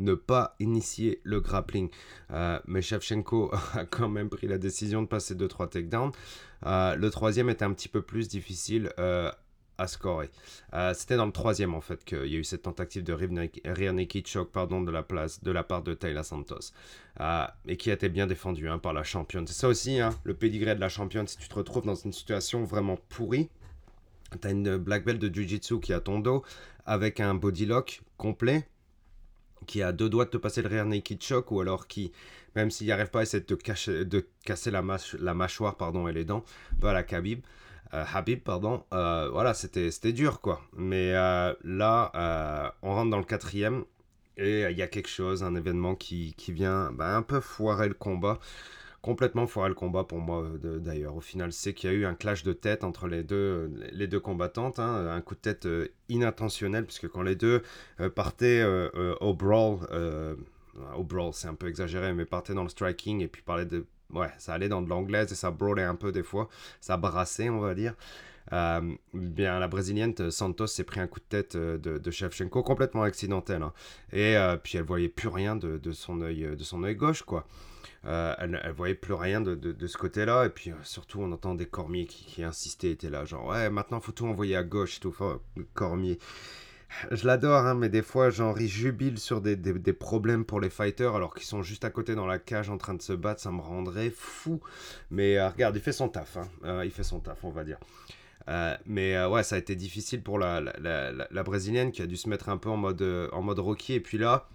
ne 0.00 0.14
pas 0.14 0.56
initier 0.58 1.20
le 1.22 1.40
grappling. 1.40 1.88
Euh, 2.32 2.58
mais 2.66 2.82
Shevchenko 2.82 3.50
a 3.74 3.84
quand 3.84 4.08
même 4.08 4.28
pris 4.28 4.48
la 4.48 4.58
décision 4.58 5.02
de 5.02 5.06
passer 5.06 5.34
2-3 5.34 5.68
takedowns. 5.68 6.12
Euh, 6.66 6.96
le 6.96 7.10
troisième 7.10 7.48
était 7.48 7.64
un 7.64 7.72
petit 7.72 7.88
peu 7.88 8.02
plus 8.02 8.28
difficile 8.28 8.92
euh, 8.98 9.30
à 9.78 9.86
scorer. 9.86 10.28
C'était 10.92 11.16
dans 11.16 11.24
le 11.24 11.32
troisième 11.32 11.74
en 11.74 11.80
fait 11.80 12.04
qu'il 12.04 12.26
y 12.26 12.36
a 12.36 12.38
eu 12.38 12.44
cette 12.44 12.62
tentative 12.62 13.02
de 13.02 13.14
rear 13.14 13.94
naked 13.94 14.26
choke 14.26 14.52
pardon, 14.52 14.82
de, 14.82 14.90
la 14.90 15.02
place, 15.02 15.42
de 15.42 15.50
la 15.50 15.64
part 15.64 15.82
de 15.82 15.94
Taylor 15.94 16.22
Santos. 16.22 16.72
et 17.66 17.76
qui 17.78 17.90
a 17.90 17.94
été 17.94 18.10
bien 18.10 18.26
défendu 18.26 18.68
hein, 18.68 18.78
par 18.78 18.92
la 18.92 19.04
championne. 19.04 19.46
C'est 19.46 19.54
ça 19.54 19.68
aussi, 19.68 19.98
hein, 19.98 20.10
le 20.24 20.34
pédigré 20.34 20.74
de 20.74 20.80
la 20.80 20.90
championne. 20.90 21.26
Si 21.26 21.38
tu 21.38 21.48
te 21.48 21.54
retrouves 21.54 21.86
dans 21.86 21.94
une 21.94 22.12
situation 22.12 22.62
vraiment 22.62 22.98
pourrie, 23.08 23.48
tu 24.38 24.46
as 24.46 24.50
une 24.50 24.76
black 24.76 25.06
belt 25.06 25.18
de 25.18 25.32
Jiu-Jitsu 25.32 25.80
qui 25.80 25.94
à 25.94 26.00
ton 26.00 26.18
dos 26.18 26.44
avec 26.84 27.20
un 27.20 27.34
body 27.34 27.64
lock 27.64 28.02
complet 28.18 28.68
qui 29.66 29.82
a 29.82 29.92
deux 29.92 30.08
doigts 30.08 30.24
de 30.24 30.30
te 30.30 30.36
passer 30.36 30.62
le 30.62 30.68
rear 30.68 30.86
naked 30.86 31.22
choke 31.22 31.50
ou 31.52 31.60
alors 31.60 31.86
qui, 31.86 32.12
même 32.56 32.70
s'il 32.70 32.86
n'y 32.86 32.92
arrive 32.92 33.10
pas, 33.10 33.22
essaie 33.22 33.40
de, 33.40 33.44
te 33.44 34.02
de 34.02 34.26
casser 34.44 34.70
la, 34.70 34.82
la 35.18 35.34
mâchoire 35.34 35.76
pardon, 35.76 36.08
et 36.08 36.12
les 36.12 36.24
dents, 36.24 36.44
la 36.82 37.02
Khabib. 37.02 37.40
Euh, 37.92 38.04
Habib, 38.14 38.40
pardon, 38.40 38.84
euh, 38.94 39.28
voilà, 39.32 39.52
c'était 39.52 40.12
dur 40.12 40.40
quoi. 40.40 40.60
Mais 40.76 41.12
euh, 41.14 41.52
là, 41.64 42.72
on 42.82 42.94
rentre 42.94 43.10
dans 43.10 43.18
le 43.18 43.24
quatrième 43.24 43.84
et 44.36 44.62
il 44.70 44.78
y 44.78 44.82
a 44.82 44.86
quelque 44.86 45.08
chose, 45.08 45.42
un 45.42 45.54
événement 45.54 45.94
qui, 45.94 46.34
qui 46.36 46.52
vient 46.52 46.92
bah, 46.92 47.16
un 47.16 47.22
peu 47.22 47.40
foirer 47.40 47.88
le 47.88 47.94
combat 47.94 48.38
complètement 49.02 49.46
foiré 49.46 49.68
le 49.68 49.74
combat 49.74 50.04
pour 50.04 50.18
moi 50.18 50.46
d'ailleurs. 50.62 51.16
Au 51.16 51.20
final, 51.20 51.52
c'est 51.52 51.72
qu'il 51.74 51.90
y 51.90 51.92
a 51.92 51.96
eu 51.96 52.04
un 52.04 52.14
clash 52.14 52.42
de 52.42 52.52
tête 52.52 52.84
entre 52.84 53.06
les 53.06 53.22
deux, 53.22 53.70
les 53.92 54.06
deux 54.06 54.20
combattantes, 54.20 54.78
hein. 54.78 55.08
un 55.10 55.20
coup 55.20 55.34
de 55.34 55.40
tête 55.40 55.66
euh, 55.66 55.88
inintentionnel, 56.08 56.84
puisque 56.84 57.08
quand 57.08 57.22
les 57.22 57.36
deux 57.36 57.62
euh, 58.00 58.10
partaient 58.10 58.60
euh, 58.60 59.14
au 59.20 59.34
brawl, 59.34 59.78
au 60.96 61.04
brawl 61.04 61.32
c'est 61.34 61.48
un 61.48 61.54
peu 61.54 61.68
exagéré, 61.68 62.12
mais 62.12 62.24
partaient 62.24 62.54
dans 62.54 62.62
le 62.62 62.68
striking 62.68 63.20
et 63.20 63.28
puis 63.28 63.42
parlaient 63.42 63.66
de... 63.66 63.86
Ouais, 64.12 64.30
ça 64.38 64.54
allait 64.54 64.68
dans 64.68 64.82
de 64.82 64.88
l'anglaise 64.88 65.30
et 65.30 65.36
ça 65.36 65.50
brawlait 65.50 65.84
un 65.84 65.94
peu 65.94 66.10
des 66.10 66.24
fois, 66.24 66.48
ça 66.80 66.96
brassait 66.96 67.48
on 67.48 67.60
va 67.60 67.74
dire. 67.74 67.94
Bien, 69.14 69.58
la 69.58 69.68
brésilienne 69.68 70.30
Santos 70.30 70.66
s'est 70.68 70.84
pris 70.84 71.00
un 71.00 71.06
coup 71.06 71.20
de 71.20 71.24
tête 71.24 71.56
de, 71.56 71.98
de 71.98 72.10
Shevchenko 72.10 72.62
complètement 72.62 73.02
accidentel. 73.02 73.62
Hein. 73.62 73.72
Et 74.12 74.36
puis 74.62 74.78
elle 74.78 74.84
voyait 74.84 75.08
plus 75.08 75.28
rien 75.28 75.56
de, 75.56 75.92
son 75.92 76.20
œil 76.20 76.56
de 76.56 76.64
son 76.64 76.82
œil 76.84 76.96
gauche, 76.96 77.22
quoi. 77.22 77.46
Euh, 78.06 78.34
elle, 78.38 78.50
ne 78.50 78.72
voyait 78.72 78.94
plus 78.94 79.12
rien 79.12 79.40
de, 79.40 79.54
de, 79.54 79.86
ce 79.86 79.98
côté-là. 79.98 80.46
Et 80.46 80.48
puis 80.50 80.70
euh, 80.70 80.74
surtout, 80.82 81.20
on 81.20 81.30
entend 81.32 81.54
des 81.54 81.66
Cormier 81.66 82.06
qui, 82.06 82.24
qui 82.24 82.42
insistaient, 82.42 82.90
étaient 82.90 83.10
là, 83.10 83.24
genre, 83.24 83.46
ouais, 83.46 83.70
maintenant 83.70 84.00
faut 84.00 84.12
tout 84.12 84.26
envoyer 84.26 84.56
à 84.56 84.62
gauche, 84.62 85.00
tout. 85.00 85.08
Enfin, 85.08 85.40
Cormier. 85.74 86.18
Je 87.12 87.24
l'adore, 87.24 87.66
hein, 87.66 87.74
mais 87.74 87.88
des 87.88 88.02
fois, 88.02 88.30
genre, 88.30 88.60
il 88.60 88.66
jubile 88.66 89.18
sur 89.18 89.40
des, 89.40 89.54
des, 89.54 89.92
problèmes 89.92 90.44
pour 90.44 90.60
les 90.60 90.70
fighters 90.70 91.14
alors 91.14 91.34
qu'ils 91.34 91.46
sont 91.46 91.62
juste 91.62 91.84
à 91.84 91.90
côté 91.90 92.16
dans 92.16 92.26
la 92.26 92.40
cage 92.40 92.68
en 92.68 92.78
train 92.78 92.94
de 92.94 93.02
se 93.02 93.12
battre. 93.12 93.40
Ça 93.40 93.52
me 93.52 93.60
rendrait 93.60 94.10
fou. 94.10 94.60
Mais 95.10 95.38
euh, 95.38 95.50
regarde, 95.50 95.76
il 95.76 95.82
fait 95.82 95.92
son 95.92 96.08
taf. 96.08 96.36
Hein. 96.36 96.84
il 96.84 96.90
fait 96.90 97.04
son 97.04 97.20
taf, 97.20 97.44
on 97.44 97.50
va 97.50 97.62
dire. 97.62 97.78
Mais 98.86 99.24
ouais, 99.24 99.42
ça 99.42 99.56
a 99.56 99.58
été 99.58 99.76
difficile 99.76 100.22
pour 100.22 100.38
la, 100.38 100.60
la, 100.60 101.12
la, 101.12 101.42
brésilienne 101.42 101.92
qui 101.92 102.02
a 102.02 102.06
dû 102.06 102.16
se 102.16 102.28
mettre 102.28 102.48
un 102.48 102.56
peu 102.56 102.68
en 102.68 102.76
mode, 102.76 103.02
en 103.32 103.42
mode 103.42 103.58
Rocky. 103.58 103.94
Et 103.94 104.00
puis 104.00 104.18
là, 104.18 104.48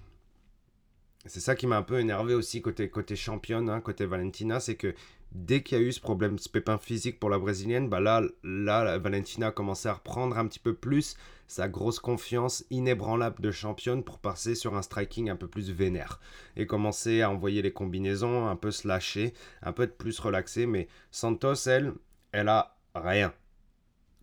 c'est 1.25 1.39
ça 1.39 1.55
qui 1.55 1.65
m'a 1.65 1.77
un 1.77 1.83
peu 1.83 1.99
énervé 1.99 2.33
aussi 2.33 2.61
côté, 2.61 2.89
côté 2.89 3.15
championne, 3.15 3.69
hein, 3.69 3.81
côté 3.81 4.05
Valentina, 4.05 4.59
c'est 4.59 4.75
que 4.75 4.93
dès 5.31 5.63
qu'il 5.63 5.77
y 5.77 5.81
a 5.81 5.83
eu 5.83 5.91
ce 5.91 5.99
problème, 5.99 6.37
ce 6.37 6.49
pépin 6.49 6.77
physique 6.77 7.19
pour 7.19 7.29
la 7.29 7.39
brésilienne, 7.39 7.89
bah 7.89 7.99
là, 7.99 8.21
là, 8.43 8.97
Valentina 8.97 9.47
a 9.47 9.51
commencé 9.51 9.89
à 9.89 9.93
reprendre 9.93 10.37
un 10.37 10.47
petit 10.47 10.59
peu 10.59 10.73
plus 10.73 11.17
sa 11.47 11.67
grosse 11.67 11.99
confiance 11.99 12.63
inébranlable 12.69 13.41
de 13.41 13.51
championne 13.51 14.03
pour 14.03 14.19
passer 14.19 14.55
sur 14.55 14.75
un 14.75 14.81
striking 14.81 15.29
un 15.29 15.35
peu 15.35 15.47
plus 15.47 15.71
vénère 15.71 16.19
et 16.55 16.65
commencer 16.65 17.21
à 17.21 17.29
envoyer 17.29 17.61
les 17.61 17.73
combinaisons, 17.73 18.47
un 18.47 18.55
peu 18.55 18.71
se 18.71 18.87
lâcher, 18.87 19.33
un 19.61 19.71
peu 19.71 19.83
être 19.83 19.97
plus 19.97 20.19
relaxé. 20.19 20.65
Mais 20.65 20.87
Santos, 21.11 21.67
elle, 21.67 21.93
elle 22.31 22.49
a 22.49 22.77
rien, 22.93 23.33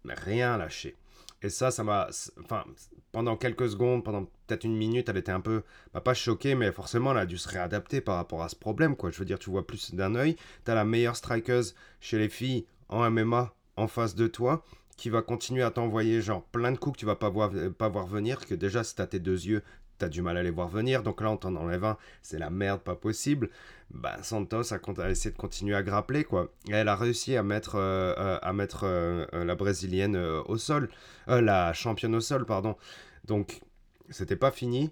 rien 0.05 0.57
lâché. 0.57 0.97
Et 1.43 1.49
ça, 1.49 1.71
ça 1.71 1.83
m'a. 1.83 2.09
Enfin, 2.41 2.65
pendant 3.11 3.37
quelques 3.37 3.71
secondes, 3.71 4.05
pendant 4.05 4.25
peut-être 4.47 4.65
une 4.65 4.77
minute, 4.77 5.09
elle 5.09 5.17
était 5.17 5.33
un 5.33 5.41
peu. 5.41 5.63
Bah, 5.93 6.01
pas 6.01 6.15
choquée, 6.15 6.55
mais 6.55 6.71
forcément, 6.73 7.13
elle 7.13 7.19
a 7.19 7.27
dû 7.27 7.39
se 7.39 7.49
réadapter 7.49 8.01
par 8.01 8.17
rapport 8.17 8.43
à 8.43 8.49
ce 8.49 8.57
problème, 8.57 8.97
quoi. 8.97 9.11
Je 9.11 9.19
veux 9.19 9.25
dire, 9.25 9.39
tu 9.39 9.51
vois 9.51 9.67
plus 9.67 9.95
d'un 9.95 10.15
œil. 10.15 10.37
T'as 10.65 10.75
la 10.75 10.85
meilleure 10.85 11.17
strikeuse 11.17 11.75
chez 12.01 12.19
les 12.19 12.29
filles 12.29 12.65
en 12.89 13.11
MMA 13.11 13.53
en 13.77 13.89
face 13.89 14.15
de 14.15 14.27
toi 14.27 14.65
qui 14.97 15.11
va 15.11 15.23
continuer 15.23 15.63
à 15.63 15.71
t'envoyer 15.71 16.21
genre 16.21 16.45
plein 16.45 16.71
de 16.71 16.77
coups 16.77 16.95
que 16.95 17.01
tu 17.01 17.07
vas 17.07 17.17
pas 17.17 17.29
voir, 17.29 17.51
pas 17.77 17.89
voir 17.89 18.07
venir, 18.07 18.47
que 18.47 18.55
déjà 18.55 18.85
si 18.85 18.95
t'as 18.95 19.07
tes 19.07 19.19
deux 19.19 19.47
yeux, 19.47 19.63
t'as 20.03 20.09
du 20.09 20.21
mal 20.21 20.37
à 20.37 20.43
les 20.43 20.51
voir 20.51 20.67
venir, 20.67 21.05
donc 21.05 21.21
là 21.21 21.31
on 21.31 21.37
t'en 21.37 21.55
enlève 21.55 21.85
un, 21.85 21.97
c'est 22.23 22.41
la 22.41 22.51
merde, 22.51 22.81
pas 22.81 22.97
possible. 22.97 23.51
Bah, 23.91 24.17
Santos 24.23 24.73
a, 24.73 25.11
essayé 25.11 25.31
de 25.31 25.37
continuer 25.37 25.77
à 25.77 25.85
grappler, 25.85 26.25
quoi. 26.25 26.51
Et 26.69 26.73
elle 26.73 26.89
a 26.89 26.97
réussi 26.97 27.37
à 27.37 27.45
mettre, 27.45 27.77
euh, 27.77 28.13
euh, 28.19 28.39
à 28.43 28.53
mettre 28.53 28.81
euh, 28.83 29.27
la 29.33 29.55
brésilienne 29.55 30.17
au 30.17 30.59
sol, 30.59 30.89
la 31.29 31.73
championne 31.73 32.17
au 32.17 32.21
sol, 32.21 32.47
pardon. 32.47 32.77
Donc, 33.27 33.61
c'était 34.11 34.35
pas 34.35 34.51
fini. 34.51 34.91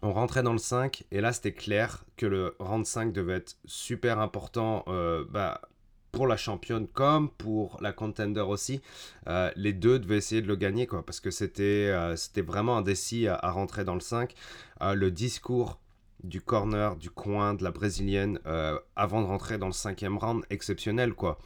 On 0.00 0.14
rentrait 0.14 0.42
dans 0.42 0.52
le 0.54 0.58
5, 0.58 1.04
et 1.10 1.20
là 1.20 1.34
c'était 1.34 1.52
clair 1.52 2.06
que 2.16 2.24
le 2.24 2.56
round 2.60 2.86
5 2.86 3.12
devait 3.12 3.34
être 3.34 3.58
super 3.66 4.20
important 4.20 4.86
bah, 5.28 5.60
pour 6.12 6.26
la 6.26 6.36
championne 6.36 6.86
comme 6.88 7.30
pour 7.30 7.78
la 7.80 7.92
contender 7.92 8.40
aussi. 8.40 8.80
les 9.56 9.72
deux 9.72 9.98
devaient 9.98 10.18
essayer 10.18 10.42
de 10.42 10.48
le 10.48 10.56
gagner, 10.56 10.86
quoi, 10.86 11.04
parce 11.04 11.20
que 11.20 11.30
c'était 11.30 11.92
c'était 12.16 12.42
vraiment 12.42 12.76
indécis 12.76 13.28
à, 13.28 13.34
à, 13.34 13.50
rentrer 13.50 13.84
dans 13.84 13.94
le 13.94 14.00
5. 14.00 14.34
le 14.80 15.10
discours 15.10 15.78
du 16.24 16.40
corner, 16.40 16.96
du 16.96 17.10
coin, 17.10 17.54
de 17.54 17.64
la 17.64 17.70
brésilienne, 17.70 18.38
euh, 18.46 18.78
avant 18.96 19.22
de 19.22 19.26
rentrer 19.26 19.58
dans 19.58 19.66
le 19.66 19.72
cinquième 19.72 20.18
round, 20.18 20.44
exceptionnel 20.50 21.14
quoi. 21.14 21.38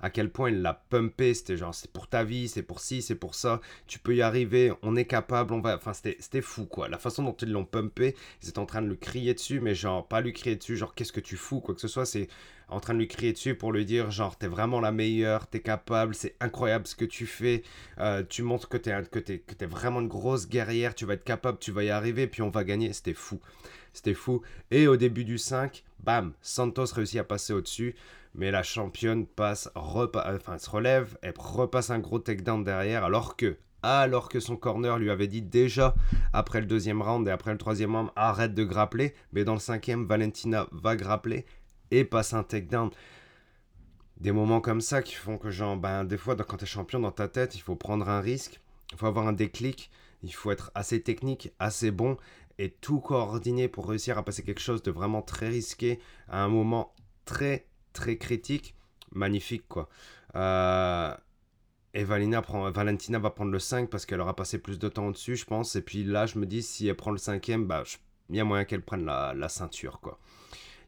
À 0.00 0.10
quel 0.10 0.30
point 0.30 0.50
il 0.50 0.62
l'a 0.62 0.74
pumpé, 0.88 1.34
c'était 1.34 1.56
genre 1.56 1.74
c'est 1.74 1.90
pour 1.92 2.08
ta 2.08 2.24
vie, 2.24 2.48
c'est 2.48 2.62
pour 2.62 2.80
ci, 2.80 3.02
c'est 3.02 3.14
pour 3.14 3.34
ça, 3.34 3.60
tu 3.86 3.98
peux 3.98 4.14
y 4.14 4.22
arriver, 4.22 4.72
on 4.82 4.96
est 4.96 5.04
capable, 5.04 5.52
on 5.52 5.60
va. 5.60 5.76
Enfin, 5.76 5.92
c'était 5.92 6.40
fou 6.40 6.64
quoi. 6.64 6.88
La 6.88 6.98
façon 6.98 7.22
dont 7.22 7.36
ils 7.40 7.50
l'ont 7.50 7.64
pumpé, 7.64 8.16
ils 8.42 8.48
étaient 8.48 8.58
en 8.58 8.66
train 8.66 8.82
de 8.82 8.88
lui 8.88 8.98
crier 8.98 9.34
dessus, 9.34 9.60
mais 9.60 9.74
genre 9.74 10.06
pas 10.06 10.20
lui 10.20 10.32
crier 10.32 10.56
dessus, 10.56 10.76
genre 10.76 10.94
qu'est-ce 10.94 11.12
que 11.12 11.20
tu 11.20 11.36
fous, 11.36 11.60
quoi 11.60 11.74
que 11.74 11.80
ce 11.80 11.88
soit, 11.88 12.06
c'est 12.06 12.28
en 12.68 12.80
train 12.80 12.94
de 12.94 13.00
lui 13.00 13.08
crier 13.08 13.32
dessus 13.32 13.54
pour 13.54 13.72
lui 13.72 13.84
dire 13.84 14.10
genre 14.10 14.36
t'es 14.36 14.46
vraiment 14.46 14.80
la 14.80 14.92
meilleure, 14.92 15.46
t'es 15.48 15.60
capable, 15.60 16.14
c'est 16.14 16.36
incroyable 16.40 16.86
ce 16.86 16.94
que 16.94 17.04
tu 17.04 17.26
fais, 17.26 17.62
euh, 17.98 18.22
tu 18.28 18.42
montres 18.42 18.68
que 18.68 18.76
t'es 18.76 18.92
que 19.10 19.18
es, 19.18 19.38
que 19.40 19.64
es 19.64 19.66
vraiment 19.66 20.00
une 20.00 20.08
grosse 20.08 20.48
guerrière, 20.48 20.94
tu 20.94 21.04
vas 21.04 21.14
être 21.14 21.24
capable, 21.24 21.58
tu 21.58 21.72
vas 21.72 21.84
y 21.84 21.90
arriver, 21.90 22.26
puis 22.26 22.42
on 22.42 22.50
va 22.50 22.64
gagner, 22.64 22.92
c'était 22.92 23.14
fou. 23.14 23.40
C'était 23.92 24.14
fou. 24.14 24.42
Et 24.70 24.86
au 24.86 24.96
début 24.96 25.24
du 25.24 25.36
5, 25.36 25.82
bam, 26.04 26.32
Santos 26.40 26.86
réussit 26.94 27.20
à 27.20 27.24
passer 27.24 27.52
au-dessus. 27.52 27.94
Mais 28.34 28.50
la 28.50 28.62
championne 28.62 29.26
passe, 29.26 29.70
enfin, 29.74 30.58
se 30.58 30.70
relève, 30.70 31.18
elle 31.22 31.34
repasse 31.36 31.90
un 31.90 31.98
gros 31.98 32.20
takedown 32.20 32.62
derrière, 32.62 33.04
alors 33.04 33.36
que, 33.36 33.56
alors 33.82 34.28
que 34.28 34.38
son 34.38 34.56
corner 34.56 34.98
lui 34.98 35.10
avait 35.10 35.26
dit 35.26 35.42
déjà 35.42 35.94
après 36.32 36.60
le 36.60 36.66
deuxième 36.66 37.02
round 37.02 37.26
et 37.26 37.30
après 37.30 37.50
le 37.50 37.58
troisième 37.58 37.96
round, 37.96 38.10
arrête 38.14 38.54
de 38.54 38.62
grappler. 38.62 39.14
Mais 39.32 39.42
dans 39.44 39.54
le 39.54 39.60
cinquième, 39.60 40.06
Valentina 40.06 40.68
va 40.70 40.94
grappler 40.94 41.44
et 41.90 42.04
passe 42.04 42.32
un 42.32 42.44
takedown. 42.44 42.90
Des 44.18 44.32
moments 44.32 44.60
comme 44.60 44.82
ça 44.82 45.02
qui 45.02 45.14
font 45.14 45.38
que, 45.38 45.50
genre, 45.50 45.76
ben, 45.76 46.04
des 46.04 46.18
fois, 46.18 46.36
quand 46.36 46.58
tu 46.58 46.64
es 46.64 46.68
champion 46.68 47.00
dans 47.00 47.10
ta 47.10 47.26
tête, 47.26 47.56
il 47.56 47.60
faut 47.62 47.74
prendre 47.74 48.08
un 48.08 48.20
risque, 48.20 48.60
il 48.92 48.98
faut 48.98 49.06
avoir 49.06 49.26
un 49.26 49.32
déclic, 49.32 49.90
il 50.22 50.32
faut 50.34 50.50
être 50.50 50.70
assez 50.74 51.02
technique, 51.02 51.52
assez 51.58 51.90
bon 51.90 52.16
et 52.60 52.70
tout 52.70 53.00
coordonné 53.00 53.68
pour 53.68 53.88
réussir 53.88 54.18
à 54.18 54.22
passer 54.22 54.42
quelque 54.42 54.60
chose 54.60 54.82
de 54.82 54.90
vraiment 54.90 55.22
très 55.22 55.48
risqué 55.48 55.98
à 56.28 56.44
un 56.44 56.48
moment 56.48 56.94
très 57.24 57.66
très 57.94 58.18
critique, 58.18 58.74
magnifique 59.12 59.66
quoi. 59.66 59.88
Euh, 60.36 61.14
et 61.94 62.04
Valina 62.04 62.42
prend, 62.42 62.70
Valentina 62.70 63.18
va 63.18 63.30
prendre 63.30 63.50
le 63.50 63.58
5 63.58 63.88
parce 63.88 64.04
qu'elle 64.04 64.20
aura 64.20 64.36
passé 64.36 64.58
plus 64.58 64.78
de 64.78 64.88
temps 64.88 65.06
au-dessus, 65.06 65.36
je 65.36 65.44
pense. 65.44 65.74
Et 65.74 65.82
puis 65.82 66.04
là, 66.04 66.26
je 66.26 66.38
me 66.38 66.46
dis, 66.46 66.62
si 66.62 66.86
elle 66.86 66.94
prend 66.94 67.10
le 67.10 67.18
cinquième, 67.18 67.66
bah, 67.66 67.82
il 68.28 68.36
y 68.36 68.40
a 68.40 68.44
moyen 68.44 68.64
qu'elle 68.64 68.82
prenne 68.82 69.04
la, 69.04 69.34
la, 69.34 69.48
ceinture, 69.48 69.98
quoi. 70.00 70.20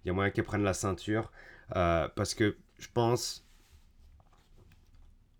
Il 0.04 0.08
y 0.08 0.10
a 0.10 0.14
moyen 0.14 0.30
qu'elle 0.30 0.44
prenne 0.44 0.62
la 0.62 0.74
ceinture. 0.74 1.32
Euh, 1.74 2.06
parce 2.14 2.34
que 2.34 2.56
je 2.78 2.86
pense, 2.94 3.44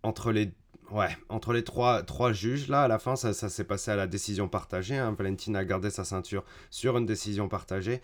entre 0.03 0.33
les 0.33 0.53
Ouais, 0.92 1.16
entre 1.31 1.55
les 1.55 1.64
trois, 1.64 2.02
trois 2.02 2.35
juges, 2.35 2.68
là, 2.68 2.83
à 2.83 2.88
la 2.88 2.98
fin, 2.98 3.16
ça, 3.16 3.33
s'est 3.33 3.64
passé 3.64 3.90
à 3.90 3.96
la 3.96 4.07
décision 4.07 4.46
partagée. 4.46 4.98
Hein. 4.98 5.14
Valentina 5.16 5.61
a 5.61 5.64
gardé 5.64 5.88
sa 5.88 6.05
ceinture 6.05 6.44
sur 6.68 6.98
une 6.98 7.07
décision 7.07 7.48
partagée. 7.48 8.02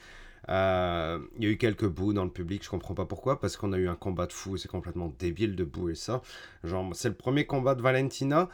Euh, 0.49 1.19
il 1.37 1.45
y 1.45 1.47
a 1.47 1.51
eu 1.51 1.59
quelques 1.59 1.87
bouts 1.87 2.15
dans 2.15 2.25
le 2.25 2.31
public, 2.31 2.65
je 2.65 2.71
comprends 2.71 2.95
pas 2.95 3.05
pourquoi, 3.05 3.41
parce 3.41 3.59
qu'on 3.59 3.75
a 3.75 3.77
eu 3.77 3.89
un 3.89 3.95
combat 3.95 4.27
de 4.27 4.33
fou, 4.33 4.57
c'est 4.57 4.71
complètement 4.71 5.13
débile 5.19 5.55
de 5.55 5.69
et 5.91 5.95
ça. 5.95 6.23
Genre, 6.65 6.89
c'est 6.95 7.11
le 7.11 7.15
premier 7.15 7.45
combat 7.45 7.75
de 7.75 7.83
Valentina 7.83 8.49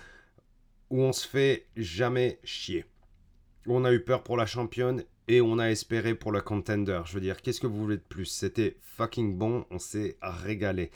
où 0.90 1.00
on 1.00 1.12
se 1.12 1.28
fait 1.28 1.68
jamais 1.76 2.40
chier. 2.42 2.86
Où 3.66 3.76
on 3.76 3.84
a 3.84 3.92
eu 3.92 4.00
peur 4.00 4.24
pour 4.24 4.36
la 4.36 4.46
championne 4.46 5.04
et 5.28 5.40
on 5.40 5.58
a 5.58 5.70
espéré 5.70 6.14
pour 6.14 6.32
le 6.32 6.40
contender. 6.40 7.00
Je 7.06 7.14
veux 7.14 7.20
dire, 7.20 7.40
qu'est-ce 7.40 7.60
que 7.60 7.66
vous 7.66 7.80
voulez 7.80 7.96
de 7.96 8.02
plus? 8.02 8.26
C'était 8.26 8.76
fucking 8.82 9.36
bon, 9.36 9.64
on 9.70 9.78
s'est 9.78 10.16
régalé. 10.22 10.90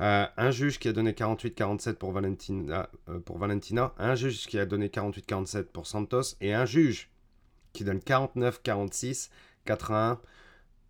Euh, 0.00 0.26
un 0.36 0.50
juge 0.50 0.78
qui 0.78 0.88
a 0.88 0.92
donné 0.92 1.12
48-47 1.12 1.94
pour 1.94 2.12
Valentina, 2.12 2.88
euh, 3.08 3.18
pour 3.18 3.38
Valentina, 3.38 3.92
un 3.98 4.14
juge 4.14 4.46
qui 4.46 4.58
a 4.58 4.66
donné 4.66 4.88
48-47 4.88 5.64
pour 5.64 5.86
Santos, 5.86 6.36
et 6.40 6.54
un 6.54 6.64
juge 6.64 7.10
qui 7.72 7.84
donne 7.84 7.98
49-46, 7.98 9.30
81 9.66 10.20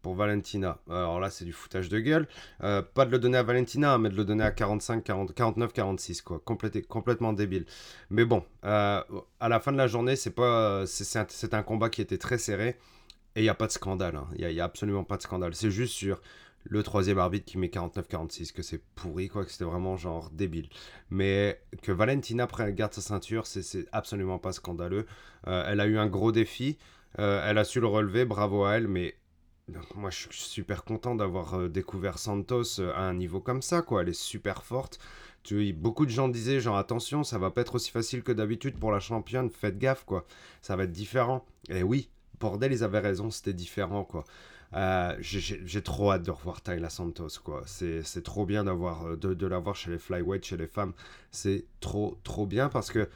pour 0.03 0.15
Valentina. 0.15 0.79
Alors 0.89 1.21
là, 1.21 1.31
c'est 1.31 1.45
du 1.45 1.53
foutage 1.53 1.89
de 1.89 2.01
gueule. 2.01 2.29
Euh, 2.63 2.83
pas 2.83 3.07
de 3.07 3.11
le 3.11 3.19
donner 3.19 3.39
à 3.39 3.43
Valentina, 3.43 3.99
mais 3.99 4.09
de 4.09 4.17
le 4.17 4.25
donner 4.25 4.45
à 4.45 4.51
45, 4.51 5.05
49, 5.35 5.73
46, 5.73 6.23
quoi. 6.23 6.41
complètement 6.45 7.33
débile. 7.33 7.67
Mais 8.11 8.25
bon, 8.25 8.45
à 8.63 9.05
la 9.41 9.61
fin 9.61 9.73
de 9.73 9.77
la 9.77 9.87
journée, 9.87 10.17
c'est 10.17 10.31
pas, 10.31 10.85
c'est 10.87 11.55
un, 11.55 11.63
combat 11.63 11.91
qui 11.91 12.01
était 12.03 12.19
très 12.19 12.39
serré. 12.39 12.77
Et 13.37 13.41
il 13.41 13.43
n'y 13.45 13.49
a 13.49 13.55
pas 13.55 13.67
de 13.67 13.73
scandale. 13.73 14.17
Hein. 14.17 14.29
Il 14.37 14.47
n'y 14.47 14.61
a, 14.61 14.65
absolument 14.65 15.05
pas 15.05 15.17
de 15.17 15.23
scandale. 15.23 15.55
C'est 15.55 15.71
juste 15.71 15.95
sur 15.95 16.21
le 16.65 16.83
troisième 16.83 17.19
arbitre 17.19 17.47
qui 17.47 17.59
met 17.59 17.69
49-46, 17.69 18.53
que 18.53 18.63
c'est 18.63 18.83
pourri, 18.95 19.29
quoi, 19.29 19.45
que 19.45 19.51
c'était 19.51 19.65
vraiment 19.65 19.97
genre 19.97 20.31
débile. 20.31 20.69
Mais 21.11 21.61
que 21.83 21.93
Valentina 21.93 22.47
garde 22.71 22.93
sa 22.93 23.01
ceinture, 23.01 23.47
c'est 23.47 23.87
absolument 23.93 24.39
pas 24.39 24.53
scandaleux. 24.53 25.07
Euh, 25.47 25.65
elle 25.67 25.81
a 25.81 25.87
eu 25.87 25.97
un 25.99 26.07
gros 26.07 26.33
défi, 26.33 26.77
euh, 27.19 27.43
elle 27.49 27.59
a 27.59 27.65
su 27.65 27.81
le 27.81 27.87
relever, 27.87 28.25
bravo 28.25 28.65
à 28.65 28.75
elle, 28.75 28.89
mais 28.89 29.17
moi 29.95 30.11
je 30.11 30.17
suis 30.19 30.29
super 30.33 30.85
content 30.85 31.15
d'avoir 31.15 31.55
euh, 31.55 31.69
découvert 31.69 32.19
Santos 32.19 32.81
à 32.81 33.01
un 33.03 33.15
niveau 33.15 33.41
comme 33.41 33.63
ça, 33.63 33.83
quoi. 33.83 34.03
Elle 34.03 34.11
est 34.11 34.13
super 34.13 34.63
forte. 34.65 34.99
Tu, 35.43 35.73
beaucoup 35.73 36.05
de 36.05 36.11
gens 36.11 36.29
disaient 36.29 36.61
genre 36.61 36.77
attention, 36.77 37.25
ça 37.25 37.39
va 37.39 37.51
pas 37.51 37.63
être 37.63 37.77
aussi 37.77 37.91
facile 37.91 38.23
que 38.23 38.33
d'habitude 38.33 38.79
pour 38.79 38.93
la 38.93 39.01
championne, 39.01 39.49
faites 39.51 39.79
gaffe, 39.79 40.05
quoi. 40.05 40.27
Ça 40.63 40.77
va 40.77 40.85
être 40.85 40.93
différent. 40.93 41.45
Et 41.69 41.83
oui, 41.83 42.11
bordel, 42.39 42.73
ils 42.73 42.85
avaient 42.85 42.99
raison, 42.99 43.31
c'était 43.31 43.55
différent, 43.55 44.05
quoi. 44.05 44.25
Euh, 44.75 45.17
j'ai 45.21 45.83
trop 45.83 46.13
hâte 46.13 46.23
de 46.23 46.31
revoir 46.31 46.63
Tyler 46.63 46.91
Santos, 46.91 47.41
quoi. 47.43 47.63
C'est 47.67 48.23
trop 48.23 48.47
bien 48.47 48.65
d'avoir 48.65 49.07
euh, 49.07 49.17
de, 49.17 49.35
de 49.35 49.47
l'avoir 49.47 49.75
chez 49.77 49.91
les 49.91 49.99
flyweight, 49.99 50.45
chez 50.45 50.57
les 50.57 50.69
femmes. 50.69 50.93
C'est 51.33 51.65
trop, 51.81 52.19
trop 52.23 52.47
bien 52.47 52.69
parce 52.69 52.91
que 52.91 53.09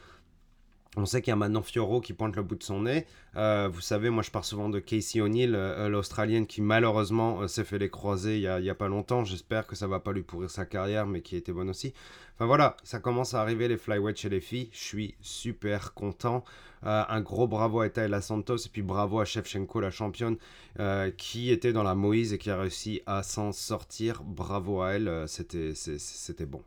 on 0.96 1.06
sait 1.06 1.22
qu'il 1.22 1.30
y 1.30 1.32
a 1.32 1.36
maintenant 1.36 1.62
Fioro 1.62 2.00
qui 2.00 2.12
pointe 2.12 2.36
le 2.36 2.42
bout 2.42 2.56
de 2.56 2.62
son 2.62 2.82
nez. 2.82 3.06
Euh, 3.36 3.68
vous 3.72 3.80
savez, 3.80 4.10
moi 4.10 4.22
je 4.22 4.30
pars 4.30 4.44
souvent 4.44 4.68
de 4.68 4.78
Casey 4.78 5.20
O'Neill, 5.20 5.52
l'Australienne 5.88 6.46
qui 6.46 6.62
malheureusement 6.62 7.46
s'est 7.48 7.64
fait 7.64 7.78
les 7.78 7.90
croiser 7.90 8.38
il 8.38 8.62
n'y 8.62 8.70
a, 8.70 8.74
pas 8.74 8.88
longtemps. 8.88 9.24
J'espère 9.24 9.66
que 9.66 9.76
ça 9.76 9.86
va 9.86 10.00
pas 10.00 10.12
lui 10.12 10.22
pourrir 10.22 10.50
sa 10.50 10.66
carrière, 10.66 11.06
mais 11.06 11.20
qui 11.20 11.36
était 11.36 11.52
bonne 11.52 11.70
aussi. 11.70 11.92
Enfin 12.34 12.46
voilà, 12.46 12.76
ça 12.82 12.98
commence 12.98 13.34
à 13.34 13.40
arriver 13.40 13.68
les 13.68 13.76
flyweight 13.76 14.16
chez 14.16 14.28
les 14.28 14.40
filles. 14.40 14.68
Je 14.72 14.78
suis 14.78 15.14
super 15.20 15.94
content. 15.94 16.44
Euh, 16.86 17.02
un 17.08 17.20
gros 17.22 17.46
bravo 17.48 17.80
à 17.80 17.88
Taylor 17.88 18.22
Santos 18.22 18.56
et 18.56 18.68
puis 18.68 18.82
bravo 18.82 19.20
à 19.20 19.24
Shevchenko, 19.24 19.80
la 19.80 19.90
championne, 19.90 20.36
euh, 20.80 21.10
qui 21.10 21.50
était 21.50 21.72
dans 21.72 21.82
la 21.82 21.94
Moïse 21.94 22.32
et 22.32 22.38
qui 22.38 22.50
a 22.50 22.58
réussi 22.58 23.02
à 23.06 23.22
s'en 23.22 23.52
sortir. 23.52 24.22
Bravo 24.22 24.82
à 24.82 24.92
elle, 24.92 25.08
euh, 25.08 25.26
c'était 25.26 26.46
bon. 26.46 26.62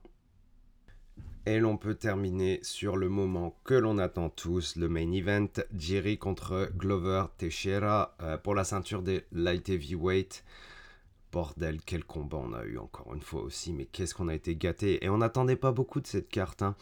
Et 1.47 1.59
l'on 1.59 1.77
peut 1.77 1.95
terminer 1.95 2.59
sur 2.61 2.97
le 2.97 3.07
moment 3.07 3.57
que 3.63 3.73
l'on 3.73 3.99
attend 3.99 4.27
tous, 4.29 4.75
le 4.75 4.89
main 4.89 5.09
event, 5.13 5.47
Jerry 5.73 6.17
contre 6.17 6.69
Glover 6.75 7.23
Teixeira 7.37 8.17
pour 8.43 8.53
la 8.53 8.65
ceinture 8.65 9.01
des 9.01 9.23
light 9.31 9.69
heavyweight. 9.69 10.43
Bordel, 11.31 11.79
quel 11.85 12.03
combat 12.03 12.35
on 12.35 12.51
a 12.51 12.65
eu 12.65 12.77
encore 12.77 13.13
une 13.15 13.21
fois 13.21 13.43
aussi, 13.43 13.71
mais 13.71 13.85
qu'est-ce 13.85 14.13
qu'on 14.13 14.27
a 14.27 14.35
été 14.35 14.57
gâté. 14.57 15.05
Et 15.05 15.07
on 15.07 15.19
n'attendait 15.19 15.55
pas 15.55 15.71
beaucoup 15.71 16.01
de 16.01 16.07
cette 16.07 16.27
carte. 16.27 16.63
Hein. 16.63 16.75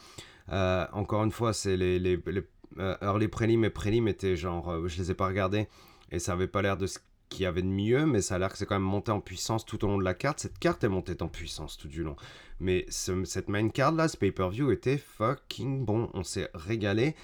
encore 0.92 1.22
une 1.22 1.30
fois, 1.30 1.52
c'est 1.52 1.76
les, 1.76 2.00
les, 2.00 2.20
les, 2.26 2.42
euh, 2.80 3.20
et 3.20 3.28
prélim 3.28 4.08
étaient 4.08 4.34
genre, 4.34 4.68
euh, 4.68 4.88
je 4.88 4.98
les 4.98 5.12
ai 5.12 5.14
pas 5.14 5.28
regardés 5.28 5.68
et 6.10 6.18
ça 6.18 6.32
avait 6.32 6.48
pas 6.48 6.62
l'air 6.62 6.76
de 6.76 6.86
se 6.86 6.98
qu'il 7.28 7.42
y 7.42 7.46
avait 7.46 7.62
de 7.62 7.68
mieux, 7.68 8.06
mais 8.06 8.22
ça 8.22 8.36
a 8.36 8.38
l'air 8.38 8.50
que 8.50 8.58
c'est 8.58 8.66
quand 8.66 8.76
même 8.76 8.82
monté 8.82 9.10
en 9.12 9.20
puissance 9.20 9.64
tout 9.64 9.84
au 9.84 9.88
long 9.88 9.98
de 9.98 10.04
la 10.04 10.14
carte. 10.14 10.40
Cette 10.40 10.58
carte 10.58 10.84
est 10.84 10.88
montée 10.88 11.20
en 11.20 11.28
puissance 11.28 11.76
tout 11.76 11.88
du 11.88 12.02
long. 12.02 12.16
Mais 12.60 12.86
cette 12.88 13.48
main 13.48 13.68
card 13.68 13.92
là, 13.92 14.08
ce 14.08 14.16
pay-per-view 14.16 14.70
était 14.70 14.98
fucking 14.98 15.84
bon. 15.84 16.10
On 16.14 16.22
s'est 16.22 16.50
régalé. 16.54 17.14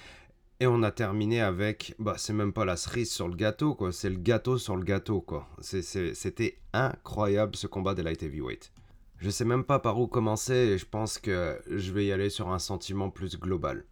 Et 0.60 0.66
on 0.68 0.84
a 0.84 0.92
terminé 0.92 1.40
avec, 1.40 1.96
bah 1.98 2.14
c'est 2.18 2.32
même 2.32 2.52
pas 2.52 2.64
la 2.64 2.76
cerise 2.76 3.10
sur 3.10 3.26
le 3.26 3.34
gâteau 3.34 3.74
quoi, 3.74 3.90
c'est 3.90 4.10
le 4.10 4.16
gâteau 4.16 4.58
sur 4.58 4.76
le 4.76 4.84
gâteau 4.84 5.20
quoi. 5.20 5.48
C'était 5.60 6.58
incroyable 6.72 7.56
ce 7.56 7.66
combat 7.66 7.94
des 7.94 8.04
light 8.04 8.22
heavyweight. 8.22 8.70
Je 9.18 9.28
sais 9.28 9.44
même 9.44 9.64
pas 9.64 9.80
par 9.80 9.98
où 9.98 10.06
commencer 10.06 10.54
et 10.54 10.78
je 10.78 10.86
pense 10.86 11.18
que 11.18 11.60
je 11.68 11.90
vais 11.90 12.06
y 12.06 12.12
aller 12.12 12.30
sur 12.30 12.50
un 12.50 12.60
sentiment 12.60 13.10
plus 13.10 13.40
global. 13.40 13.84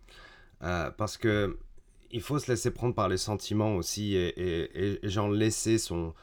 Euh, 0.62 0.90
parce 0.92 1.16
que 1.16 1.59
il 2.11 2.20
faut 2.20 2.38
se 2.38 2.51
laisser 2.51 2.70
prendre 2.70 2.94
par 2.94 3.09
les 3.09 3.16
sentiments 3.16 3.77
aussi 3.77 4.16
et, 4.16 4.99
genre 5.03 5.31
laisser 5.31 5.79
son, 5.79 6.14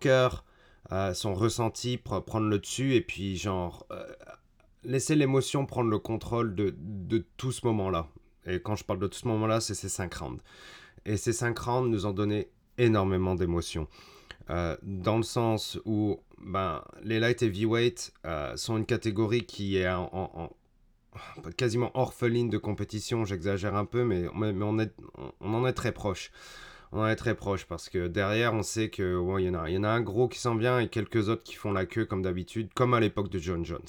cœur, 0.00 0.44
euh, 0.92 1.14
son 1.14 1.34
ressenti 1.34 1.96
prendre 1.96 2.48
le 2.48 2.58
dessus 2.58 2.94
et 2.94 3.00
puis 3.00 3.36
genre 3.36 3.86
euh, 3.92 4.04
laisser 4.84 5.14
l'émotion 5.14 5.66
prendre 5.66 5.90
le 5.90 5.98
contrôle 5.98 6.54
de, 6.54 6.74
tout 7.36 7.52
ce 7.52 7.66
moment-là. 7.66 8.08
Et 8.46 8.60
quand 8.60 8.76
je 8.76 8.84
parle 8.84 9.00
de 9.00 9.06
tout 9.06 9.18
ce 9.18 9.28
moment-là, 9.28 9.60
c'est 9.60 9.74
ces 9.74 9.88
cinq 9.88 10.14
rounds. 10.14 10.42
Et 11.04 11.16
ces 11.16 11.32
cinq 11.32 11.58
rounds 11.58 11.90
nous 11.90 12.06
ont 12.06 12.12
donné 12.12 12.48
énormément 12.78 13.34
d'émotions. 13.34 13.88
Euh, 14.50 14.76
dans 14.82 15.18
le 15.18 15.22
sens 15.22 15.78
où 15.84 16.20
ben, 16.38 16.82
les 17.02 17.20
light 17.20 17.42
heavyweight 17.42 18.12
sont 18.56 18.76
une 18.76 18.86
catégorie 18.86 19.44
qui 19.44 19.76
est 19.76 19.88
en, 19.88 20.50
quasiment 21.56 21.90
orpheline 21.94 22.50
de 22.50 22.58
compétition, 22.58 23.24
j'exagère 23.24 23.74
un 23.74 23.84
peu, 23.84 24.04
mais, 24.04 24.26
on, 24.34 24.78
est, 24.78 24.92
en 25.40 25.66
est 25.66 25.72
très 25.72 25.92
proche. 25.92 26.30
On 26.92 27.00
en 27.00 27.06
est 27.06 27.16
très 27.16 27.34
proche 27.34 27.66
parce 27.66 27.88
que 27.88 28.08
derrière, 28.08 28.54
on 28.54 28.62
sait 28.62 28.90
qu'il 28.90 29.04
y, 29.04 29.48
en 29.48 29.54
a, 29.54 29.68
y 29.70 29.78
en 29.78 29.84
a 29.84 29.88
un 29.88 30.00
gros 30.00 30.28
qui 30.28 30.38
s'en 30.38 30.56
vient 30.56 30.78
et 30.78 30.88
quelques 30.88 31.28
autres 31.28 31.42
qui 31.42 31.54
font 31.54 31.72
la 31.72 31.86
queue 31.86 32.06
comme 32.06 32.22
d'habitude, 32.22 32.72
comme 32.74 32.94
à 32.94 33.00
l'époque 33.00 33.28
de 33.28 33.38
John 33.38 33.64
Jones. 33.64 33.88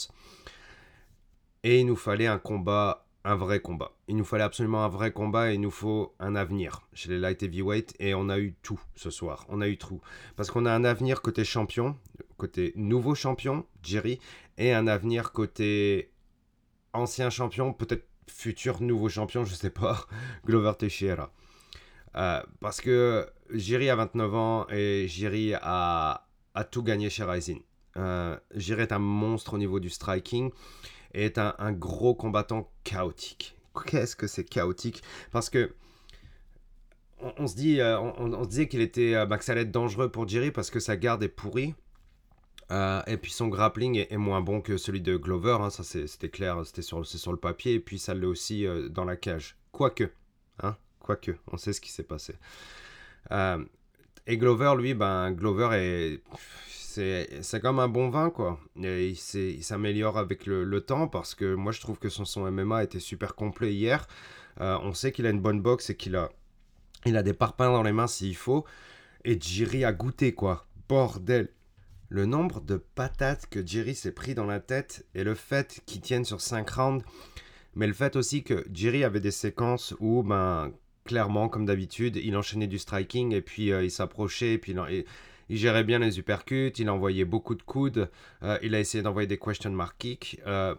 Et 1.63 1.79
il 1.79 1.85
nous 1.85 1.95
fallait 1.95 2.27
un 2.27 2.39
combat 2.39 3.05
un 3.25 3.35
vrai 3.35 3.59
combat. 3.59 3.91
Il 4.07 4.15
nous 4.15 4.23
fallait 4.23 4.43
absolument 4.43 4.83
un 4.83 4.89
vrai 4.89 5.11
combat 5.11 5.51
et 5.51 5.55
il 5.55 5.61
nous 5.61 5.71
faut 5.71 6.13
un 6.19 6.35
avenir 6.35 6.87
chez 6.93 7.09
les 7.09 7.19
light 7.19 7.43
heavyweight 7.43 7.95
et 7.99 8.13
on 8.13 8.29
a 8.29 8.39
eu 8.39 8.55
tout 8.63 8.79
ce 8.95 9.09
soir. 9.09 9.45
On 9.49 9.61
a 9.61 9.67
eu 9.67 9.77
tout. 9.77 10.01
Parce 10.35 10.49
qu'on 10.49 10.65
a 10.65 10.71
un 10.71 10.83
avenir 10.83 11.21
côté 11.21 11.43
champion, 11.43 11.97
côté 12.37 12.73
nouveau 12.75 13.15
champion, 13.15 13.65
Jerry, 13.83 14.19
et 14.57 14.73
un 14.73 14.87
avenir 14.87 15.31
côté 15.31 16.11
ancien 16.93 17.29
champion, 17.29 17.73
peut-être 17.73 18.07
futur 18.27 18.81
nouveau 18.81 19.09
champion, 19.09 19.43
je 19.43 19.53
sais 19.53 19.69
pas, 19.69 20.05
Glover 20.45 20.73
Teixeira. 20.77 21.31
Euh, 22.15 22.41
parce 22.59 22.81
que 22.81 23.27
Jerry 23.53 23.89
a 23.89 23.95
29 23.95 24.35
ans 24.35 24.67
et 24.69 25.07
Jerry 25.07 25.53
a, 25.53 26.27
a 26.55 26.63
tout 26.63 26.83
gagné 26.83 27.09
chez 27.09 27.23
Rising. 27.23 27.61
Euh, 27.97 28.37
Jerry 28.55 28.83
est 28.83 28.91
un 28.91 28.99
monstre 28.99 29.55
au 29.55 29.57
niveau 29.57 29.79
du 29.79 29.89
striking 29.89 30.51
est 31.13 31.37
un, 31.37 31.71
gros 31.71 32.13
combattant 32.13 32.71
chaotique. 32.83 33.55
Qu'est-ce 33.85 34.15
que 34.15 34.27
c'est 34.27 34.43
chaotique? 34.43 35.03
Parce 35.31 35.49
que 35.49 35.73
on, 37.37 37.47
se 37.47 37.55
dit, 37.55 37.81
euh, 37.81 37.99
on, 37.99 38.43
se 38.43 38.49
disait 38.49 38.67
qu'il 38.67 38.81
était, 38.81 39.15
euh, 39.15 39.25
bah, 39.25 39.37
allait 39.47 39.61
être 39.61 39.71
dangereux 39.71 40.09
pour 40.09 40.27
Jerry 40.27 40.51
parce 40.51 40.69
que 40.69 40.79
sa 40.79 40.95
garde 40.95 41.21
est 41.23 41.29
pourrie. 41.29 41.75
Euh, 42.71 43.01
et 43.07 43.17
puis 43.17 43.31
son 43.31 43.47
grappling 43.47 44.05
est, 44.09 44.17
moins 44.17 44.41
bon 44.41 44.61
que 44.61 44.77
celui 44.77 45.01
de 45.01 45.17
Glover, 45.17 45.57
hein, 45.59 45.69
ça 45.69 45.83
c'était 45.83 46.29
clair, 46.29 46.63
c'était 46.65 46.83
sur, 46.83 47.05
sur 47.05 47.31
le 47.31 47.37
papier, 47.37 47.73
et 47.73 47.79
puis 47.79 47.97
ça 47.97 48.13
l'est 48.13 48.27
aussi 48.27 48.65
dans 48.91 49.05
la 49.05 49.15
cage. 49.15 49.57
Quoique, 49.71 50.11
hein, 50.61 50.75
quoique, 50.99 51.31
on 51.51 51.57
sait 51.57 51.73
ce 51.73 51.81
qui 51.81 51.91
s'est 51.91 52.03
passé. 52.03 52.35
et 53.31 54.37
Glover, 54.37 54.75
lui, 54.77 54.93
ben, 54.93 55.31
Glover 55.31 55.69
est 55.73 56.21
c'est 57.41 57.61
comme 57.61 57.79
un 57.79 57.87
bon 57.87 58.09
vin, 58.09 58.29
quoi. 58.29 58.59
Et 58.81 59.09
il 59.09 59.63
s'améliore 59.63 60.17
avec 60.17 60.45
le, 60.45 60.81
temps 60.81 61.07
parce 61.07 61.35
que 61.35 61.53
moi, 61.53 61.71
je 61.71 61.81
trouve 61.81 61.99
que 61.99 62.09
son, 62.09 62.25
son 62.25 62.49
MMA 62.49 62.83
était 62.83 62.99
super 62.99 63.35
complet 63.35 63.73
hier. 63.73 64.07
Euh, 64.61 64.77
on 64.81 64.93
sait 64.93 65.11
qu'il 65.11 65.25
a 65.25 65.29
une 65.29 65.41
bonne 65.41 65.61
boxe 65.61 65.89
et 65.89 65.95
qu'il 65.95 66.15
a, 66.15 66.29
il 67.05 67.15
a 67.15 67.23
des 67.23 67.33
parpaings 67.33 67.71
dans 67.71 67.83
les 67.83 67.91
mains 67.91 68.07
s'il 68.07 68.35
faut. 68.35 68.65
Et 69.23 69.39
Jiri 69.39 69.85
a 69.85 69.93
goûté, 69.93 70.33
quoi. 70.33 70.65
Bordel. 70.87 71.49
Le 72.09 72.25
nombre 72.25 72.61
de 72.61 72.77
patates 72.77 73.47
que 73.49 73.65
Jiri 73.65 73.95
s'est 73.95 74.11
pris 74.11 74.33
dans 74.33 74.45
la 74.45 74.59
tête 74.59 75.05
et 75.13 75.23
le 75.23 75.35
fait 75.35 75.81
qu'il 75.85 76.01
tienne 76.01 76.25
sur 76.25 76.41
5 76.41 76.69
rounds, 76.69 77.05
mais 77.75 77.87
le 77.87 77.93
fait 77.93 78.15
aussi 78.15 78.43
que 78.43 78.65
Jiri 78.73 79.03
avait 79.03 79.19
des 79.19 79.31
séquences 79.31 79.93
où, 79.99 80.23
ben, 80.23 80.71
clairement, 81.05 81.49
comme 81.49 81.65
d'habitude, 81.65 82.15
il 82.17 82.35
enchaînait 82.35 82.67
du 82.67 82.79
striking 82.79 83.33
et 83.33 83.41
puis 83.41 83.71
euh, 83.71 83.83
il 83.83 83.91
s'approchait 83.91 84.53
et 84.53 84.57
puis 84.57 84.73
il, 84.73 85.05
il 85.49 85.57
gérait 85.57 85.83
bien 85.83 85.99
les 85.99 86.19
uppercuts, 86.19 86.73
il 86.77 86.89
envoyait 86.89 87.25
beaucoup 87.25 87.55
de 87.55 87.63
coudes, 87.63 88.09
euh, 88.43 88.57
il 88.61 88.75
a 88.75 88.79
essayé 88.79 89.03
d'envoyer 89.03 89.27
des 89.27 89.37
question 89.37 89.71
mark 89.71 89.97
kicks. 89.97 90.39
Euh, 90.45 90.75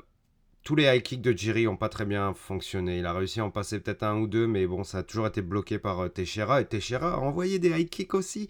tous 0.62 0.74
les 0.76 0.84
high 0.84 1.02
kicks 1.02 1.22
de 1.22 1.32
Jiri 1.32 1.64
n'ont 1.64 1.76
pas 1.76 1.88
très 1.88 2.04
bien 2.04 2.34
fonctionné. 2.34 2.98
Il 2.98 3.06
a 3.06 3.12
réussi 3.12 3.40
à 3.40 3.44
en 3.44 3.50
passer 3.50 3.80
peut-être 3.80 4.02
un 4.02 4.18
ou 4.18 4.26
deux, 4.26 4.46
mais 4.46 4.66
bon, 4.66 4.84
ça 4.84 4.98
a 4.98 5.02
toujours 5.02 5.26
été 5.26 5.42
bloqué 5.42 5.78
par 5.78 6.00
euh, 6.00 6.08
Teixeira. 6.08 6.60
Et 6.60 6.64
Teixeira 6.66 7.14
a 7.14 7.18
envoyé 7.18 7.58
des 7.58 7.70
high 7.70 7.88
kicks 7.88 8.14
aussi. 8.14 8.48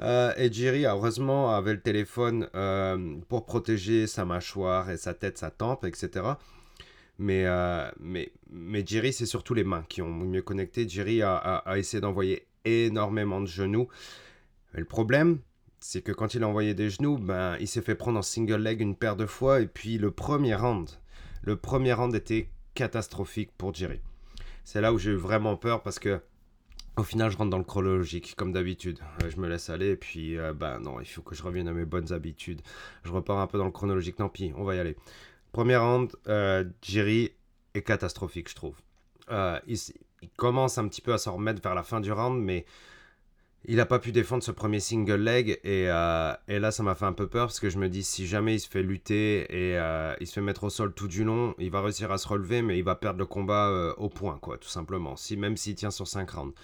et 0.00 0.52
Jiri, 0.52 0.86
heureusement, 0.86 1.54
avait 1.54 1.74
le 1.74 1.80
téléphone 1.80 2.48
pour 3.28 3.44
protéger 3.44 4.06
sa 4.06 4.24
mâchoire 4.24 4.90
et 4.90 4.96
sa 4.96 5.14
tête, 5.14 5.38
sa 5.38 5.50
tempe, 5.50 5.84
etc. 5.84 6.26
Mais, 7.18 7.44
mais, 8.00 8.32
mais 8.50 8.84
Jiri, 8.84 9.12
c'est 9.12 9.26
surtout 9.26 9.54
les 9.54 9.64
mains 9.64 9.84
qui 9.88 10.02
ont 10.02 10.08
mieux 10.08 10.42
connecté. 10.42 10.88
Jiri 10.88 11.22
a, 11.22 11.36
a 11.36 11.78
essayé 11.78 12.00
d'envoyer 12.00 12.46
énormément 12.64 13.40
de 13.40 13.46
genoux. 13.46 13.88
Mais 14.72 14.80
le 14.80 14.86
problème, 14.86 15.38
c'est 15.80 16.02
que 16.02 16.12
quand 16.12 16.34
il 16.34 16.42
a 16.42 16.48
envoyé 16.48 16.74
des 16.74 16.90
genoux, 16.90 17.18
ben, 17.18 17.56
il 17.60 17.66
s'est 17.66 17.82
fait 17.82 17.94
prendre 17.94 18.18
en 18.18 18.22
single 18.22 18.62
leg 18.62 18.80
une 18.80 18.94
paire 18.94 19.16
de 19.16 19.26
fois. 19.26 19.60
Et 19.60 19.66
puis 19.66 19.98
le 19.98 20.10
premier 20.10 20.54
round, 20.54 20.88
le 21.42 21.56
premier 21.56 21.92
round 21.92 22.14
était 22.14 22.48
catastrophique 22.74 23.50
pour 23.56 23.74
Jerry. 23.74 24.00
C'est 24.64 24.80
là 24.80 24.92
où 24.92 24.98
j'ai 24.98 25.10
eu 25.10 25.16
vraiment 25.16 25.56
peur 25.56 25.82
parce 25.82 25.98
que 25.98 26.20
au 26.96 27.02
final, 27.02 27.30
je 27.30 27.36
rentre 27.36 27.50
dans 27.50 27.58
le 27.58 27.64
chronologique, 27.64 28.34
comme 28.36 28.52
d'habitude. 28.52 28.98
Euh, 29.22 29.30
je 29.30 29.38
me 29.38 29.48
laisse 29.48 29.70
aller, 29.70 29.90
et 29.90 29.96
puis, 29.96 30.38
euh, 30.38 30.52
ben 30.52 30.80
non, 30.80 31.00
il 31.00 31.06
faut 31.06 31.22
que 31.22 31.34
je 31.34 31.42
revienne 31.42 31.68
à 31.68 31.72
mes 31.72 31.84
bonnes 31.84 32.12
habitudes. 32.12 32.60
Je 33.04 33.10
repars 33.10 33.38
un 33.38 33.46
peu 33.46 33.58
dans 33.58 33.64
le 33.64 33.70
chronologique, 33.70 34.16
tant 34.16 34.28
pis, 34.28 34.52
on 34.56 34.64
va 34.64 34.74
y 34.74 34.78
aller. 34.78 34.96
Premier 35.52 35.76
round, 35.76 36.14
euh, 36.28 36.64
Jerry 36.82 37.32
est 37.74 37.82
catastrophique, 37.82 38.50
je 38.50 38.54
trouve. 38.54 38.76
il, 39.66 39.78
commence 40.36 40.76
un 40.76 40.86
petit 40.88 41.00
peu 41.00 41.14
à 41.14 41.18
s'en 41.18 41.36
remettre 41.36 41.62
vers 41.62 41.74
la 41.74 41.82
fin 41.82 42.00
du 42.00 42.12
round, 42.12 42.42
mais 42.42 42.66
il 43.64 43.76
n'a 43.76 43.86
pas 43.86 43.98
pu 43.98 44.10
défendre 44.10 44.42
ce 44.42 44.50
premier 44.50 44.80
single 44.80 45.20
leg 45.20 45.60
euh, 45.66 46.34
et, 46.48 46.58
là 46.58 46.70
ça 46.70 46.82
m'a 46.82 46.94
fait 46.94 47.04
un 47.04 47.12
peu 47.12 47.28
peur 47.28 47.46
parce 47.46 47.60
que 47.60 47.68
je 47.68 47.78
me 47.78 47.88
dis 47.88 48.02
si 48.02 48.26
jamais 48.26 48.54
il 48.54 48.60
se 48.60 48.68
fait 48.68 48.82
lutter 48.82 49.40
et 49.50 49.78
euh, 49.78 50.14
il 50.20 50.26
se 50.26 50.34
fait 50.34 50.40
mettre 50.40 50.64
au 50.64 50.70
sol 50.70 50.94
tout 50.94 51.08
du 51.08 51.24
long, 51.24 51.54
il 51.58 51.70
va 51.70 51.82
réussir 51.82 52.10
à 52.10 52.18
se 52.18 52.26
relever 52.26 52.62
mais 52.62 52.78
il 52.78 52.84
va 52.84 52.94
perdre 52.94 53.18
le 53.18 53.26
combat 53.26 53.68
euh, 53.68 53.94
au 53.98 54.08
point 54.08 54.38
quoi 54.38 54.56
tout 54.56 54.68
simplement, 54.68 55.16
si, 55.16 55.36
même 55.36 55.56
s'il 55.56 55.74
tient 55.74 55.90
sur 55.90 56.08
5 56.08 56.30
rounds. 56.30 56.54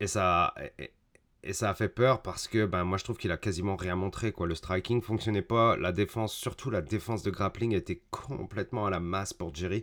et, 0.00 0.06
ça, 0.06 0.54
et, 0.78 1.52
ça 1.52 1.70
a 1.70 1.74
fait 1.74 1.88
peur 1.88 2.20
parce 2.20 2.46
que 2.46 2.66
ben, 2.66 2.84
moi 2.84 2.98
je 2.98 3.04
trouve 3.04 3.16
qu'il 3.16 3.32
a 3.32 3.38
quasiment 3.38 3.76
rien 3.76 3.96
montré 3.96 4.32
quoi. 4.32 4.46
Le 4.46 4.54
striking 4.54 5.00
fonctionnait 5.00 5.40
pas, 5.40 5.76
la 5.78 5.92
défense, 5.92 6.34
surtout 6.34 6.70
la 6.70 6.82
défense 6.82 7.22
de 7.22 7.30
grappling 7.30 7.72
était 7.72 8.02
complètement 8.10 8.86
à 8.86 8.90
la 8.90 9.00
masse 9.00 9.32
pour 9.32 9.54
Jerry. 9.54 9.82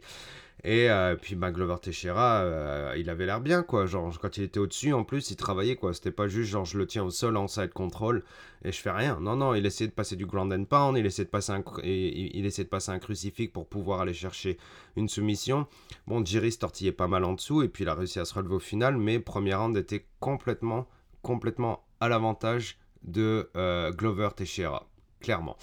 Et 0.67 0.89
euh, 0.89 1.15
puis 1.15 1.35
bah, 1.35 1.51
Glover 1.51 1.75
Teixeira, 1.79 2.37
euh, 2.39 2.95
il 2.97 3.11
avait 3.11 3.27
l'air 3.27 3.39
bien, 3.39 3.61
quoi. 3.61 3.85
Genre, 3.85 4.17
quand 4.19 4.35
il 4.37 4.43
était 4.43 4.59
au-dessus, 4.59 4.93
en 4.93 5.03
plus, 5.03 5.29
il 5.29 5.35
travaillait, 5.35 5.75
quoi. 5.75 5.93
C'était 5.93 6.09
pas 6.09 6.27
juste, 6.27 6.49
genre, 6.49 6.65
je 6.65 6.79
le 6.79 6.87
tiens 6.87 7.03
au 7.03 7.11
sol 7.11 7.37
en 7.37 7.47
side 7.47 7.71
control 7.71 8.23
et 8.63 8.71
je 8.71 8.81
fais 8.81 8.89
rien. 8.89 9.19
Non, 9.21 9.35
non, 9.35 9.53
il 9.53 9.63
essayait 9.67 9.87
de 9.87 9.93
passer 9.93 10.15
du 10.15 10.25
ground 10.25 10.51
and 10.51 10.65
pound, 10.65 10.97
il 10.97 11.05
essayait 11.05 11.25
de 11.25 11.29
passer 11.29 11.51
un, 11.51 11.63
il, 11.83 12.41
de 12.41 12.63
passer 12.63 12.89
un 12.89 12.97
crucifix 12.97 13.47
pour 13.47 13.67
pouvoir 13.67 14.01
aller 14.01 14.15
chercher 14.15 14.57
une 14.95 15.07
soumission. 15.07 15.67
Bon, 16.07 16.25
se 16.25 16.57
tortillait 16.57 16.91
pas 16.91 17.07
mal 17.07 17.25
en 17.25 17.33
dessous 17.33 17.61
et 17.61 17.69
puis 17.69 17.83
il 17.83 17.87
a 17.87 17.93
réussi 17.93 18.19
à 18.19 18.25
se 18.25 18.33
relever 18.33 18.55
au 18.55 18.59
final, 18.59 18.97
mais 18.97 19.19
premier 19.19 19.53
round 19.53 19.77
était 19.77 20.07
complètement, 20.19 20.87
complètement 21.21 21.85
à 21.99 22.09
l'avantage 22.09 22.79
de 23.03 23.51
euh, 23.55 23.91
Glover 23.91 24.29
Teixeira, 24.35 24.87
clairement. 25.19 25.57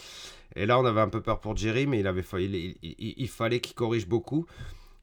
Et 0.55 0.65
là, 0.65 0.79
on 0.79 0.85
avait 0.85 1.01
un 1.01 1.09
peu 1.09 1.23
peur 1.23 1.41
pour 1.41 1.57
Jerry, 1.57 1.89
mais 1.89 1.99
il, 1.99 2.07
avait, 2.07 2.23
il 2.83 3.29
fallait 3.29 3.61
qu'il 3.61 3.75
corrige 3.75 4.07
beaucoup. 4.07 4.47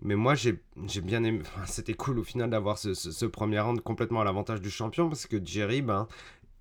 Mais 0.02 0.16
moi, 0.16 0.34
j'ai 0.36 0.62
bien 1.02 1.24
aimé. 1.24 1.42
C'était 1.66 1.94
cool 1.94 2.20
au 2.20 2.24
final 2.24 2.50
d'avoir 2.50 2.78
ce, 2.78 3.26
premier 3.26 3.60
round 3.60 3.82
complètement 3.82 4.22
à 4.22 4.24
l'avantage 4.24 4.62
du 4.62 4.70
champion 4.70 5.10
parce 5.10 5.28
que 5.28 5.44
Jerry, 5.44 5.82
ben, 5.82 6.08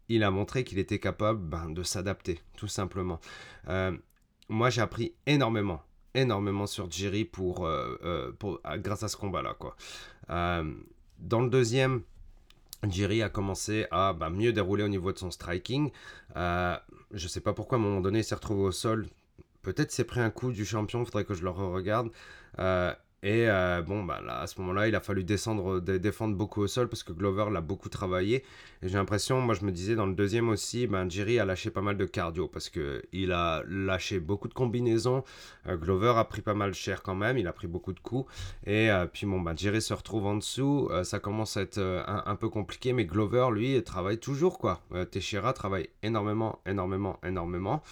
il 0.08 0.24
a 0.24 0.30
montré 0.30 0.64
qu'il 0.64 0.78
était 0.78 0.98
capable 0.98 1.40
ben, 1.40 1.70
de 1.70 1.82
s'adapter, 1.82 2.40
tout 2.56 2.66
simplement. 2.66 3.20
Euh, 3.68 3.96
moi, 4.48 4.70
j'ai 4.70 4.80
appris 4.80 5.14
énormément, 5.26 5.82
énormément 6.14 6.66
sur 6.66 6.90
Jerry 6.90 7.24
pour, 7.24 7.66
euh, 7.66 7.96
euh, 8.04 8.32
pour, 8.32 8.60
grâce 8.78 9.02
à 9.04 9.08
ce 9.08 9.16
combat-là. 9.16 9.54
quoi. 9.54 9.76
dans 10.28 11.40
le 11.40 11.48
deuxième, 11.48 12.02
Jerry 12.88 13.22
a 13.22 13.28
commencé 13.28 13.86
à 13.90 14.14
ben, 14.14 14.30
mieux 14.30 14.52
dérouler 14.52 14.82
au 14.82 14.88
niveau 14.88 15.12
de 15.12 15.18
son 15.18 15.30
striking. 15.30 15.90
je 16.34 17.28
sais 17.28 17.40
pas 17.40 17.52
pourquoi, 17.52 17.78
à 17.78 17.80
un 17.80 17.84
moment 17.84 18.00
donné, 18.00 18.20
il 18.20 18.24
s'est 18.24 18.34
retrouvé 18.34 18.62
au 18.62 18.72
sol. 18.72 19.06
Peut-être 19.62 19.92
s'est 19.92 20.04
pris 20.04 20.20
un 20.20 20.30
coup 20.30 20.50
du 20.50 20.64
champion, 20.64 21.00
il 21.02 21.04
faudrait 21.04 21.24
que 21.24 21.34
je 21.34 21.42
le 21.44 21.50
re-regarde. 21.50 22.10
Et 23.22 23.48
euh, 23.48 23.82
bon, 23.82 24.04
bah 24.04 24.20
là, 24.24 24.40
à 24.40 24.46
ce 24.46 24.60
moment-là, 24.60 24.86
il 24.86 24.94
a 24.94 25.00
fallu 25.00 25.24
descendre, 25.24 25.80
défendre 25.80 26.36
beaucoup 26.36 26.60
au 26.60 26.68
sol 26.68 26.88
parce 26.88 27.02
que 27.02 27.12
Glover 27.12 27.46
l'a 27.50 27.60
beaucoup 27.60 27.88
travaillé. 27.88 28.44
Et 28.82 28.88
j'ai 28.88 28.96
l'impression, 28.96 29.40
moi 29.40 29.56
je 29.56 29.64
me 29.64 29.72
disais 29.72 29.96
dans 29.96 30.06
le 30.06 30.14
deuxième 30.14 30.48
aussi, 30.48 30.86
ben, 30.86 31.10
Jerry 31.10 31.40
a 31.40 31.44
lâché 31.44 31.70
pas 31.70 31.80
mal 31.80 31.96
de 31.96 32.04
cardio 32.04 32.46
parce 32.46 32.70
qu'il 32.70 33.32
a 33.32 33.64
lâché 33.66 34.20
beaucoup 34.20 34.46
de 34.46 34.54
combinaisons. 34.54 35.24
Euh, 35.66 35.76
Glover 35.76 36.12
a 36.16 36.24
pris 36.24 36.42
pas 36.42 36.54
mal 36.54 36.74
cher 36.74 37.02
quand 37.02 37.16
même, 37.16 37.38
il 37.38 37.48
a 37.48 37.52
pris 37.52 37.66
beaucoup 37.66 37.92
de 37.92 37.98
coups. 37.98 38.32
Et 38.66 38.88
euh, 38.88 39.06
puis 39.06 39.26
bon, 39.26 39.40
ben, 39.40 39.56
Jerry 39.56 39.82
se 39.82 39.94
retrouve 39.94 40.26
en 40.26 40.36
dessous, 40.36 40.88
ça 41.02 41.18
commence 41.18 41.56
à 41.56 41.62
être 41.62 41.78
un, 41.78 42.22
un, 42.24 42.36
peu 42.36 42.48
compliqué, 42.48 42.92
mais 42.92 43.04
Glover, 43.04 43.48
lui, 43.52 43.82
travaille 43.82 44.18
toujours 44.18 44.58
quoi. 44.58 44.80
Teixeira 45.10 45.52
travaille 45.52 45.88
énormément, 46.04 46.60
énormément, 46.66 47.18
énormément. 47.24 47.82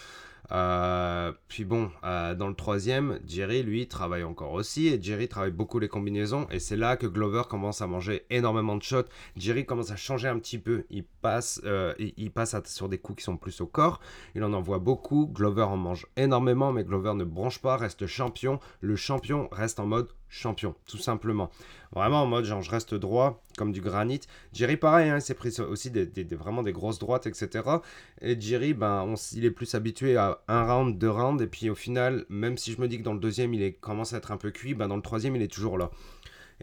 Euh, 0.52 1.32
puis 1.48 1.64
bon, 1.64 1.90
euh, 2.04 2.34
dans 2.34 2.48
le 2.48 2.54
troisième, 2.54 3.18
Jerry, 3.26 3.62
lui, 3.62 3.88
travaille 3.88 4.24
encore 4.24 4.52
aussi. 4.52 4.88
Et 4.88 5.02
Jerry 5.02 5.28
travaille 5.28 5.50
beaucoup 5.50 5.78
les 5.78 5.88
combinaisons. 5.88 6.46
Et 6.50 6.58
c'est 6.58 6.76
là 6.76 6.96
que 6.96 7.06
Glover 7.06 7.42
commence 7.48 7.82
à 7.82 7.86
manger 7.86 8.26
énormément 8.30 8.76
de 8.76 8.82
shots. 8.82 9.04
Jerry 9.36 9.66
commence 9.66 9.90
à 9.90 9.96
changer 9.96 10.28
un 10.28 10.38
petit 10.38 10.58
peu. 10.58 10.84
Il 10.90 11.04
passe, 11.04 11.60
euh, 11.64 11.94
il, 11.98 12.30
passe 12.30 12.56
sur 12.66 12.88
des 12.88 12.98
coups 12.98 13.18
qui 13.18 13.24
sont 13.24 13.36
plus 13.36 13.60
au 13.60 13.66
corps. 13.66 14.00
Il 14.34 14.44
en 14.44 14.52
envoie 14.52 14.78
beaucoup. 14.78 15.26
Glover 15.26 15.62
en 15.62 15.76
mange 15.76 16.06
énormément. 16.16 16.72
Mais 16.72 16.84
Glover 16.84 17.14
ne 17.14 17.24
branche 17.24 17.60
pas, 17.60 17.76
reste 17.76 18.06
champion. 18.06 18.60
Le 18.80 18.96
champion 18.96 19.48
reste 19.52 19.80
en 19.80 19.86
mode 19.86 20.08
champion, 20.28 20.74
tout 20.86 20.98
simplement. 20.98 21.50
Vraiment 21.92 22.22
en 22.22 22.26
mode 22.26 22.44
genre 22.44 22.62
je 22.62 22.70
reste 22.70 22.94
droit 22.94 23.42
comme 23.56 23.72
du 23.72 23.80
granit. 23.80 24.20
Jerry 24.52 24.76
pareil, 24.76 25.08
hein, 25.08 25.16
il 25.16 25.22
s'est 25.22 25.34
pris 25.34 25.60
aussi 25.60 25.90
des, 25.90 26.24
vraiment 26.36 26.62
des 26.62 26.72
grosses 26.72 26.98
droites, 26.98 27.26
etc. 27.26 27.64
Et 28.20 28.38
Jerry, 28.40 28.74
ben, 28.74 29.14
il 29.32 29.44
est 29.44 29.50
plus 29.50 29.74
habitué 29.74 30.16
à 30.16 30.40
un 30.48 30.64
round, 30.64 30.98
deux 30.98 31.10
rounds, 31.10 31.42
et 31.42 31.46
puis 31.46 31.70
au 31.70 31.74
final, 31.74 32.24
même 32.28 32.58
si 32.58 32.72
je 32.72 32.80
me 32.80 32.88
dis 32.88 32.98
que 32.98 33.02
dans 33.02 33.14
le 33.14 33.20
deuxième 33.20 33.54
il 33.54 33.74
commence 33.76 34.12
à 34.12 34.18
être 34.18 34.32
un 34.32 34.36
peu 34.36 34.50
cuit, 34.50 34.74
ben, 34.74 34.88
dans 34.88 34.96
le 34.96 35.02
troisième 35.02 35.36
il 35.36 35.42
est 35.42 35.52
toujours 35.52 35.78
là. 35.78 35.90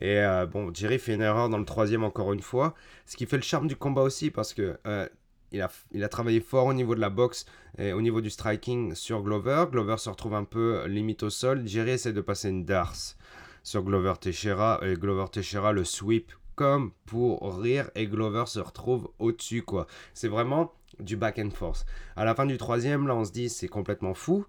Et 0.02 0.19
euh, 0.19 0.45
bon, 0.45 0.73
Jerry 0.73 0.99
fait 0.99 1.13
une 1.13 1.21
erreur 1.21 1.49
dans 1.49 1.60
le 1.60 1.65
troisième 1.65 2.04
encore 2.04 2.34
une 2.34 2.41
fois, 2.41 2.73
ce 3.06 3.15
qui 3.15 3.26
fait 3.26 3.38
le 3.38 3.43
charme 3.43 3.67
du 3.67 3.76
combat 3.76 4.02
aussi 4.02 4.32
parce 4.32 4.54
que 4.54 4.78
euh, 4.88 5.08
il 5.52 5.62
a, 5.62 5.69
a, 6.02 6.10
travaillé 6.10 6.41
fort 6.41 6.65
au 6.65 6.73
niveau 6.73 6.95
de 6.95 6.99
la 6.99 7.12
boxe 7.12 7.45
et 7.78 7.93
au 7.93 8.02
niveau 8.02 8.19
du 8.19 8.32
striking 8.32 8.95
sur 8.95 9.21
Glover. 9.21 9.65
Glover 9.71 9.97
se 9.97 10.10
retrouve 10.10 10.34
un 10.34 10.45
peu 10.45 10.88
limite 10.88 11.21
au 11.21 11.30
sol. 11.30 11.67
Jerry 11.67 11.91
essaie 11.91 12.12
de 12.12 12.21
passer 12.21 12.49
une 12.49 12.65
darse 12.65 13.17
sur 13.63 13.84
Glover 13.84 14.13
Teixeira. 14.19 14.80
Et 14.84 14.93
Glover 14.93 15.26
Teixeira 15.32 15.71
le 15.71 15.84
sweep 15.84 16.32
comme 16.56 16.91
pour 17.06 17.60
rire 17.60 17.89
et 17.95 18.06
Glover 18.06 18.43
se 18.45 18.60
retrouve 18.60 19.10
au-dessus 19.19 19.63
quoi. 19.63 19.88
C'est 20.13 20.28
vraiment 20.28 20.73
du 20.99 21.17
back 21.17 21.39
and 21.39 21.49
forth. 21.49 21.86
À 22.15 22.26
la 22.26 22.36
fin 22.36 22.45
du 22.45 22.58
troisième, 22.58 23.08
là 23.08 23.15
on 23.15 23.26
se 23.26 23.32
dit 23.32 23.49
c'est 23.49 23.67
complètement 23.67 24.13
fou 24.13 24.45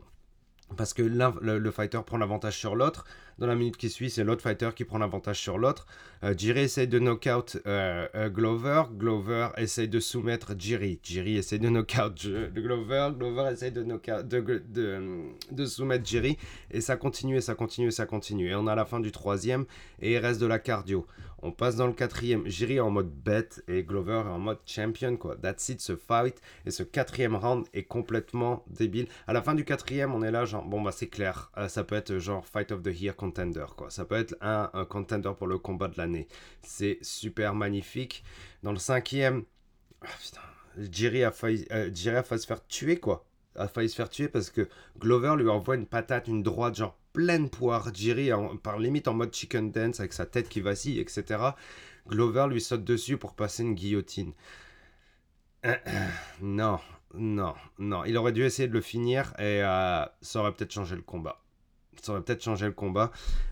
parce 0.76 0.94
que 0.94 1.02
le, 1.02 1.58
le, 1.58 1.70
fighter 1.70 2.00
prend 2.04 2.16
l'avantage 2.16 2.58
sur 2.58 2.74
l'autre. 2.74 3.04
Dans 3.38 3.46
la 3.46 3.54
minute 3.54 3.76
qui 3.76 3.90
suit, 3.90 4.10
c'est 4.10 4.24
l'autre 4.24 4.42
fighter 4.42 4.70
qui 4.74 4.84
prend 4.84 4.98
l'avantage 4.98 5.40
sur 5.40 5.58
l'autre. 5.58 5.86
Euh, 6.22 6.34
Jiri 6.36 6.60
essaie 6.60 6.86
de 6.86 6.98
knockout 6.98 7.58
euh, 7.66 8.06
euh, 8.14 8.28
Glover. 8.28 8.84
Glover 8.92 9.48
essaie 9.56 9.88
de 9.88 10.00
soumettre 10.00 10.54
Jiri. 10.56 11.00
Jiri 11.02 11.36
essaie 11.36 11.58
de 11.58 11.68
knockout 11.68 12.26
Glover. 12.54 13.10
Glover 13.16 13.50
essaie 13.52 13.70
de, 13.70 13.82
de, 13.82 14.62
de, 14.62 15.02
de, 15.50 15.66
soumettre 15.66 16.06
Jiri. 16.06 16.38
Et 16.70 16.80
ça 16.80 16.96
continue, 16.96 17.36
et 17.36 17.40
ça 17.40 17.54
continue, 17.54 17.88
et 17.88 17.92
ça 17.92 18.06
continue. 18.06 18.50
Et 18.50 18.54
on 18.54 18.66
a 18.66 18.74
la 18.74 18.84
fin 18.84 19.00
du 19.00 19.12
troisième, 19.12 19.64
et 20.00 20.12
il 20.12 20.18
reste 20.18 20.40
de 20.40 20.46
la 20.46 20.58
cardio. 20.58 21.06
On 21.46 21.52
passe 21.52 21.76
dans 21.76 21.86
le 21.86 21.92
quatrième. 21.92 22.48
Jiri 22.48 22.80
en 22.80 22.88
mode 22.88 23.10
bête 23.10 23.62
et 23.68 23.84
Glover 23.84 24.14
en 24.14 24.38
mode 24.38 24.60
champion, 24.64 25.14
quoi. 25.18 25.36
That's 25.36 25.68
it, 25.68 25.78
ce 25.82 25.94
fight. 25.94 26.40
Et 26.64 26.70
ce 26.70 26.82
quatrième 26.82 27.36
round 27.36 27.66
est 27.74 27.82
complètement 27.82 28.64
débile. 28.66 29.08
À 29.26 29.34
la 29.34 29.42
fin 29.42 29.54
du 29.54 29.66
quatrième, 29.66 30.14
on 30.14 30.22
est 30.22 30.30
là, 30.30 30.46
genre, 30.46 30.64
bon, 30.64 30.80
bah, 30.80 30.90
c'est 30.90 31.08
clair. 31.08 31.52
ça 31.68 31.84
peut 31.84 31.96
être 31.96 32.16
genre 32.16 32.46
Fight 32.46 32.72
of 32.72 32.82
the 32.82 32.98
Year 32.98 33.14
contender, 33.14 33.66
quoi. 33.76 33.90
Ça 33.90 34.06
peut 34.06 34.14
être 34.14 34.34
un, 34.40 34.70
contender 34.88 35.32
pour 35.36 35.46
le 35.46 35.58
combat 35.58 35.88
de 35.88 35.98
l'année. 35.98 36.28
C'est 36.62 36.96
super 37.02 37.54
magnifique. 37.54 38.24
Dans 38.62 38.72
le 38.72 38.78
cinquième, 38.78 39.44
oh, 40.02 40.06
a, 40.06 41.30
failli, 41.30 41.66
euh, 41.72 41.90
a 41.90 42.22
failli 42.22 42.40
se 42.40 42.46
faire 42.46 42.66
tuer, 42.66 42.98
quoi. 42.98 43.26
A 43.54 43.68
failli 43.68 43.90
se 43.90 43.96
faire 43.96 44.08
tuer 44.08 44.28
parce 44.28 44.48
que 44.48 44.66
Glover 44.98 45.34
lui 45.36 45.50
envoie 45.50 45.74
une 45.74 45.86
patate, 45.86 46.26
une 46.26 46.42
droite, 46.42 46.76
genre 46.76 46.98
pleine 47.14 47.48
poire. 47.48 47.94
Jiri 47.94 48.28
par 48.62 48.78
limite 48.78 49.08
en 49.08 49.14
mode 49.14 49.34
chicken 49.34 49.70
dance 49.70 50.00
avec 50.00 50.12
sa 50.12 50.26
tête 50.26 50.50
qui 50.50 50.60
vacille, 50.60 51.00
etc. 51.00 51.24
Glover 52.06 52.48
lui 52.50 52.60
saute 52.60 52.84
dessus 52.84 53.16
pour 53.16 53.34
passer 53.34 53.62
une 53.62 53.74
guillotine. 53.74 54.34
non, 56.42 56.78
non, 57.14 57.54
non. 57.78 58.04
Il 58.04 58.18
aurait 58.18 58.32
dû 58.32 58.44
essayer 58.44 58.68
de 58.68 58.74
le 58.74 58.82
finir 58.82 59.32
et 59.38 59.64
euh, 59.64 60.04
ça 60.20 60.40
aurait 60.40 60.52
peut-être 60.52 60.72
changé 60.72 60.94
le 60.94 61.02
combat 61.02 61.40
ça 62.04 62.12
aurait 62.12 62.22
peut-être 62.22 62.42
changé 62.42 62.66
le 62.66 62.72
combat. 62.72 63.10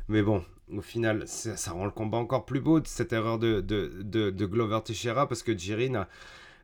Mais 0.08 0.22
bon, 0.22 0.44
au 0.72 0.80
final, 0.80 1.26
ça, 1.26 1.72
rend 1.72 1.84
le 1.84 1.90
combat 1.90 2.18
encore 2.18 2.44
plus 2.44 2.60
beau, 2.60 2.80
cette 2.84 3.12
erreur 3.12 3.38
de, 3.38 3.60
de, 3.60 4.46
Glover 4.46 4.80
Teixeira, 4.84 5.28
parce 5.28 5.42
que 5.42 5.56
Jirin 5.56 6.06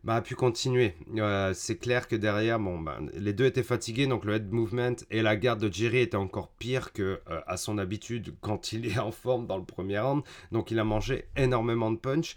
bah, 0.04 0.16
a, 0.16 0.22
pu 0.22 0.34
continuer. 0.34 0.94
Euh, 1.16 1.52
c'est 1.54 1.76
clair 1.76 2.08
que 2.08 2.16
derrière, 2.16 2.58
bon, 2.58 2.78
bah, 2.78 2.98
les 3.14 3.32
deux 3.32 3.46
étaient 3.46 3.62
fatigués, 3.62 4.06
donc 4.06 4.24
le 4.24 4.34
head 4.34 4.50
movement 4.52 4.96
et 5.10 5.22
la 5.22 5.36
garde 5.36 5.60
de 5.60 5.72
Jiri 5.72 5.98
étaient 5.98 6.16
encore 6.16 6.48
pire 6.58 6.92
que 6.92 7.20
euh, 7.28 7.40
à 7.46 7.56
son 7.56 7.78
habitude 7.78 8.34
quand 8.40 8.72
il 8.72 8.86
est 8.86 8.98
en 8.98 9.10
forme 9.10 9.46
dans 9.46 9.58
le 9.58 9.64
premier 9.64 9.98
round. 9.98 10.22
Donc 10.52 10.70
il 10.70 10.78
a 10.78 10.84
mangé 10.84 11.26
énormément 11.36 11.90
de 11.90 11.98
punch. 11.98 12.36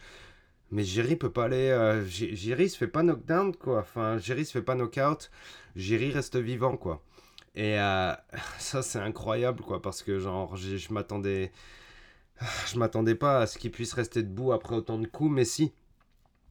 Mais 0.71 0.83
Jiri 0.83 1.17
peut 1.17 1.31
pas 1.31 1.45
aller. 1.45 1.69
Euh, 1.69 2.05
Jiri 2.05 2.69
se 2.69 2.77
fait 2.77 2.87
pas 2.87 3.03
knockdown, 3.03 3.55
quoi. 3.55 3.79
Enfin, 3.79 4.17
Jiri 4.17 4.45
se 4.45 4.53
fait 4.53 4.61
pas 4.61 4.75
knockout. 4.75 5.29
Jiri 5.75 6.11
reste 6.11 6.37
vivant, 6.37 6.77
quoi. 6.77 7.03
Et 7.55 7.77
euh, 7.79 8.13
ça, 8.57 8.81
c'est 8.81 8.99
incroyable, 8.99 9.61
quoi, 9.63 9.81
parce 9.81 10.01
que, 10.01 10.19
genre, 10.19 10.55
je 10.55 10.93
m'attendais. 10.93 11.51
Je 12.73 12.79
m'attendais 12.79 13.13
pas 13.15 13.41
à 13.41 13.47
ce 13.47 13.59
qu'il 13.59 13.69
puisse 13.71 13.93
rester 13.93 14.23
debout 14.23 14.51
après 14.51 14.75
autant 14.75 14.97
de 14.97 15.05
coups, 15.07 15.31
mais 15.31 15.45
si. 15.45 15.73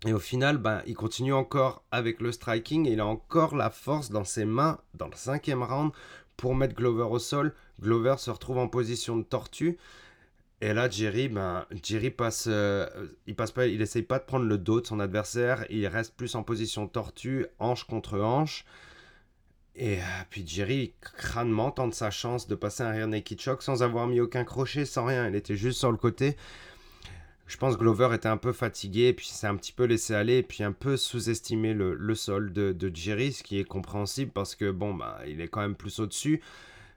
Et 0.06 0.12
au 0.14 0.18
final, 0.18 0.56
ben, 0.56 0.82
il 0.86 0.94
continue 0.94 1.34
encore 1.34 1.84
avec 1.90 2.20
le 2.20 2.32
striking 2.32 2.86
il 2.86 3.00
a 3.00 3.06
encore 3.06 3.54
la 3.54 3.68
force 3.70 4.10
dans 4.10 4.24
ses 4.24 4.46
mains 4.46 4.78
dans 4.94 5.08
le 5.08 5.14
cinquième 5.14 5.62
round 5.62 5.92
pour 6.38 6.54
mettre 6.54 6.74
Glover 6.74 7.04
au 7.10 7.18
sol. 7.18 7.54
Glover 7.82 8.14
se 8.18 8.30
retrouve 8.30 8.58
en 8.58 8.68
position 8.68 9.16
de 9.16 9.22
tortue. 9.22 9.76
Et 10.62 10.72
là, 10.74 10.88
Jerry, 10.88 11.28
ben, 11.28 11.66
Jerry 11.82 12.10
passe, 12.10 12.46
euh, 12.48 12.86
il 13.26 13.34
passe 13.34 13.50
pas, 13.50 13.66
il 13.66 13.80
essaye 13.80 14.02
pas 14.02 14.18
de 14.18 14.24
prendre 14.24 14.46
le 14.46 14.58
dos 14.58 14.80
de 14.80 14.86
son 14.86 15.00
adversaire. 15.00 15.64
Il 15.70 15.86
reste 15.86 16.14
plus 16.14 16.34
en 16.34 16.42
position 16.42 16.86
tortue, 16.86 17.46
hanche 17.58 17.84
contre 17.84 18.18
hanche. 18.20 18.64
Et 19.76 19.98
euh, 19.98 20.04
puis 20.28 20.46
Jerry, 20.46 20.94
crânement, 21.00 21.70
tente 21.70 21.94
sa 21.94 22.10
chance 22.10 22.46
de 22.46 22.54
passer 22.54 22.82
un 22.82 22.92
rear 22.92 23.06
naked 23.06 23.40
choke 23.40 23.62
sans 23.62 23.82
avoir 23.82 24.06
mis 24.06 24.20
aucun 24.20 24.44
crochet, 24.44 24.84
sans 24.84 25.06
rien. 25.06 25.28
Il 25.28 25.34
était 25.34 25.56
juste 25.56 25.78
sur 25.78 25.90
le 25.90 25.96
côté. 25.96 26.36
Je 27.50 27.56
pense 27.56 27.74
que 27.74 27.80
Glover 27.80 28.14
était 28.14 28.28
un 28.28 28.36
peu 28.36 28.52
fatigué, 28.52 29.12
puis 29.12 29.26
s'est 29.26 29.48
un 29.48 29.56
petit 29.56 29.72
peu 29.72 29.82
laissé 29.82 30.14
aller, 30.14 30.44
puis 30.44 30.62
un 30.62 30.70
peu 30.70 30.96
sous-estimé 30.96 31.74
le, 31.74 32.14
sol 32.14 32.52
de, 32.52 32.90
Jerry, 32.94 33.32
ce 33.32 33.42
qui 33.42 33.58
est 33.58 33.64
compréhensible 33.64 34.30
parce 34.30 34.54
que 34.54 34.70
bon, 34.70 34.94
bah, 34.94 35.18
il 35.26 35.40
est 35.40 35.48
quand 35.48 35.60
même 35.60 35.74
plus 35.74 35.98
au-dessus. 35.98 36.40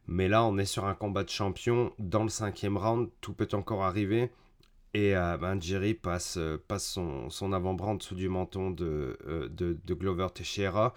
Mais 0.06 0.28
là, 0.28 0.44
on 0.44 0.60
est 0.60 0.66
sur 0.66 0.86
un 0.86 0.94
combat 0.94 1.24
de 1.24 1.30
champion. 1.30 1.92
Dans 1.98 2.22
le 2.22 2.30
cinquième 2.30 2.78
round, 2.78 3.10
tout 3.20 3.34
peut 3.34 3.48
encore 3.54 3.84
arriver. 3.84 4.30
Et 4.94 5.18
euh, 5.18 5.38
ben, 5.38 5.60
Jerry 5.60 5.96
passe, 5.96 6.38
euh, 6.38 6.64
passe 6.68 6.86
son, 6.86 7.52
avant-bras 7.52 7.94
en 7.94 7.96
dessous 7.96 8.14
du 8.14 8.30
menton 8.30 8.70
de, 8.70 9.18
de 9.26 9.94
Glover 9.96 10.28
Teixeira. 10.36 10.94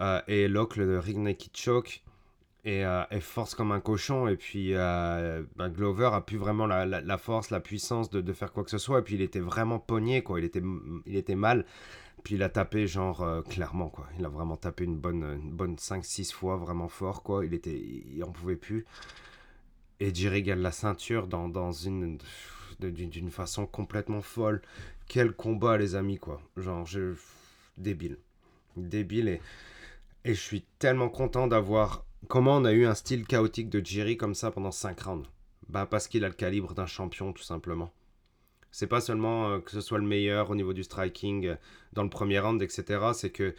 Euh, 0.00 0.20
et 0.26 0.48
Locke, 0.48 0.74
le 0.74 0.98
ring 0.98 1.18
naked 1.18 1.56
choke, 1.56 2.02
et, 2.64 2.84
euh, 2.84 3.04
force 3.20 3.54
comme 3.54 3.72
un 3.72 3.80
cochon. 3.80 4.28
Et 4.28 4.36
puis 4.36 4.74
euh, 4.74 5.42
ben, 5.56 5.68
Glover 5.68 6.10
a 6.12 6.20
pu 6.20 6.36
vraiment 6.36 6.66
la, 6.66 7.18
force, 7.18 7.50
la 7.50 7.60
puissance 7.60 8.10
de, 8.10 8.32
faire 8.32 8.52
quoi 8.52 8.64
que 8.64 8.70
ce 8.70 8.78
soit. 8.78 9.00
Et 9.00 9.02
puis 9.02 9.14
il 9.14 9.22
était 9.22 9.40
vraiment 9.40 9.78
pogné, 9.78 10.22
quoi. 10.22 10.40
Il 10.40 10.44
était, 10.44 10.62
il 11.06 11.16
était 11.16 11.34
mal. 11.34 11.64
Puis 12.22 12.34
il 12.34 12.42
a 12.42 12.50
tapé, 12.50 12.86
genre, 12.86 13.42
clairement, 13.48 13.88
quoi. 13.88 14.06
Il 14.18 14.24
a 14.26 14.28
vraiment 14.28 14.56
tapé 14.56 14.84
une 14.84 14.96
bonne, 14.96 15.40
bonne 15.52 15.76
5-6 15.76 16.32
fois, 16.32 16.56
vraiment 16.56 16.88
fort, 16.88 17.22
quoi. 17.22 17.46
Il 17.46 17.54
était, 17.54 17.80
il 17.80 18.22
en 18.22 18.30
pouvait 18.30 18.56
plus. 18.56 18.84
Et 20.00 20.14
Jerry 20.14 20.42
gagne 20.42 20.60
la 20.60 20.72
ceinture 20.72 21.26
dans, 21.26 21.48
dans 21.48 21.72
une, 21.72 22.18
d'une 22.78 23.30
façon 23.30 23.66
complètement 23.66 24.20
folle. 24.20 24.60
Quel 25.08 25.32
combat, 25.32 25.78
les 25.78 25.94
amis, 25.94 26.18
quoi. 26.18 26.42
Genre, 26.58 26.84
je, 26.84 27.14
débile. 27.78 28.18
Débile 28.76 29.28
et 29.28 29.40
et 30.24 30.34
je 30.34 30.40
suis 30.40 30.62
tellement 30.78 31.08
content 31.08 31.46
d'avoir. 31.46 32.04
Comment 32.28 32.56
on 32.56 32.64
a 32.64 32.72
eu 32.72 32.86
un 32.86 32.94
style 32.94 33.26
chaotique 33.26 33.70
de 33.70 33.84
Jerry 33.84 34.16
comme 34.16 34.34
ça 34.34 34.50
pendant 34.50 34.70
5 34.70 35.00
rounds? 35.00 35.28
Bah, 35.68 35.86
parce 35.86 36.08
qu'il 36.08 36.24
a 36.24 36.28
le 36.28 36.34
calibre 36.34 36.74
d'un 36.74 36.86
champion, 36.86 37.32
tout 37.32 37.42
simplement. 37.42 37.92
C'est 38.70 38.86
pas 38.86 39.00
seulement 39.00 39.50
euh, 39.50 39.58
que 39.58 39.70
ce 39.70 39.80
soit 39.80 39.98
le 39.98 40.06
meilleur 40.06 40.50
au 40.50 40.54
niveau 40.54 40.72
du 40.72 40.84
striking 40.84 41.46
euh, 41.46 41.54
dans 41.92 42.04
le 42.04 42.10
premier 42.10 42.38
round, 42.38 42.62
etc. 42.62 43.00
C'est 43.14 43.30
que 43.30 43.54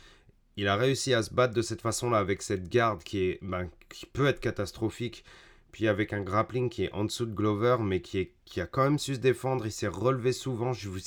il 0.58 0.68
a 0.68 0.76
réussi 0.76 1.14
à 1.14 1.24
se 1.24 1.34
battre 1.34 1.54
de 1.54 1.62
cette 1.62 1.82
façon-là 1.82 2.18
avec 2.18 2.42
cette 2.42 2.70
garde 2.70 3.04
qui, 3.04 3.24
est, 3.24 3.40
ben, 3.42 3.70
qui 3.90 4.06
peut 4.06 4.28
être 4.28 4.40
catastrophique. 4.40 5.24
Puis 5.72 5.88
avec 5.88 6.12
un 6.12 6.22
grappling 6.22 6.70
qui 6.70 6.84
est 6.84 6.92
en 6.92 7.06
dessous 7.06 7.26
de 7.26 7.34
Glover, 7.34 7.78
mais 7.82 8.02
qui, 8.02 8.20
est, 8.20 8.34
qui 8.44 8.60
a 8.60 8.66
quand 8.66 8.84
même 8.84 9.00
su 9.00 9.16
se 9.16 9.20
défendre. 9.20 9.66
Il 9.66 9.72
s'est 9.72 9.88
relevé 9.88 10.34
souvent. 10.34 10.74
Je 10.74 10.90
vous 10.90 11.00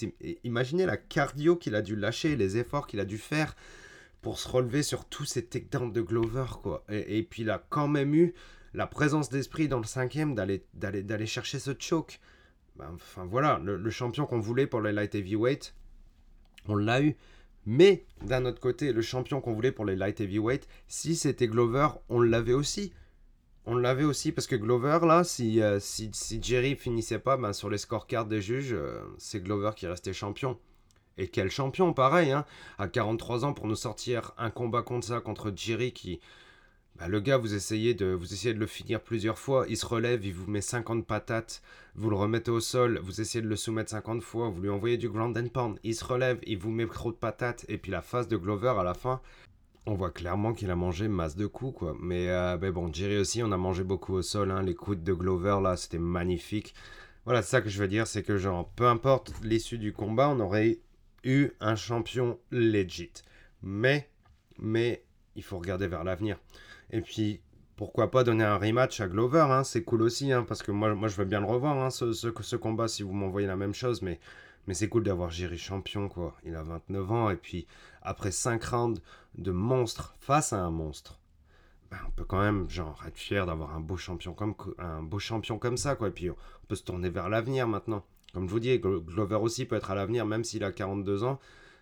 imaginez 0.42 0.86
la 0.86 0.96
cardio 0.96 1.56
qu'il 1.56 1.74
a 1.74 1.82
dû 1.82 1.96
lâcher, 1.96 2.36
les 2.36 2.56
efforts 2.56 2.86
qu'il 2.86 3.00
a 3.00 3.04
dû 3.04 3.18
faire 3.18 3.54
pour 4.24 4.38
se 4.38 4.48
relever 4.48 4.82
sur 4.82 5.04
tous 5.04 5.26
ces 5.26 5.44
takedowns 5.44 5.92
de 5.92 6.00
Glover, 6.00 6.46
quoi. 6.62 6.82
Et, 6.88 7.22
puis 7.22 7.42
il 7.42 7.50
a 7.50 7.62
quand 7.68 7.88
même 7.88 8.14
eu 8.14 8.32
la 8.72 8.86
présence 8.86 9.28
d'esprit 9.28 9.68
dans 9.68 9.76
le 9.76 9.84
cinquième 9.84 10.34
d'aller, 10.34 11.26
chercher 11.26 11.58
ce 11.58 11.72
choke. 11.78 12.20
Ben, 12.76 12.90
enfin 12.94 13.26
voilà, 13.26 13.60
le, 13.62 13.90
champion 13.90 14.24
qu'on 14.24 14.40
voulait 14.40 14.66
pour 14.66 14.80
les 14.80 14.92
light 14.92 15.14
heavyweight, 15.14 15.74
on 16.66 16.74
l'a 16.74 17.02
eu. 17.02 17.16
Mais 17.66 18.06
d'un 18.24 18.46
autre 18.46 18.60
côté, 18.60 18.94
le 18.94 19.02
champion 19.02 19.42
qu'on 19.42 19.52
voulait 19.52 19.72
pour 19.72 19.84
les 19.84 19.94
light 19.94 20.18
heavyweight, 20.18 20.66
si 20.88 21.16
c'était 21.16 21.46
Glover, 21.46 21.88
on 22.08 22.22
l'avait 22.22 22.54
aussi. 22.54 22.94
On 23.66 23.76
l'avait 23.76 24.04
aussi 24.04 24.32
parce 24.32 24.46
que 24.46 24.56
Glover, 24.56 25.00
là, 25.02 25.22
si, 25.22 25.60
euh, 25.60 25.78
si, 25.80 26.10
si, 26.14 26.42
Jerry 26.42 26.76
finissait 26.76 27.18
pas 27.18 27.36
ben, 27.36 27.52
sur 27.52 27.68
les 27.68 27.78
scorecards 27.78 28.26
des 28.26 28.40
juges, 28.40 28.72
euh, 28.72 29.02
c'est 29.18 29.42
Glover 29.42 29.72
qui 29.76 29.86
restait 29.86 30.14
champion. 30.14 30.58
Et 31.18 31.28
quel 31.28 31.50
champion, 31.50 31.92
pareil, 31.92 32.32
hein, 32.32 32.44
à 32.78 32.88
43 32.88 33.44
ans 33.44 33.52
pour 33.52 33.66
nous 33.66 33.76
sortir 33.76 34.32
un 34.38 34.50
combat 34.50 34.82
contre 34.82 35.06
ça, 35.06 35.20
contre 35.20 35.52
Jerry 35.54 35.92
qui... 35.92 36.20
Bah, 36.96 37.08
le 37.08 37.18
gars, 37.18 37.38
vous 37.38 37.54
essayez, 37.54 37.92
de, 37.92 38.06
vous 38.06 38.32
essayez 38.32 38.54
de 38.54 38.60
le 38.60 38.68
finir 38.68 39.00
plusieurs 39.00 39.38
fois, 39.38 39.66
il 39.68 39.76
se 39.76 39.84
relève, 39.84 40.24
il 40.24 40.32
vous 40.32 40.48
met 40.48 40.60
50 40.60 41.04
patates, 41.04 41.60
vous 41.96 42.08
le 42.08 42.14
remettez 42.14 42.52
au 42.52 42.60
sol, 42.60 43.00
vous 43.02 43.20
essayez 43.20 43.42
de 43.42 43.48
le 43.48 43.56
soumettre 43.56 43.90
50 43.90 44.22
fois, 44.22 44.48
vous 44.48 44.62
lui 44.62 44.70
envoyez 44.70 44.96
du 44.96 45.08
ground 45.08 45.36
and 45.36 45.48
pound, 45.48 45.80
il 45.82 45.96
se 45.96 46.04
relève, 46.04 46.38
il 46.46 46.56
vous 46.56 46.70
met 46.70 46.86
trop 46.86 47.10
de 47.10 47.16
patates, 47.16 47.64
et 47.68 47.78
puis 47.78 47.90
la 47.90 48.00
face 48.00 48.28
de 48.28 48.36
Glover 48.36 48.74
à 48.78 48.84
la 48.84 48.94
fin, 48.94 49.20
on 49.86 49.94
voit 49.94 50.12
clairement 50.12 50.54
qu'il 50.54 50.70
a 50.70 50.76
mangé 50.76 51.08
masse 51.08 51.34
de 51.34 51.46
coups, 51.46 51.76
quoi. 51.78 51.96
Mais, 52.00 52.28
euh, 52.30 52.56
bon, 52.70 52.92
Jerry 52.92 53.18
aussi, 53.18 53.42
on 53.42 53.50
a 53.50 53.56
mangé 53.56 53.82
beaucoup 53.82 54.14
au 54.14 54.22
sol, 54.22 54.52
hein. 54.52 54.62
les 54.62 54.74
coups 54.76 54.98
de 54.98 55.12
Glover, 55.12 55.58
là, 55.62 55.76
c'était 55.76 55.98
magnifique. 55.98 56.74
Voilà, 57.24 57.42
c'est 57.42 57.50
ça 57.50 57.60
que 57.60 57.68
je 57.68 57.80
veux 57.80 57.88
dire, 57.88 58.06
c'est 58.06 58.22
que 58.22 58.36
genre, 58.36 58.68
peu 58.76 58.86
importe 58.86 59.32
l'issue 59.42 59.78
du 59.78 59.92
combat, 59.92 60.28
on 60.28 60.38
aurait 60.38 60.78
eu 61.24 61.50
un 61.60 61.76
champion 61.76 62.38
legit. 62.50 63.12
Mais, 63.62 64.10
mais, 64.58 65.04
il 65.36 65.42
faut 65.42 65.58
regarder 65.58 65.86
vers 65.86 66.04
l'avenir. 66.04 66.38
Et 66.90 67.00
puis, 67.00 67.40
pourquoi 67.76 68.10
pas 68.10 68.24
donner 68.24 68.44
un 68.44 68.56
rematch 68.56 69.00
à 69.00 69.08
Glover, 69.08 69.46
hein, 69.50 69.64
c'est 69.64 69.82
cool 69.82 70.02
aussi, 70.02 70.32
hein, 70.32 70.44
parce 70.46 70.62
que 70.62 70.70
moi, 70.70 70.94
moi 70.94 71.08
je 71.08 71.16
veux 71.16 71.24
bien 71.24 71.40
le 71.40 71.46
revoir, 71.46 71.76
hein, 71.78 71.90
ce, 71.90 72.12
ce, 72.12 72.56
combat, 72.56 72.88
si 72.88 73.02
vous 73.02 73.12
m'envoyez 73.12 73.46
la 73.46 73.56
même 73.56 73.74
chose, 73.74 74.02
mais, 74.02 74.20
mais 74.66 74.74
c'est 74.74 74.88
cool 74.88 75.02
d'avoir 75.02 75.30
Jerry 75.30 75.58
champion, 75.58 76.08
quoi. 76.08 76.36
Il 76.44 76.54
a 76.54 76.62
29 76.62 77.10
ans, 77.10 77.30
et 77.30 77.36
puis 77.36 77.66
après 78.02 78.30
5 78.30 78.62
rounds 78.64 79.02
de 79.36 79.50
monstre 79.50 80.14
face 80.20 80.52
à 80.52 80.60
un 80.60 80.70
monstre, 80.70 81.20
ben, 81.90 81.98
on 82.06 82.10
peut 82.12 82.24
quand 82.24 82.40
même 82.40 82.68
genre 82.70 83.02
être 83.06 83.18
fier 83.18 83.46
d'avoir 83.46 83.74
un 83.74 83.80
beau 83.80 83.96
champion 83.96 84.34
comme 84.34 84.54
un 84.78 85.02
beau 85.02 85.18
champion 85.18 85.58
comme 85.58 85.76
ça, 85.76 85.96
quoi. 85.96 86.08
Et 86.08 86.12
puis 86.12 86.30
on 86.30 86.36
peut 86.68 86.76
se 86.76 86.84
tourner 86.84 87.10
vers 87.10 87.28
l'avenir 87.28 87.66
maintenant. 87.66 88.04
Comme 88.34 88.48
je 88.48 88.52
vous 88.52 88.60
dis, 88.60 88.78
Glover 88.78 89.36
aussi 89.36 89.64
peut 89.64 89.76
être 89.76 89.90
à 89.90 89.94
l'avenir, 89.94 90.26
même 90.26 90.44
s'il 90.44 90.64
a 90.64 90.72
42 90.72 91.24
ans. 91.24 91.38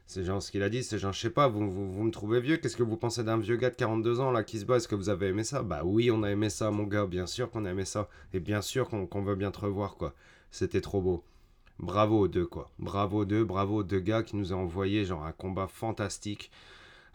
C'est 0.06 0.24
genre 0.24 0.42
ce 0.42 0.50
qu'il 0.50 0.62
a 0.62 0.68
dit, 0.68 0.82
c'est 0.82 0.98
genre, 0.98 1.12
je 1.12 1.20
sais 1.20 1.30
pas, 1.30 1.48
vous, 1.48 1.62
me 1.62 2.10
trouvez 2.10 2.40
vieux, 2.40 2.58
qu'est-ce 2.58 2.76
que 2.76 2.82
vous 2.82 2.96
pensez 2.96 3.24
d'un 3.24 3.38
vieux 3.38 3.56
gars 3.56 3.70
de 3.70 3.76
42 3.76 4.20
ans 4.20 4.30
là 4.30 4.44
qui 4.44 4.58
se 4.58 4.66
bat? 4.66 4.76
Est-ce 4.76 4.88
que 4.88 4.94
vous 4.94 5.08
avez 5.08 5.28
aimé 5.28 5.44
ça? 5.44 5.62
Bah 5.62 5.82
oui, 5.84 6.10
on 6.10 6.22
a 6.22 6.30
aimé 6.30 6.50
ça, 6.50 6.70
mon 6.70 6.84
gars, 6.84 7.06
bien 7.06 7.26
sûr 7.26 7.50
qu'on 7.50 7.64
a 7.64 7.70
aimé 7.70 7.84
ça. 7.86 8.08
Et 8.34 8.40
bien 8.40 8.60
sûr 8.60 8.88
qu'on 8.88 9.22
veut 9.22 9.36
bien 9.36 9.50
te 9.50 9.60
revoir, 9.60 9.96
quoi. 9.96 10.14
C'était 10.50 10.82
trop 10.82 11.00
beau. 11.00 11.24
Bravo 11.78 12.20
aux 12.20 12.28
deux, 12.28 12.46
quoi. 12.46 12.70
Bravo 12.78 13.24
deux, 13.24 13.44
bravo 13.44 13.82
deux 13.82 14.00
gars 14.00 14.22
qui 14.22 14.36
nous 14.36 14.52
ont 14.52 14.58
envoyé 14.58 15.04
genre 15.06 15.24
un 15.24 15.32
combat 15.32 15.66
fantastique. 15.66 16.50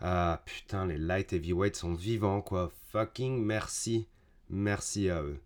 Ah 0.02 0.42
putain, 0.46 0.88
les 0.88 0.98
light 0.98 1.34
heavyweights 1.34 1.76
sont 1.76 1.94
vivants, 1.94 2.42
quoi. 2.42 2.72
Fucking 2.92 3.44
merci. 3.44 4.08
Merci 4.50 5.10
à 5.10 5.22
eux. 5.22 5.40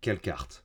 Quelle 0.00 0.20
carte. 0.20 0.64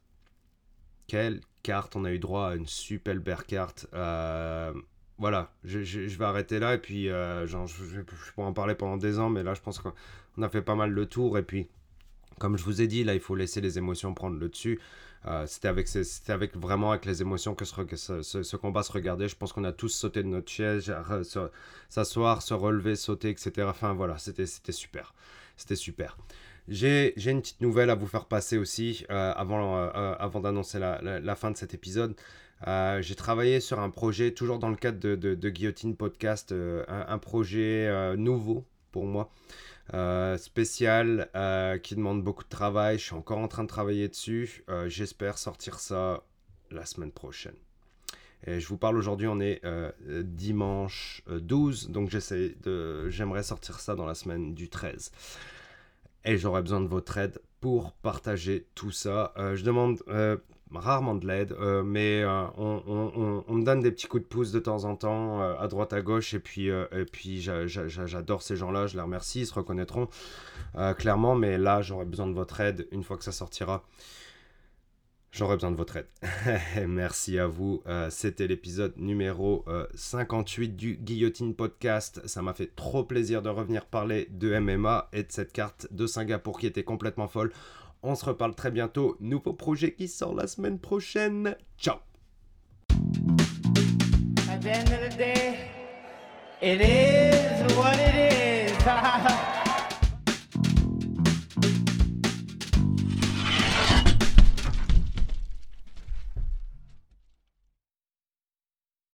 Quelle 1.08 1.42
carte. 1.64 1.96
On 1.96 2.06
a 2.06 2.12
eu 2.12 2.20
droit 2.20 2.50
à 2.50 2.56
une 2.56 2.68
super 2.68 3.46
carte. 3.46 3.88
Euh 3.94 4.74
voilà, 5.18 5.52
je, 5.64 5.78
vais 6.18 6.26
arrêter 6.26 6.60
là 6.60 6.74
et 6.74 6.80
puis 6.80 7.10
euh, 7.10 7.46
je, 7.46 7.58
je, 7.68 8.02
pourrais 8.34 8.48
en 8.48 8.54
parler 8.54 8.76
pendant 8.76 8.98
des 8.98 9.20
ans, 9.20 9.30
mais 9.30 9.44
là 9.44 9.54
je 9.54 9.62
pense 9.62 9.80
qu'on 9.80 10.42
a 10.42 10.50
fait 10.50 10.62
pas 10.62 10.76
mal 10.76 10.92
le 10.92 11.06
tour 11.06 11.38
et 11.38 11.44
puis 11.44 11.68
comme 12.40 12.58
je 12.58 12.64
vous 12.64 12.82
ai 12.82 12.88
dit, 12.88 13.04
là 13.04 13.14
il 13.14 13.20
faut 13.20 13.36
laisser 13.36 13.62
les 13.62 13.78
émotions 13.78 14.14
prendre 14.14 14.38
le 14.38 14.50
dessus. 14.50 14.80
Euh, 15.26 15.46
c'était 15.48 15.70
avec, 15.70 15.88
avec 16.28 16.58
vraiment 16.58 16.92
avec 16.92 17.06
les 17.06 17.22
émotions 17.22 17.56
que 17.56 17.64
ce, 17.64 18.22
ce, 18.22 18.56
combat 18.58 18.84
se 18.84 18.92
regardait. 18.92 19.30
Je 19.30 19.38
pense 19.38 19.54
qu'on 19.54 19.64
a 19.64 19.72
tous 19.72 19.88
sauté 19.88 20.22
de 20.22 20.28
notre 20.28 20.52
chaise, 20.52 20.94
s'asseoir, 21.88 22.42
se 22.42 22.54
relever, 22.54 22.98
sauter, 22.98 23.30
etc. 23.30 23.68
Enfin 23.70 23.94
voilà, 23.94 24.18
c'était 24.18 24.46
super. 24.46 25.14
C'était 25.56 25.78
super. 25.78 26.18
J'ai 26.68 27.14
une 27.30 27.42
petite 27.42 27.62
nouvelle 27.62 27.90
à 27.90 27.96
vous 27.96 28.08
faire 28.08 28.26
passer 28.26 28.58
aussi 28.58 29.06
euh, 29.10 29.34
avant, 29.36 29.76
avant 29.76 30.40
d'annoncer 30.40 30.80
la, 30.80 31.02
la, 31.02 31.36
fin 31.36 31.52
de 31.52 31.58
cet 31.58 31.74
épisode. 31.74 32.16
Euh, 32.68 33.02
j'ai 33.02 33.16
travaillé 33.16 33.60
sur 33.60 33.80
un 33.80 33.90
projet, 33.90 34.32
toujours 34.32 34.60
dans 34.60 34.70
le 34.70 34.76
cadre 34.76 35.00
de, 35.00 35.50
Guillotine 35.50 35.96
Podcast, 35.96 36.52
euh, 36.52 36.84
un, 36.88 37.18
projet 37.18 37.88
euh, 37.88 38.16
nouveau 38.16 38.66
pour 38.92 39.06
moi, 39.06 39.32
spécial, 40.38 41.30
qui 41.82 41.96
demande 41.96 42.24
beaucoup 42.24 42.44
de 42.44 42.50
travail. 42.50 43.00
Je 43.00 43.06
suis 43.06 43.16
encore 43.16 43.40
en 43.40 43.48
train 43.48 43.64
de 43.64 43.70
travailler 43.70 44.08
dessus. 44.08 44.64
J'espère 44.86 45.38
sortir 45.38 45.80
ça 45.80 46.24
la 46.72 46.86
semaine 46.86 47.12
prochaine. 47.12 47.56
Et 48.46 48.60
je 48.60 48.68
vous 48.68 48.78
parle 48.78 48.98
aujourd'hui, 48.98 49.28
on 49.28 49.40
est 49.40 49.62
dimanche 50.24 51.24
12, 51.28 51.90
donc 51.90 52.12
j'aimerais 53.10 53.44
sortir 53.44 53.80
ça 53.80 53.96
dans 53.96 54.06
la 54.06 54.16
semaine 54.16 54.54
du 54.54 54.70
13. 54.70 55.12
Et 56.26 56.38
j'aurais 56.38 56.62
besoin 56.62 56.82
de 56.82 56.88
votre 56.88 57.18
aide 57.18 57.40
pour 57.60 57.94
partager 57.94 58.68
tout 58.76 58.92
ça. 58.92 59.34
je 59.38 59.64
demande 59.64 60.02
rarement 60.80 61.16
de 61.16 61.28
l'aide, 61.28 61.54
euh, 61.60 61.84
mais 61.84 62.22
euh, 62.24 62.46
on, 62.58 63.44
me 63.54 63.64
donne 63.64 63.82
des 63.82 63.92
petits 63.92 64.08
coups 64.08 64.24
de 64.24 64.28
pouce 64.28 64.52
de 64.52 64.60
temps 64.60 64.86
en 64.86 64.96
temps, 64.96 65.42
euh, 65.42 65.56
à 65.60 65.68
droite, 65.68 65.94
à 65.94 66.02
gauche, 66.02 66.34
et 66.34 66.40
puis, 66.40 66.68
et 66.68 67.06
puis 67.12 67.42
j'adore 67.42 68.42
ces 68.42 68.56
gens-là, 68.56 68.88
je 68.88 68.96
les 68.96 69.02
remercie, 69.02 69.42
ils 69.42 69.48
se 69.48 69.54
reconnaîtront 69.54 70.08
clairement, 70.98 71.36
mais 71.36 71.58
là, 71.58 71.82
j'aurais 71.82 72.06
besoin 72.06 72.28
de 72.28 72.34
votre 72.34 72.60
aide 72.60 72.88
une 72.92 73.04
fois 73.04 73.18
que 73.18 73.24
ça 73.24 73.32
sortira. 73.32 73.84
J'aurais 75.34 75.56
besoin 75.56 75.72
de 75.72 75.76
votre 75.76 75.98
aide. 75.98 76.08
Merci 76.88 77.40
à 77.40 77.48
vous. 77.48 77.82
C'était 78.10 78.46
l'épisode 78.46 78.94
numéro 78.98 79.66
58 79.96 80.76
du 80.76 80.96
Guillotine 80.96 81.56
Podcast. 81.56 82.22
Ça 82.28 82.44
m'a 82.44 82.54
fait 82.54 82.76
trop 82.76 83.04
plaisir 83.04 83.42
de 83.42 83.50
revenir 83.50 83.88
parler 83.88 84.28
de 84.30 84.58
MMA 84.60 85.10
et 85.12 85.24
de 85.24 85.32
cette 85.32 85.52
carte 85.52 85.88
de 85.92 86.06
Singapour 86.06 86.60
qui 86.60 86.68
était 86.68 86.84
complètement 86.84 87.28
folle. 87.28 87.52
On 88.04 88.14
se 88.14 88.26
reparle 88.26 88.54
très 88.54 88.70
bientôt. 88.70 89.18
Nouveau 89.22 89.54
projet 89.54 89.94
qui 89.94 90.08
sort 90.08 90.36
la 90.36 90.46
semaine 90.46 90.78
prochaine. 90.78 91.56
Ciao. 91.80 91.98